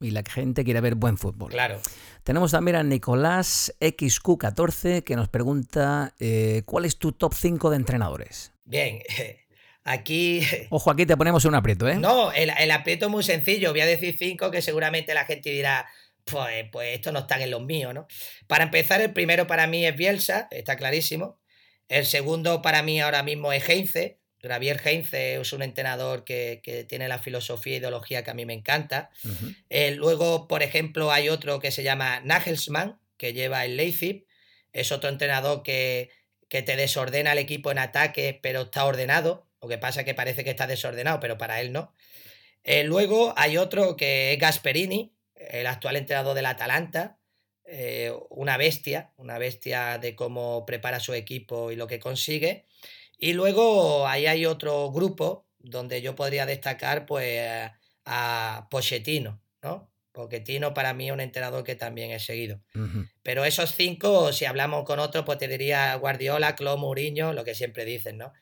Y 0.00 0.10
la 0.10 0.22
gente 0.28 0.62
quiere 0.62 0.82
ver 0.82 0.94
buen 0.94 1.16
fútbol. 1.16 1.50
Claro. 1.50 1.80
Tenemos 2.22 2.50
también 2.50 2.76
a 2.76 2.82
Nicolás 2.82 3.74
XQ14 3.80 5.02
que 5.04 5.16
nos 5.16 5.28
pregunta 5.28 6.14
eh, 6.18 6.62
¿cuál 6.66 6.84
es 6.84 6.98
tu 6.98 7.12
top 7.12 7.32
5 7.32 7.70
de 7.70 7.76
entrenadores? 7.76 8.52
Bien, 8.64 9.00
Aquí. 9.86 10.42
Ojo, 10.70 10.90
aquí 10.90 11.06
te 11.06 11.16
ponemos 11.16 11.44
un 11.44 11.54
aprieto, 11.54 11.88
¿eh? 11.88 11.94
No, 11.94 12.32
el, 12.32 12.70
aprieto 12.70 13.06
es 13.06 13.10
muy 13.10 13.22
sencillo. 13.22 13.70
Voy 13.70 13.80
a 13.80 13.86
decir 13.86 14.16
cinco 14.18 14.50
que 14.50 14.60
seguramente 14.60 15.14
la 15.14 15.24
gente 15.24 15.50
dirá, 15.50 15.86
pues, 16.30 16.66
pues 16.70 16.94
esto 16.94 17.12
no 17.12 17.20
están 17.20 17.40
en 17.40 17.50
los 17.50 17.62
míos, 17.62 17.94
¿no? 17.94 18.06
Para 18.46 18.64
empezar, 18.64 19.00
el 19.00 19.12
primero 19.12 19.46
para 19.46 19.66
mí 19.66 19.86
es 19.86 19.96
Bielsa, 19.96 20.48
está 20.50 20.76
clarísimo. 20.76 21.38
El 21.88 22.04
segundo 22.04 22.62
para 22.62 22.82
mí 22.82 23.00
ahora 23.00 23.22
mismo 23.22 23.52
es 23.52 23.68
Heinze. 23.68 24.18
Javier 24.42 24.80
Heinze 24.84 25.40
es 25.40 25.52
un 25.52 25.62
entrenador 25.62 26.24
que, 26.24 26.86
tiene 26.88 27.08
la 27.08 27.18
filosofía 27.18 27.74
e 27.74 27.78
ideología 27.78 28.22
que 28.22 28.30
a 28.30 28.34
mí 28.34 28.44
me 28.44 28.52
encanta. 28.52 29.10
Eh, 29.70 29.92
luego, 29.92 30.46
por 30.46 30.62
ejemplo, 30.62 31.10
hay 31.10 31.28
otro 31.28 31.58
que 31.58 31.70
se 31.70 31.82
llama 31.82 32.20
Nagelsmann, 32.20 33.00
que 33.16 33.32
lleva 33.32 33.64
el 33.64 33.76
Leipzig. 33.76 34.26
Es 34.72 34.92
otro 34.92 35.08
entrenador 35.08 35.62
que, 35.62 36.10
que 36.48 36.62
te 36.62 36.76
desordena 36.76 37.32
el 37.32 37.38
equipo 37.38 37.70
en 37.70 37.78
ataque, 37.78 38.38
pero 38.40 38.62
está 38.62 38.84
ordenado. 38.84 39.48
Lo 39.60 39.68
que 39.68 39.78
pasa 39.78 40.00
es 40.00 40.06
que 40.06 40.14
parece 40.14 40.44
que 40.44 40.50
está 40.50 40.66
desordenado, 40.66 41.18
pero 41.18 41.38
para 41.38 41.60
él 41.60 41.72
no. 41.72 41.92
Eh, 42.62 42.84
luego 42.84 43.32
hay 43.36 43.56
otro 43.56 43.96
que 43.96 44.32
es 44.32 44.38
Gasperini, 44.38 45.15
el 45.50 45.66
actual 45.66 45.96
entrenador 45.96 46.34
del 46.34 46.46
Atalanta, 46.46 47.18
eh, 47.64 48.12
una 48.30 48.56
bestia, 48.56 49.12
una 49.16 49.38
bestia 49.38 49.98
de 49.98 50.14
cómo 50.14 50.64
prepara 50.66 51.00
su 51.00 51.14
equipo 51.14 51.72
y 51.72 51.76
lo 51.76 51.86
que 51.86 51.98
consigue. 51.98 52.66
Y 53.18 53.32
luego 53.32 54.06
ahí 54.06 54.26
hay 54.26 54.46
otro 54.46 54.90
grupo 54.92 55.46
donde 55.58 56.00
yo 56.00 56.14
podría 56.14 56.46
destacar 56.46 57.06
pues 57.06 57.70
a 58.04 58.68
Pochettino, 58.70 59.40
¿no? 59.62 59.90
Pochettino 60.12 60.72
para 60.74 60.94
mí 60.94 61.08
es 61.08 61.12
un 61.12 61.20
entrenador 61.20 61.64
que 61.64 61.74
también 61.74 62.10
he 62.10 62.20
seguido. 62.20 62.60
Pero 63.22 63.44
esos 63.44 63.74
cinco, 63.74 64.32
si 64.32 64.44
hablamos 64.44 64.84
con 64.84 64.98
otro, 64.98 65.24
pues 65.24 65.38
te 65.38 65.48
diría 65.48 65.94
Guardiola, 65.96 66.54
Klopp, 66.54 66.78
Mourinho, 66.78 67.32
lo 67.32 67.44
que 67.44 67.54
siempre 67.54 67.84
dicen, 67.84 68.16
¿no? 68.16 68.32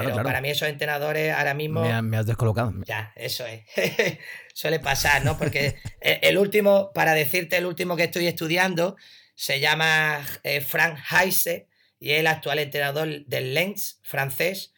Pero 0.00 0.22
para 0.22 0.40
mí 0.40 0.50
esos 0.50 0.68
entrenadores 0.68 1.32
ahora 1.32 1.54
mismo... 1.54 1.82
Me, 2.02 2.16
has 2.16 2.26
descolocado. 2.26 2.72
Ya, 2.84 3.12
eso 3.16 3.44
es. 3.46 3.64
Suele 4.54 4.80
pasar, 4.80 5.24
¿no? 5.24 5.38
Porque 5.38 5.76
el 6.00 6.38
último, 6.38 6.92
para 6.92 7.12
decirte 7.14 7.56
el 7.56 7.66
último 7.66 7.96
que 7.96 8.04
estoy 8.04 8.26
estudiando, 8.26 8.96
se 9.34 9.60
llama 9.60 10.24
eh, 10.42 10.60
Frank 10.60 10.98
Heise 11.10 11.68
y 11.98 12.12
es 12.12 12.20
el 12.20 12.26
actual 12.26 12.58
entrenador 12.58 13.24
del 13.26 13.54
Lens 13.54 13.98
francés. 14.02 14.72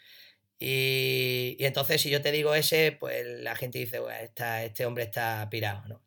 Y, 0.58 1.56
entonces 1.60 2.00
si 2.00 2.10
yo 2.10 2.22
te 2.22 2.32
digo 2.32 2.54
ese, 2.54 2.92
pues 2.92 3.26
la 3.26 3.56
gente 3.56 3.78
dice, 3.78 3.98
bueno, 3.98 4.18
este 4.62 4.86
hombre 4.86 5.04
está 5.04 5.48
pirado, 5.50 5.82
¿no? 5.88 6.02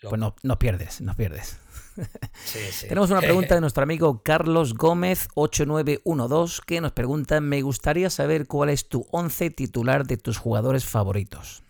Pues 0.00 0.18
no, 0.18 0.36
nos 0.42 0.56
pierdes, 0.58 1.00
nos 1.00 1.16
pierdes. 1.16 1.58
Tenemos 2.88 3.10
una 3.10 3.20
pregunta 3.20 3.54
de 3.54 3.60
nuestro 3.60 3.82
amigo 3.82 4.22
Carlos 4.22 4.74
Gómez 4.74 5.28
8912 5.34 6.62
que 6.66 6.80
nos 6.80 6.92
pregunta, 6.92 7.40
me 7.40 7.62
gustaría 7.62 8.08
saber 8.10 8.46
cuál 8.46 8.70
es 8.70 8.88
tu 8.88 9.08
once 9.10 9.50
titular 9.50 10.06
de 10.06 10.16
tus 10.16 10.38
jugadores 10.38 10.84
favoritos. 10.84 11.62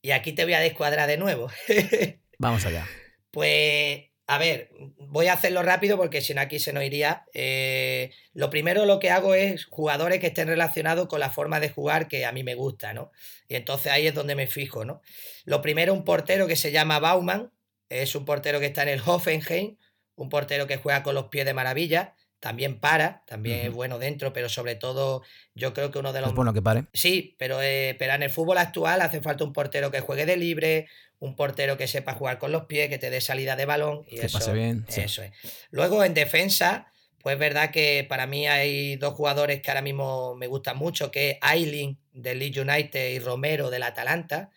Y 0.00 0.10
aquí 0.12 0.32
te 0.32 0.44
voy 0.44 0.54
a 0.54 0.60
descuadrar 0.60 1.08
de 1.08 1.16
nuevo. 1.16 1.50
Vamos 2.38 2.64
allá. 2.66 2.86
Pues, 3.30 4.04
a 4.26 4.38
ver, 4.38 4.70
voy 4.98 5.26
a 5.26 5.34
hacerlo 5.34 5.62
rápido 5.62 5.96
porque 5.96 6.20
si 6.20 6.34
no 6.34 6.40
aquí 6.40 6.58
se 6.58 6.72
nos 6.72 6.84
iría. 6.84 7.24
Eh, 7.34 8.10
lo 8.32 8.50
primero 8.50 8.86
lo 8.86 8.98
que 8.98 9.10
hago 9.10 9.34
es 9.34 9.66
jugadores 9.66 10.20
que 10.20 10.28
estén 10.28 10.48
relacionados 10.48 11.08
con 11.08 11.20
la 11.20 11.30
forma 11.30 11.60
de 11.60 11.70
jugar 11.70 12.08
que 12.08 12.24
a 12.24 12.32
mí 12.32 12.42
me 12.42 12.54
gusta, 12.54 12.94
¿no? 12.94 13.12
Y 13.48 13.56
entonces 13.56 13.92
ahí 13.92 14.06
es 14.06 14.14
donde 14.14 14.34
me 14.34 14.46
fijo, 14.46 14.84
¿no? 14.84 15.02
Lo 15.44 15.62
primero, 15.62 15.92
un 15.92 16.04
portero 16.04 16.46
que 16.46 16.56
se 16.56 16.72
llama 16.72 16.98
Bauman, 16.98 17.50
es 17.88 18.14
un 18.14 18.24
portero 18.24 18.60
que 18.60 18.66
está 18.66 18.82
en 18.82 18.88
el 18.88 19.02
Hoffenheim, 19.04 19.76
un 20.16 20.28
portero 20.28 20.66
que 20.66 20.76
juega 20.76 21.02
con 21.02 21.14
los 21.14 21.26
pies 21.26 21.44
de 21.44 21.54
maravilla, 21.54 22.14
también 22.40 22.78
para, 22.78 23.22
también 23.26 23.60
es 23.60 23.72
bueno 23.72 23.98
dentro, 23.98 24.34
pero 24.34 24.50
sobre 24.50 24.74
todo 24.74 25.22
yo 25.54 25.72
creo 25.72 25.90
que 25.90 25.98
uno 25.98 26.12
de 26.12 26.20
los... 26.20 26.30
Es 26.30 26.36
bueno 26.36 26.52
que 26.52 26.60
pare. 26.60 26.84
Sí, 26.92 27.36
pero, 27.38 27.62
eh, 27.62 27.96
pero 27.98 28.12
en 28.12 28.22
el 28.22 28.30
fútbol 28.30 28.58
actual 28.58 29.00
hace 29.00 29.22
falta 29.22 29.44
un 29.44 29.54
portero 29.54 29.90
que 29.90 30.00
juegue 30.00 30.26
de 30.26 30.36
libre, 30.36 30.86
un 31.20 31.36
portero 31.36 31.78
que 31.78 31.88
sepa 31.88 32.12
jugar 32.12 32.38
con 32.38 32.52
los 32.52 32.66
pies, 32.66 32.90
que 32.90 32.98
te 32.98 33.08
dé 33.08 33.22
salida 33.22 33.56
de 33.56 33.64
balón. 33.64 34.04
Y 34.06 34.16
que 34.16 34.26
eso, 34.26 34.38
pase 34.38 34.52
bien. 34.52 34.84
Eso 34.88 35.22
es. 35.22 35.32
Luego 35.70 36.04
en 36.04 36.12
defensa, 36.12 36.92
pues 37.22 37.32
es 37.32 37.40
verdad 37.40 37.70
que 37.70 38.04
para 38.06 38.26
mí 38.26 38.46
hay 38.46 38.96
dos 38.96 39.14
jugadores 39.14 39.62
que 39.62 39.70
ahora 39.70 39.80
mismo 39.80 40.34
me 40.34 40.46
gustan 40.46 40.76
mucho, 40.76 41.10
que 41.10 41.30
es 41.30 41.38
Ailing 41.40 41.98
del 42.12 42.40
Leeds 42.40 42.58
United 42.58 43.10
y 43.10 43.20
Romero 43.20 43.70
del 43.70 43.84
Atalanta 43.84 44.50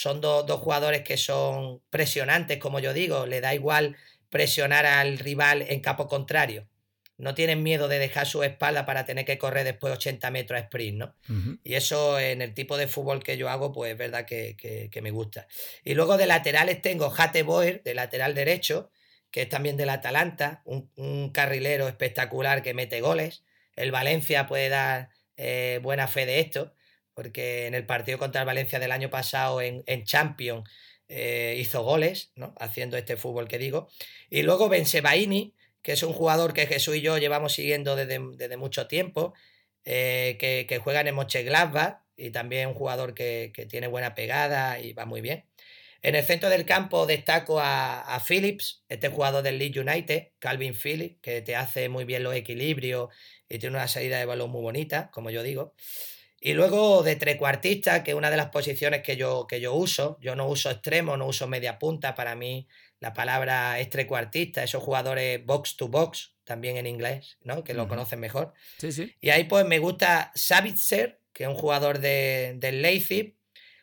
son 0.00 0.22
dos, 0.22 0.50
jugadores 0.60 1.02
que 1.02 1.18
son 1.18 1.82
presionantes, 1.90 2.56
como 2.56 2.80
yo 2.80 2.94
digo, 2.94 3.26
le 3.26 3.42
da 3.42 3.54
igual 3.54 3.98
presionar 4.30 4.86
al 4.86 5.18
rival 5.18 5.60
en 5.68 5.80
campo 5.80 6.08
contrario. 6.08 6.66
No 7.18 7.34
tienen 7.34 7.62
miedo 7.62 7.86
de 7.86 7.98
dejar 7.98 8.26
su 8.26 8.42
espalda 8.42 8.86
para 8.86 9.04
tener 9.04 9.26
que 9.26 9.36
correr 9.36 9.62
después 9.64 9.92
80 9.92 10.30
metros 10.30 10.58
a 10.58 10.62
sprint, 10.62 10.96
¿no? 10.96 11.14
Y 11.62 11.74
eso 11.74 12.18
en 12.18 12.40
el 12.40 12.54
tipo 12.54 12.78
de 12.78 12.86
fútbol 12.86 13.22
que 13.22 13.36
yo 13.36 13.50
hago, 13.50 13.72
pues 13.72 13.92
es 13.92 13.98
verdad 13.98 14.24
que, 14.24 15.00
me 15.02 15.10
gusta. 15.10 15.46
Y 15.84 15.92
luego 15.92 16.16
de 16.16 16.26
laterales 16.26 16.80
tengo 16.80 17.10
Jate 17.10 17.42
Boer, 17.42 17.82
de 17.82 17.92
lateral 17.92 18.34
derecho, 18.34 18.90
que 19.30 19.42
es 19.42 19.50
también 19.50 19.76
del 19.76 19.90
Atalanta, 19.90 20.62
un, 20.64 21.30
carrilero 21.30 21.88
espectacular 21.88 22.62
que 22.62 22.72
mete 22.72 23.02
goles. 23.02 23.44
El 23.76 23.90
Valencia 23.90 24.46
puede 24.46 24.70
dar 24.70 25.10
eh, 25.36 25.78
buena 25.82 26.08
fe 26.08 26.24
de 26.24 26.40
esto 26.40 26.74
porque 27.20 27.66
en 27.66 27.74
el 27.74 27.84
partido 27.84 28.16
contra 28.16 28.40
el 28.40 28.46
Valencia 28.46 28.78
del 28.78 28.92
año 28.92 29.10
pasado 29.10 29.60
en, 29.60 30.04
Champions 30.04 30.66
eh, 31.06 31.54
hizo 31.58 31.82
goles, 31.82 32.32
¿no? 32.34 32.54
haciendo 32.58 32.96
este 32.96 33.18
fútbol 33.18 33.46
que 33.46 33.58
digo. 33.58 33.90
Y 34.30 34.40
luego 34.40 34.70
Bensebaini, 34.70 35.54
que 35.82 35.92
es 35.92 36.02
un 36.02 36.14
jugador 36.14 36.54
que 36.54 36.66
Jesús 36.66 36.96
y 36.96 37.02
yo 37.02 37.18
llevamos 37.18 37.52
siguiendo 37.52 37.94
desde, 37.94 38.18
desde 38.38 38.56
mucho 38.56 38.86
tiempo, 38.86 39.34
eh, 39.84 40.38
que, 40.40 40.78
juega 40.78 41.02
en 41.02 41.08
el 41.08 41.14
Mönchengladbach 41.14 41.98
y 42.16 42.30
también 42.30 42.68
un 42.68 42.74
jugador 42.74 43.12
que, 43.12 43.52
tiene 43.68 43.86
buena 43.86 44.14
pegada 44.14 44.80
y 44.80 44.94
va 44.94 45.04
muy 45.04 45.20
bien. 45.20 45.44
En 46.00 46.14
el 46.14 46.24
centro 46.24 46.48
del 46.48 46.64
campo 46.64 47.04
destaco 47.04 47.60
a, 47.60 48.00
a, 48.00 48.18
Phillips, 48.20 48.82
este 48.88 49.10
jugador 49.10 49.42
del 49.42 49.58
Leeds 49.58 49.76
United, 49.76 50.28
Calvin 50.38 50.72
Phillips, 50.72 51.18
que 51.20 51.42
te 51.42 51.54
hace 51.54 51.90
muy 51.90 52.06
bien 52.06 52.22
los 52.22 52.34
equilibrios 52.34 53.10
y 53.46 53.58
tiene 53.58 53.76
una 53.76 53.88
salida 53.88 54.18
de 54.18 54.24
balón 54.24 54.50
muy 54.50 54.62
bonita, 54.62 55.10
como 55.10 55.28
yo 55.28 55.42
digo. 55.42 55.74
Y 56.42 56.54
luego 56.54 57.02
de 57.02 57.16
trecuartista, 57.16 58.02
que 58.02 58.12
es 58.12 58.16
una 58.16 58.30
de 58.30 58.38
las 58.38 58.48
posiciones 58.48 59.02
que 59.02 59.16
yo, 59.16 59.46
que 59.46 59.60
yo 59.60 59.74
uso. 59.74 60.16
Yo 60.22 60.34
no 60.34 60.48
uso 60.48 60.70
extremo, 60.70 61.18
no 61.18 61.26
uso 61.26 61.46
media 61.46 61.78
punta. 61.78 62.14
Para 62.14 62.34
mí 62.34 62.66
la 62.98 63.12
palabra 63.12 63.78
es 63.78 63.90
trecuartista, 63.90 64.62
esos 64.62 64.82
jugadores 64.82 65.44
box 65.44 65.76
to 65.76 65.88
box, 65.88 66.34
también 66.44 66.78
en 66.78 66.86
inglés, 66.86 67.36
¿no? 67.42 67.62
Que 67.62 67.74
lo 67.74 67.88
conocen 67.88 68.20
mejor. 68.20 68.54
Sí, 68.78 68.90
sí. 68.90 69.14
Y 69.20 69.30
ahí 69.30 69.44
pues 69.44 69.66
me 69.66 69.78
gusta 69.78 70.32
Savitzer, 70.34 71.20
que 71.34 71.44
es 71.44 71.48
un 71.48 71.56
jugador 71.56 71.98
de, 71.98 72.54
del 72.56 72.80
Leipzig. 72.80 73.36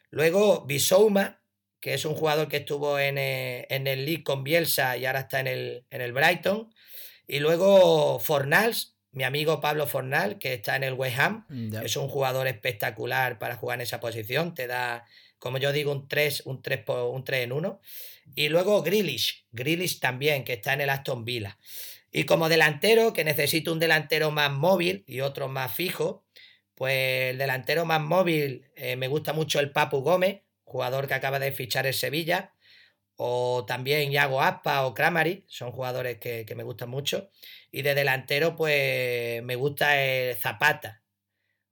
Luego 0.10 0.66
Bisouma, 0.66 1.42
que 1.80 1.94
es 1.94 2.06
un 2.06 2.16
jugador 2.16 2.48
que 2.48 2.58
estuvo 2.58 2.98
en, 2.98 3.20
eh, 3.20 3.68
en, 3.70 3.86
el 3.86 4.06
League 4.06 4.24
con 4.24 4.44
Bielsa 4.44 4.98
y 4.98 5.06
ahora 5.06 5.22
está 5.22 5.40
en 5.40 5.48
el, 5.48 5.86
en 5.92 6.02
el 6.02 6.12
Brighton. 6.12 6.74
Y 7.28 7.40
luego 7.40 8.20
Fornals, 8.20 8.97
mi 9.18 9.24
amigo 9.24 9.60
Pablo 9.60 9.88
Fornal, 9.88 10.38
que 10.38 10.54
está 10.54 10.76
en 10.76 10.84
el 10.84 10.94
West 10.94 11.18
Ham, 11.18 11.48
es 11.84 11.98
un 11.98 12.08
jugador 12.08 12.46
espectacular 12.46 13.40
para 13.40 13.56
jugar 13.56 13.80
en 13.80 13.82
esa 13.82 14.00
posición, 14.00 14.54
te 14.54 14.68
da, 14.68 15.06
como 15.40 15.58
yo 15.58 15.72
digo, 15.72 15.92
un 15.92 16.08
3, 16.08 16.44
un 16.46 16.62
3, 16.62 16.82
un 16.88 17.24
3 17.24 17.46
en 17.46 17.52
1. 17.52 17.82
Y 18.36 18.50
luego 18.50 18.84
Grealish, 18.84 19.48
Grealish 19.52 20.00
también, 20.00 20.44
que 20.44 20.54
está 20.54 20.74
en 20.74 20.82
el 20.82 20.92
Aston 20.92 21.26
Villa. 21.26 21.58
Y 22.12 22.26
como 22.26 22.48
delantero, 22.48 23.12
que 23.12 23.24
necesito 23.24 23.74
un 23.74 23.80
delantero 23.80 24.30
más 24.30 24.52
móvil 24.52 25.04
y 25.08 25.22
otro 25.22 25.48
más 25.48 25.74
fijo, 25.74 26.24
pues 26.76 27.32
el 27.32 27.40
delantero 27.40 27.86
más 27.86 28.02
móvil 28.02 28.68
eh, 28.76 28.98
me 28.98 29.08
gusta 29.08 29.34
mucho 29.34 29.60
el 29.60 29.72
Papu 29.72 30.02
Gómez, 30.02 30.42
jugador 30.64 31.08
que 31.08 31.16
acaba 31.16 31.40
de 31.40 31.52
fichar 31.52 31.88
el 31.88 31.96
Sevilla, 31.96 32.54
o 33.18 33.66
también 33.66 34.12
Yago 34.12 34.42
Aspa 34.42 34.86
o 34.86 34.94
Kramari, 34.94 35.44
son 35.48 35.72
jugadores 35.72 36.20
que, 36.20 36.46
me 36.56 36.64
gustan 36.64 36.90
mucho. 36.90 37.32
Y 37.72 37.82
de 37.82 37.96
delantero, 37.96 38.56
pues 38.56 39.44
me 39.44 39.56
gusta 39.56 40.02
el 40.02 40.36
Zapata, 40.36 41.04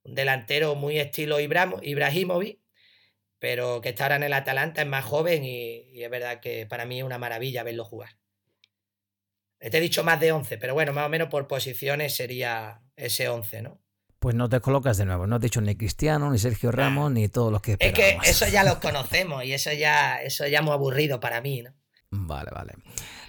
un 0.02 0.14
delantero 0.14 0.74
muy 0.74 0.98
estilo 0.98 1.38
Ibrahimovic, 1.40 2.60
pero 3.38 3.80
que 3.80 3.90
está 3.90 4.04
ahora 4.04 4.16
en 4.16 4.24
el 4.24 4.32
Atalanta, 4.32 4.82
es 4.82 4.88
más 4.88 5.04
joven 5.04 5.44
y, 5.44 6.02
es 6.02 6.10
verdad 6.10 6.40
que 6.40 6.66
para 6.66 6.84
mí 6.84 6.98
es 6.98 7.04
una 7.04 7.18
maravilla 7.18 7.62
verlo 7.62 7.84
jugar. 7.84 8.10
Te 9.58 9.78
he 9.78 9.80
dicho 9.80 10.04
más 10.04 10.20
de 10.20 10.32
11, 10.32 10.58
pero 10.58 10.74
bueno, 10.74 10.92
más 10.92 11.06
o 11.06 11.08
menos 11.08 11.28
por 11.28 11.46
posiciones 11.46 12.14
sería 12.14 12.82
ese 12.96 13.28
11, 13.28 13.62
¿no? 13.62 13.85
Pues 14.18 14.34
no 14.34 14.48
te 14.48 14.60
colocas 14.60 14.96
de 14.96 15.04
nuevo, 15.04 15.26
no 15.26 15.36
has 15.36 15.42
dicho 15.42 15.60
ni 15.60 15.76
Cristiano, 15.76 16.30
ni 16.30 16.38
Sergio 16.38 16.72
Ramos, 16.72 17.12
ni 17.12 17.28
todos 17.28 17.52
los 17.52 17.60
que 17.60 17.76
Es 17.78 17.92
que 17.92 18.18
eso 18.24 18.46
ya 18.48 18.64
los 18.64 18.76
conocemos 18.80 19.44
y 19.44 19.52
eso 19.52 19.72
ya, 19.72 20.22
eso 20.22 20.46
ya 20.46 20.62
muy 20.62 20.72
aburrido 20.72 21.20
para 21.20 21.40
mí, 21.40 21.62
¿no? 21.62 21.74
Vale, 22.10 22.50
vale. 22.54 22.72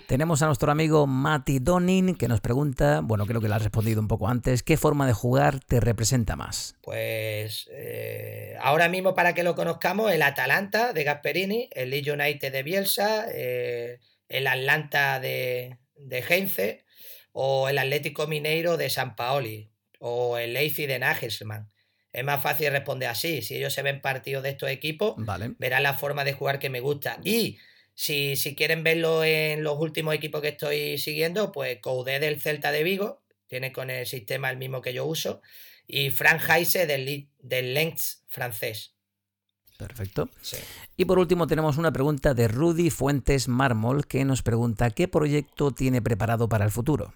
Tenemos 0.08 0.42
a 0.42 0.46
nuestro 0.46 0.72
amigo 0.72 1.06
Mati 1.06 1.60
Donin 1.60 2.16
que 2.16 2.30
nos 2.30 2.40
pregunta, 2.40 3.02
bueno, 3.04 3.26
creo 3.26 3.42
que 3.42 3.50
le 3.50 3.56
has 3.56 3.62
respondido 3.62 4.00
un 4.00 4.08
poco 4.08 4.30
antes, 4.30 4.64
¿qué 4.64 4.78
forma 4.78 5.06
de 5.06 5.12
jugar 5.12 5.60
te 5.60 5.82
representa 5.82 6.38
más? 6.38 6.76
Pues 6.82 7.68
eh, 7.74 8.56
ahora 8.62 8.88
mismo 8.88 9.14
para 9.16 9.34
que 9.34 9.44
lo 9.44 9.54
conozcamos, 9.56 10.12
el 10.14 10.22
Atalanta 10.22 10.94
de 10.94 11.04
Gasperini, 11.04 11.70
el 11.74 11.90
Leeds 11.90 12.08
United 12.08 12.54
de 12.54 12.64
Bielsa, 12.64 13.26
eh, 13.30 14.00
el 14.30 14.48
Atlanta 14.48 15.20
de, 15.20 15.78
de 15.98 16.20
Heinze 16.20 16.86
o 17.34 17.68
el 17.68 17.78
Atlético 17.78 18.28
Mineiro 18.28 18.78
de 18.78 18.90
San 18.90 19.18
Paoli 19.18 19.74
o 20.00 20.38
el 20.38 20.54
Leipzig 20.54 20.88
de 20.88 21.00
Nagelsmann. 21.00 21.70
Es 22.12 22.24
más 22.24 22.42
fácil 22.42 22.72
responder 22.72 23.10
así. 23.10 23.42
Si 23.42 23.56
ellos 23.56 23.74
se 23.74 23.84
ven 23.84 24.02
partidos 24.02 24.44
de 24.44 24.50
estos 24.50 24.70
equipos, 24.70 25.16
verán 25.60 25.84
la 25.84 25.94
forma 25.94 26.24
de 26.24 26.34
jugar 26.34 26.60
que 26.60 26.70
me 26.70 26.80
gusta. 26.80 27.20
Y 27.24 27.60
si, 27.94 28.36
si, 28.36 28.56
quieren 28.56 28.84
verlo 28.84 29.24
en 29.24 29.64
los 29.64 29.78
últimos 29.80 30.16
equipos 30.16 30.42
que 30.42 30.50
estoy 30.50 30.98
siguiendo, 30.98 31.52
pues 31.52 31.80
Coudet 31.82 32.22
del 32.22 32.42
Celta 32.42 32.72
de 32.72 32.84
Vigo, 32.84 33.22
tiene 33.48 33.72
con 33.72 33.90
el 33.90 34.06
sistema 34.06 34.50
el 34.50 34.58
mismo 34.58 34.82
que 34.82 34.94
yo 34.94 35.06
uso, 35.06 35.42
y 35.88 36.10
Frank 36.10 36.42
Heise 36.50 36.86
del, 36.86 37.30
del 37.40 37.74
Lens 37.74 38.24
francés. 38.28 38.94
Perfecto. 39.78 40.30
Y 40.96 41.06
por 41.06 41.20
último 41.20 41.46
tenemos 41.46 41.78
una 41.78 41.94
pregunta 41.94 42.34
de 42.34 42.48
Rudy 42.48 42.90
Fuentes 42.90 43.48
Mármol 43.48 44.08
que 44.08 44.26
nos 44.26 44.42
pregunta 44.42 44.90
qué 44.90 45.08
proyecto 45.08 45.72
tiene 45.72 46.02
preparado 46.02 46.50
para 46.50 46.66
el 46.66 46.72
futuro. 46.72 47.14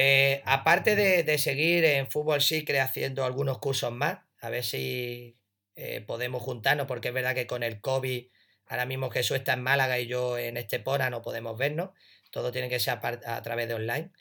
Eh, 0.00 0.42
aparte 0.44 0.94
de, 0.94 1.38
seguir 1.38 1.84
en 1.84 2.08
Fútbol 2.08 2.40
Secret 2.40 2.78
haciendo 2.82 3.24
algunos 3.24 3.58
cursos 3.58 3.90
más, 3.90 4.20
a 4.40 4.48
ver 4.48 4.62
si 4.62 5.36
eh, 5.74 6.02
podemos 6.06 6.40
juntarnos, 6.40 6.86
porque 6.86 7.08
es 7.08 7.14
verdad 7.14 7.34
que 7.34 7.48
con 7.48 7.64
el 7.64 7.80
COVID, 7.80 8.28
ahora 8.66 8.86
mismo 8.86 9.10
Jesús 9.10 9.38
está 9.38 9.54
en 9.54 9.62
Málaga 9.64 9.98
y 9.98 10.06
yo 10.06 10.38
en 10.38 10.56
Estepona 10.56 11.10
no 11.10 11.20
podemos 11.20 11.58
vernos, 11.58 11.90
todo 12.30 12.52
tiene 12.52 12.68
que 12.68 12.78
ser 12.78 13.00
a, 13.02 13.42
través 13.42 13.66
de 13.66 13.74
online. 13.74 14.12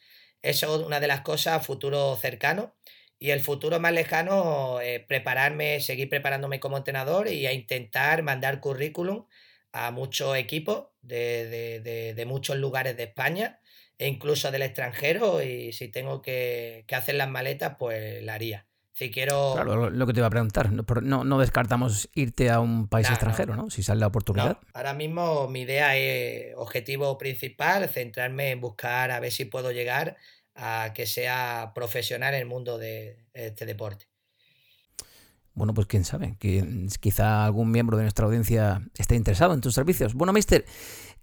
Eso 0.41 0.80
es 0.80 0.84
una 0.84 0.99
de 0.99 1.09
las 1.09 1.21
cosas, 1.21 1.63
futuro 1.63 2.17
cercano. 2.17 2.75
Y 3.19 3.30
el 3.30 3.41
futuro 3.41 3.80
más 3.80 3.93
lejano, 3.93 4.80
prepararme, 5.07 5.80
seguir 5.82 6.09
preparándome 6.09 6.59
como 6.59 6.78
entrenador 6.78 7.28
y 7.28 7.45
a 7.45 7.53
intentar 7.53 8.23
mandar 8.23 8.61
currículum 8.61 9.28
a 9.71 9.91
muchos 9.91 10.36
equipos 10.38 10.88
de 11.01 12.23
muchos 12.28 12.57
lugares 12.57 12.97
de 12.97 13.03
España 13.03 13.59
e 13.98 14.08
incluso 14.08 14.52
del 14.52 14.62
extranjero 14.62 15.41
y 15.41 15.74
si 15.74 15.88
tengo 15.88 16.22
que, 16.22 16.86
hacer 16.91 17.16
las 17.16 17.30
maletas, 17.30 17.76
pues 17.80 18.24
la 18.24 18.36
haría. 18.36 18.66
Si 18.93 19.12
quiero... 19.12 19.54
Claro, 19.54 19.89
lo 19.91 20.08
que 20.08 20.14
te 20.14 20.20
iba 20.20 20.28
a 20.28 20.32
preguntar, 20.32 20.72
no, 20.72 21.24
no 21.24 21.39
descartamos 21.39 22.10
irte 22.16 22.50
a 22.50 22.60
un 22.60 22.88
país 22.88 23.10
extranjero, 23.10 23.56
no. 23.56 23.70
Si 23.70 23.84
sale 23.84 24.00
la 24.00 24.08
oportunidad. 24.08 24.58
ahora 24.74 24.93
mismo 24.93 25.48
mi 25.48 25.62
idea 25.62 25.95
es, 25.95 26.56
objetivo 26.56 27.18
principal, 27.18 27.88
centrarme 27.89 28.52
en 28.52 28.62
buscar 28.62 29.12
a 29.12 29.20
ver 29.20 29.32
si 29.32 29.45
puedo 29.45 29.72
llegar 29.72 30.18
a 30.56 30.93
que 30.95 31.06
sea 31.06 31.72
profesional 31.76 32.34
en 32.34 32.41
el 32.41 32.48
mundo 32.48 32.80
de 32.80 33.18
este 33.34 33.66
deporte. 33.66 34.08
bueno, 35.54 35.76
pues 35.76 35.86
quién 35.86 36.04
sabe, 36.04 36.36
que 36.39 36.88
quizá 37.00 37.45
algún 37.45 37.72
miembro 37.72 37.98
de 37.98 38.04
nuestra 38.04 38.26
audiencia 38.26 38.82
esté 38.95 39.16
interesado 39.16 39.54
en 39.54 39.62
tus 39.62 39.76
servicios. 39.76 40.16
Bueno, 40.16 40.34
mister, 40.34 40.66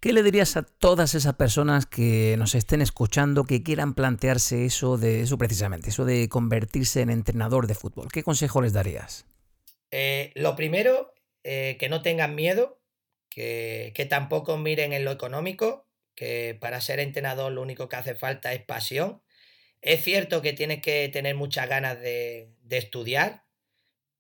¿qué 0.04 0.12
le 0.12 0.22
dirías 0.22 0.58
a 0.58 0.64
todas 0.64 1.14
esas 1.14 1.32
personas 1.36 1.86
que 1.86 2.34
nos 2.36 2.54
estén 2.54 2.82
escuchando, 2.82 3.44
que 3.44 3.62
quieran 3.62 3.94
plantearse 3.94 4.66
eso 4.66 4.98
de 4.98 5.22
eso 5.22 5.38
precisamente, 5.38 5.88
eso 5.88 6.04
de 6.04 6.28
convertirse 6.28 7.00
en 7.00 7.08
entrenador 7.08 7.66
de 7.66 7.74
fútbol? 7.74 8.08
¿Qué 8.12 8.22
consejo 8.22 8.60
les 8.60 8.74
darías? 8.74 9.24
Eh, 9.90 10.30
lo 10.34 10.56
primero, 10.56 11.14
eh, 11.42 11.78
que 11.80 11.88
no 11.88 12.02
tengan 12.02 12.34
miedo, 12.34 12.82
que, 13.30 13.92
que 13.94 14.04
tampoco 14.04 14.58
miren 14.58 14.92
en 14.92 15.06
lo 15.06 15.10
económico, 15.10 15.88
que 16.14 16.54
para 16.60 16.82
ser 16.82 17.00
entrenador 17.00 17.50
lo 17.52 17.62
único 17.62 17.88
que 17.88 17.96
hace 17.96 18.14
falta 18.14 18.52
es 18.52 18.62
pasión. 18.62 19.22
Es 19.80 20.04
cierto 20.04 20.42
que 20.42 20.52
tienes 20.52 20.82
que 20.82 21.08
tener 21.08 21.34
muchas 21.34 21.66
ganas 21.66 21.98
de, 21.98 22.50
de 22.60 22.76
estudiar, 22.76 23.44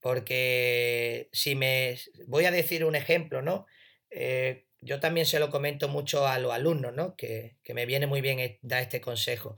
porque 0.00 1.28
si 1.34 1.54
me 1.54 1.98
voy 2.26 2.46
a 2.46 2.50
decir 2.50 2.86
un 2.86 2.94
ejemplo, 2.94 3.42
¿no? 3.42 3.66
Eh, 4.08 4.64
yo 4.84 5.00
también 5.00 5.24
se 5.26 5.38
lo 5.38 5.50
comento 5.50 5.88
mucho 5.88 6.26
a 6.26 6.38
los 6.38 6.52
alumnos, 6.52 6.92
¿no? 6.92 7.16
Que, 7.16 7.56
me 7.74 7.86
viene 7.86 8.06
muy 8.06 8.20
bien 8.20 8.38
e, 8.38 8.58
dar 8.62 8.82
este 8.82 9.00
consejo. 9.00 9.56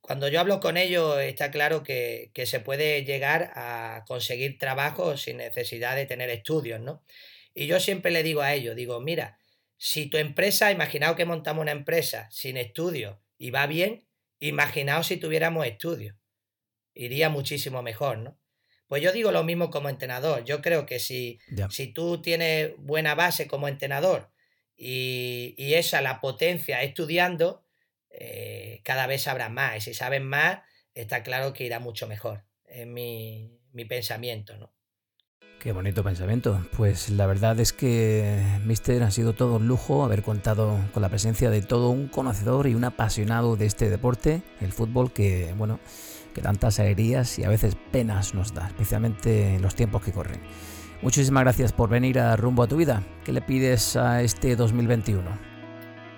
Cuando 0.00 0.28
yo 0.28 0.40
hablo 0.40 0.60
con 0.60 0.76
ellos, 0.76 1.20
está 1.20 1.50
claro 1.50 1.82
que, 1.82 2.30
que, 2.34 2.46
se 2.46 2.58
puede 2.58 3.04
llegar 3.04 3.52
a 3.54 4.04
conseguir 4.06 4.58
trabajo 4.58 5.16
sin 5.16 5.36
necesidad 5.36 5.94
de 5.94 6.06
tener 6.06 6.30
estudios, 6.30 6.80
¿no? 6.80 7.04
Y 7.54 7.66
yo 7.66 7.78
siempre 7.80 8.10
le 8.10 8.22
digo 8.22 8.40
a 8.40 8.54
ellos, 8.54 8.74
digo, 8.74 9.00
mira, 9.00 9.38
si 9.76 10.06
tu 10.06 10.16
empresa, 10.16 10.72
imaginaos 10.72 11.16
que 11.16 11.26
montamos 11.26 11.62
una 11.62 11.72
empresa 11.72 12.28
sin 12.30 12.56
estudios 12.56 13.18
y 13.36 13.50
va 13.50 13.66
bien, 13.66 14.06
imaginaos 14.40 15.06
si 15.08 15.18
tuviéramos 15.18 15.66
estudios. 15.66 16.16
Iría 16.94 17.28
muchísimo 17.28 17.82
mejor, 17.82 18.18
¿no? 18.18 18.38
Pues 18.86 19.02
yo 19.02 19.12
digo 19.12 19.32
lo 19.32 19.44
mismo 19.44 19.70
como 19.70 19.88
entrenador. 19.88 20.44
Yo 20.44 20.60
creo 20.62 20.84
que 20.84 20.98
si, 20.98 21.38
si 21.70 21.86
tú 21.88 22.20
tienes 22.20 22.72
buena 22.76 23.14
base 23.14 23.46
como 23.46 23.68
entrenador 23.68 24.31
y, 24.84 25.74
esa 25.74 26.00
la 26.00 26.20
potencia 26.20 26.82
estudiando, 26.82 27.64
eh, 28.10 28.80
cada 28.82 29.06
vez 29.06 29.22
sabrás 29.22 29.50
más. 29.50 29.76
Y 29.76 29.80
si 29.80 29.94
sabes 29.94 30.20
más, 30.20 30.60
está 30.94 31.22
claro 31.22 31.52
que 31.52 31.64
irá 31.64 31.78
mucho 31.78 32.08
mejor. 32.08 32.44
Es 32.64 32.86
mi, 32.86 33.60
mi 33.72 33.84
pensamiento, 33.84 34.56
¿no? 34.56 34.74
Qué 35.60 35.70
bonito 35.70 36.02
pensamiento. 36.02 36.66
Pues 36.76 37.10
la 37.10 37.26
verdad 37.26 37.60
es 37.60 37.72
que, 37.72 38.42
Mister, 38.64 39.04
ha 39.04 39.12
sido 39.12 39.34
todo 39.34 39.56
un 39.56 39.68
lujo 39.68 40.04
haber 40.04 40.24
contado 40.24 40.76
con 40.92 41.02
la 41.02 41.08
presencia 41.08 41.50
de 41.50 41.62
todo 41.62 41.90
un 41.90 42.08
conocedor 42.08 42.66
y 42.66 42.74
un 42.74 42.82
apasionado 42.82 43.54
de 43.54 43.66
este 43.66 43.88
deporte, 43.88 44.42
el 44.60 44.72
fútbol, 44.72 45.12
que, 45.12 45.54
bueno, 45.56 45.78
que 46.34 46.42
tantas 46.42 46.80
alegrías 46.80 47.38
y 47.38 47.44
a 47.44 47.48
veces 47.48 47.76
penas 47.92 48.34
nos 48.34 48.52
da, 48.52 48.66
especialmente 48.66 49.54
en 49.54 49.62
los 49.62 49.76
tiempos 49.76 50.02
que 50.02 50.10
corren. 50.10 50.40
Muchísimas 51.02 51.42
gracias 51.42 51.72
por 51.72 51.88
venir 51.88 52.20
a 52.20 52.36
Rumbo 52.36 52.62
a 52.62 52.68
tu 52.68 52.76
vida. 52.76 53.02
¿Qué 53.24 53.32
le 53.32 53.40
pides 53.40 53.96
a 53.96 54.22
este 54.22 54.54
2021? 54.54 55.36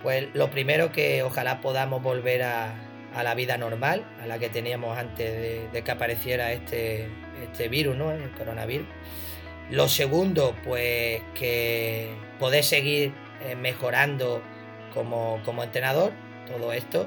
Pues 0.02 0.26
lo 0.34 0.50
primero 0.50 0.92
que 0.92 1.22
ojalá 1.22 1.62
podamos 1.62 2.02
volver 2.02 2.42
a, 2.42 2.74
la 3.22 3.34
vida 3.34 3.56
normal, 3.56 4.04
a 4.22 4.26
la 4.26 4.38
que 4.38 4.50
teníamos 4.50 4.98
antes 4.98 5.72
de, 5.72 5.82
que 5.82 5.90
apareciera 5.90 6.52
este, 6.52 7.08
este 7.42 7.68
virus, 7.68 7.96
¿no? 7.96 8.12
el 8.12 8.30
coronavirus. 8.32 8.86
Lo 9.70 9.88
segundo, 9.88 10.54
pues 10.62 11.22
que 11.34 12.10
poder 12.38 12.62
seguir 12.62 13.14
eh, 13.42 13.56
mejorando 13.56 14.42
como, 14.92 15.40
como 15.46 15.64
entrenador, 15.64 16.12
todo 16.44 16.72
esto. 16.72 17.06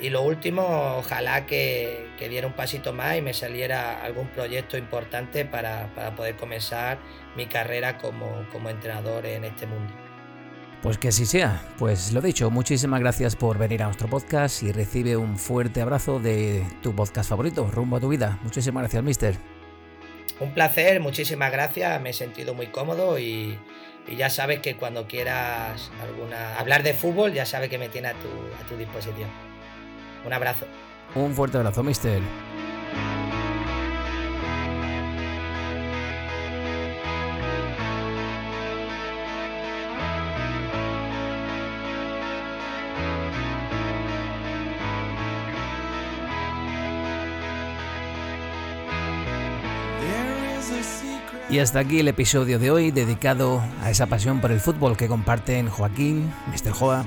Y 0.00 0.10
lo 0.10 0.22
último, 0.22 0.96
ojalá 0.98 1.46
que, 1.46 2.08
diera 2.18 2.46
un 2.46 2.54
pasito 2.54 2.92
más 2.92 3.16
y 3.16 3.22
me 3.22 3.34
saliera 3.34 4.02
algún 4.02 4.28
proyecto 4.28 4.76
importante 4.76 5.44
para, 5.44 5.94
poder 6.16 6.36
comenzar 6.36 6.98
mi 7.36 7.46
carrera 7.46 7.98
como, 7.98 8.46
como 8.52 8.70
entrenador 8.70 9.26
en 9.26 9.44
este 9.44 9.66
mundo. 9.66 9.92
Pues 10.82 10.98
que 10.98 11.08
así 11.08 11.24
sea. 11.24 11.62
Pues 11.78 12.12
lo 12.12 12.20
dicho, 12.20 12.50
muchísimas 12.50 13.00
gracias 13.00 13.36
por 13.36 13.56
venir 13.56 13.82
a 13.82 13.86
nuestro 13.86 14.08
podcast 14.08 14.62
y 14.62 14.72
recibe 14.72 15.16
un 15.16 15.38
fuerte 15.38 15.80
abrazo 15.80 16.18
de 16.18 16.62
tu 16.82 16.94
podcast 16.94 17.30
favorito, 17.30 17.66
Rumbo 17.72 17.96
a 17.96 18.00
tu 18.00 18.08
vida. 18.08 18.38
Muchísimas 18.42 18.82
gracias, 18.82 19.02
mister. 19.02 19.34
Un 20.40 20.52
placer, 20.52 21.00
muchísimas 21.00 21.52
gracias, 21.52 22.00
me 22.02 22.10
he 22.10 22.12
sentido 22.12 22.54
muy 22.54 22.66
cómodo 22.66 23.18
y, 23.18 23.56
y 24.06 24.16
ya 24.16 24.30
sabes 24.30 24.60
que 24.60 24.76
cuando 24.76 25.06
quieras 25.06 25.90
alguna 26.02 26.58
hablar 26.58 26.82
de 26.82 26.94
fútbol, 26.94 27.32
ya 27.32 27.46
sabes 27.46 27.70
que 27.70 27.78
me 27.78 27.88
tiene 27.88 28.08
a 28.08 28.12
tu, 28.12 28.28
a 28.62 28.68
tu 28.68 28.76
disposición. 28.76 29.30
Un 30.24 30.32
abrazo. 30.32 30.66
Un 31.14 31.34
fuerte 31.34 31.58
abrazo, 31.58 31.82
mister. 31.82 32.20
Y 51.54 51.60
hasta 51.60 51.78
aquí 51.78 52.00
el 52.00 52.08
episodio 52.08 52.58
de 52.58 52.72
hoy 52.72 52.90
dedicado 52.90 53.62
a 53.80 53.88
esa 53.88 54.06
pasión 54.06 54.40
por 54.40 54.50
el 54.50 54.58
fútbol 54.58 54.96
que 54.96 55.06
comparten 55.06 55.68
Joaquín, 55.68 56.34
Mr. 56.48 56.72
Joa 56.72 57.06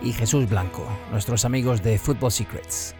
y 0.00 0.12
Jesús 0.12 0.48
Blanco, 0.48 0.86
nuestros 1.10 1.44
amigos 1.44 1.82
de 1.82 1.98
Football 1.98 2.30
Secrets. 2.30 2.94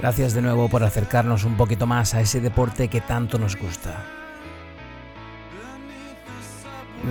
Gracias 0.00 0.32
de 0.32 0.40
nuevo 0.40 0.70
por 0.70 0.82
acercarnos 0.82 1.44
un 1.44 1.58
poquito 1.58 1.86
más 1.86 2.14
a 2.14 2.22
ese 2.22 2.40
deporte 2.40 2.88
que 2.88 3.02
tanto 3.02 3.38
nos 3.38 3.56
gusta. 3.56 4.02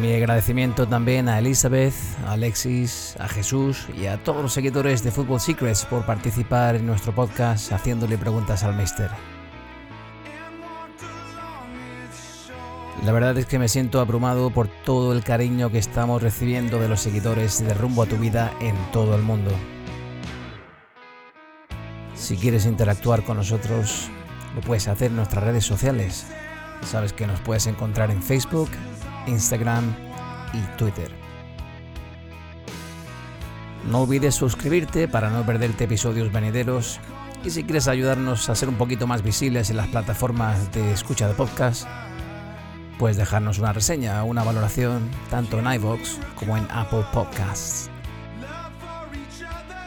Mi 0.02 0.16
agradecimiento 0.16 0.88
también 0.88 1.30
a 1.30 1.38
Elizabeth, 1.38 1.94
a 2.26 2.32
Alexis, 2.32 3.16
a 3.20 3.28
Jesús 3.28 3.86
y 3.96 4.08
a 4.08 4.18
todos 4.24 4.42
los 4.42 4.54
seguidores 4.54 5.04
de 5.04 5.12
Football 5.12 5.40
Secrets 5.40 5.86
por 5.86 6.04
participar 6.04 6.78
en 6.78 6.88
nuestro 6.88 7.14
podcast 7.14 7.72
haciéndole 7.72 8.18
preguntas 8.18 8.64
al 8.64 8.76
Mister. 8.76 9.37
La 13.04 13.12
verdad 13.12 13.38
es 13.38 13.46
que 13.46 13.60
me 13.60 13.70
siento 13.70 14.00
abrumado 14.00 14.50
por 14.50 14.68
todo 14.68 15.14
el 15.14 15.24
cariño 15.24 15.72
que 15.72 15.78
estamos 15.78 16.22
recibiendo 16.22 16.80
de 16.80 16.90
los 16.90 17.00
seguidores 17.00 17.64
de 17.64 17.74
Rumbo 17.74 18.04
a 18.04 18.08
tu 18.08 18.18
vida 18.18 18.52
en 18.60 18.76
todo 18.92 19.16
el 19.16 19.22
mundo. 19.22 19.52
Si 22.16 22.36
quieres 22.36 22.66
interactuar 22.66 23.24
con 23.24 23.38
nosotros, 23.38 24.10
lo 24.56 24.62
puedes 24.62 24.88
hacer 24.88 25.12
en 25.12 25.18
nuestras 25.18 25.44
redes 25.44 25.64
sociales. 25.64 26.26
Sabes 26.82 27.14
que 27.14 27.28
nos 27.28 27.40
puedes 27.40 27.68
encontrar 27.68 28.10
en 28.10 28.22
Facebook, 28.22 28.70
Instagram 29.28 29.96
y 30.54 30.78
Twitter. 30.78 31.12
No 33.90 34.02
olvides 34.02 34.36
suscribirte 34.36 35.08
para 35.08 35.30
no 35.30 35.46
perderte 35.46 35.86
episodios 35.86 36.32
venideros 36.32 37.00
y 37.46 37.52
si 37.52 37.64
quieres 37.64 37.88
ayudarnos 37.88 38.50
a 38.50 38.56
ser 38.56 38.68
un 38.68 38.76
poquito 38.76 39.08
más 39.08 39.22
visibles 39.22 39.70
en 39.70 39.78
las 39.78 39.88
plataformas 39.88 40.72
de 40.74 40.92
escucha 40.92 41.28
de 41.28 41.36
podcast, 41.36 41.88
puedes 42.98 43.18
dejarnos 43.18 43.60
una 43.60 43.74
reseña 43.74 44.24
una 44.24 44.44
valoración 44.44 45.12
tanto 45.30 45.60
en 45.60 45.72
iVoox 45.74 46.18
como 46.36 46.58
en 46.58 46.66
Apple 46.72 47.06
Podcasts. 47.14 47.92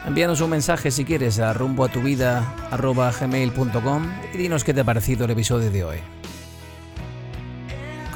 Envíanos 0.05 0.39
un 0.41 0.49
mensaje 0.49 0.89
si 0.89 1.05
quieres 1.05 1.37
a 1.39 1.53
rumboatuvida.gmail.com 1.53 4.11
y 4.33 4.37
dinos 4.37 4.63
qué 4.63 4.73
te 4.73 4.81
ha 4.81 4.83
parecido 4.83 5.25
el 5.25 5.31
episodio 5.31 5.69
de 5.69 5.83
hoy. 5.83 5.97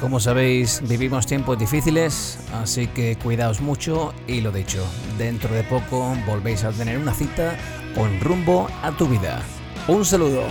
Como 0.00 0.18
sabéis, 0.20 0.82
vivimos 0.86 1.26
tiempos 1.26 1.58
difíciles, 1.58 2.38
así 2.52 2.86
que 2.88 3.16
cuidaos 3.16 3.60
mucho 3.60 4.12
y 4.26 4.40
lo 4.42 4.52
dicho, 4.52 4.84
dentro 5.16 5.54
de 5.54 5.62
poco 5.62 6.14
volvéis 6.26 6.64
a 6.64 6.72
tener 6.72 6.98
una 6.98 7.14
cita 7.14 7.56
con 7.94 8.20
rumbo 8.20 8.68
a 8.82 8.90
tu 8.92 9.06
vida. 9.06 9.40
Un 9.88 10.04
saludo. 10.04 10.42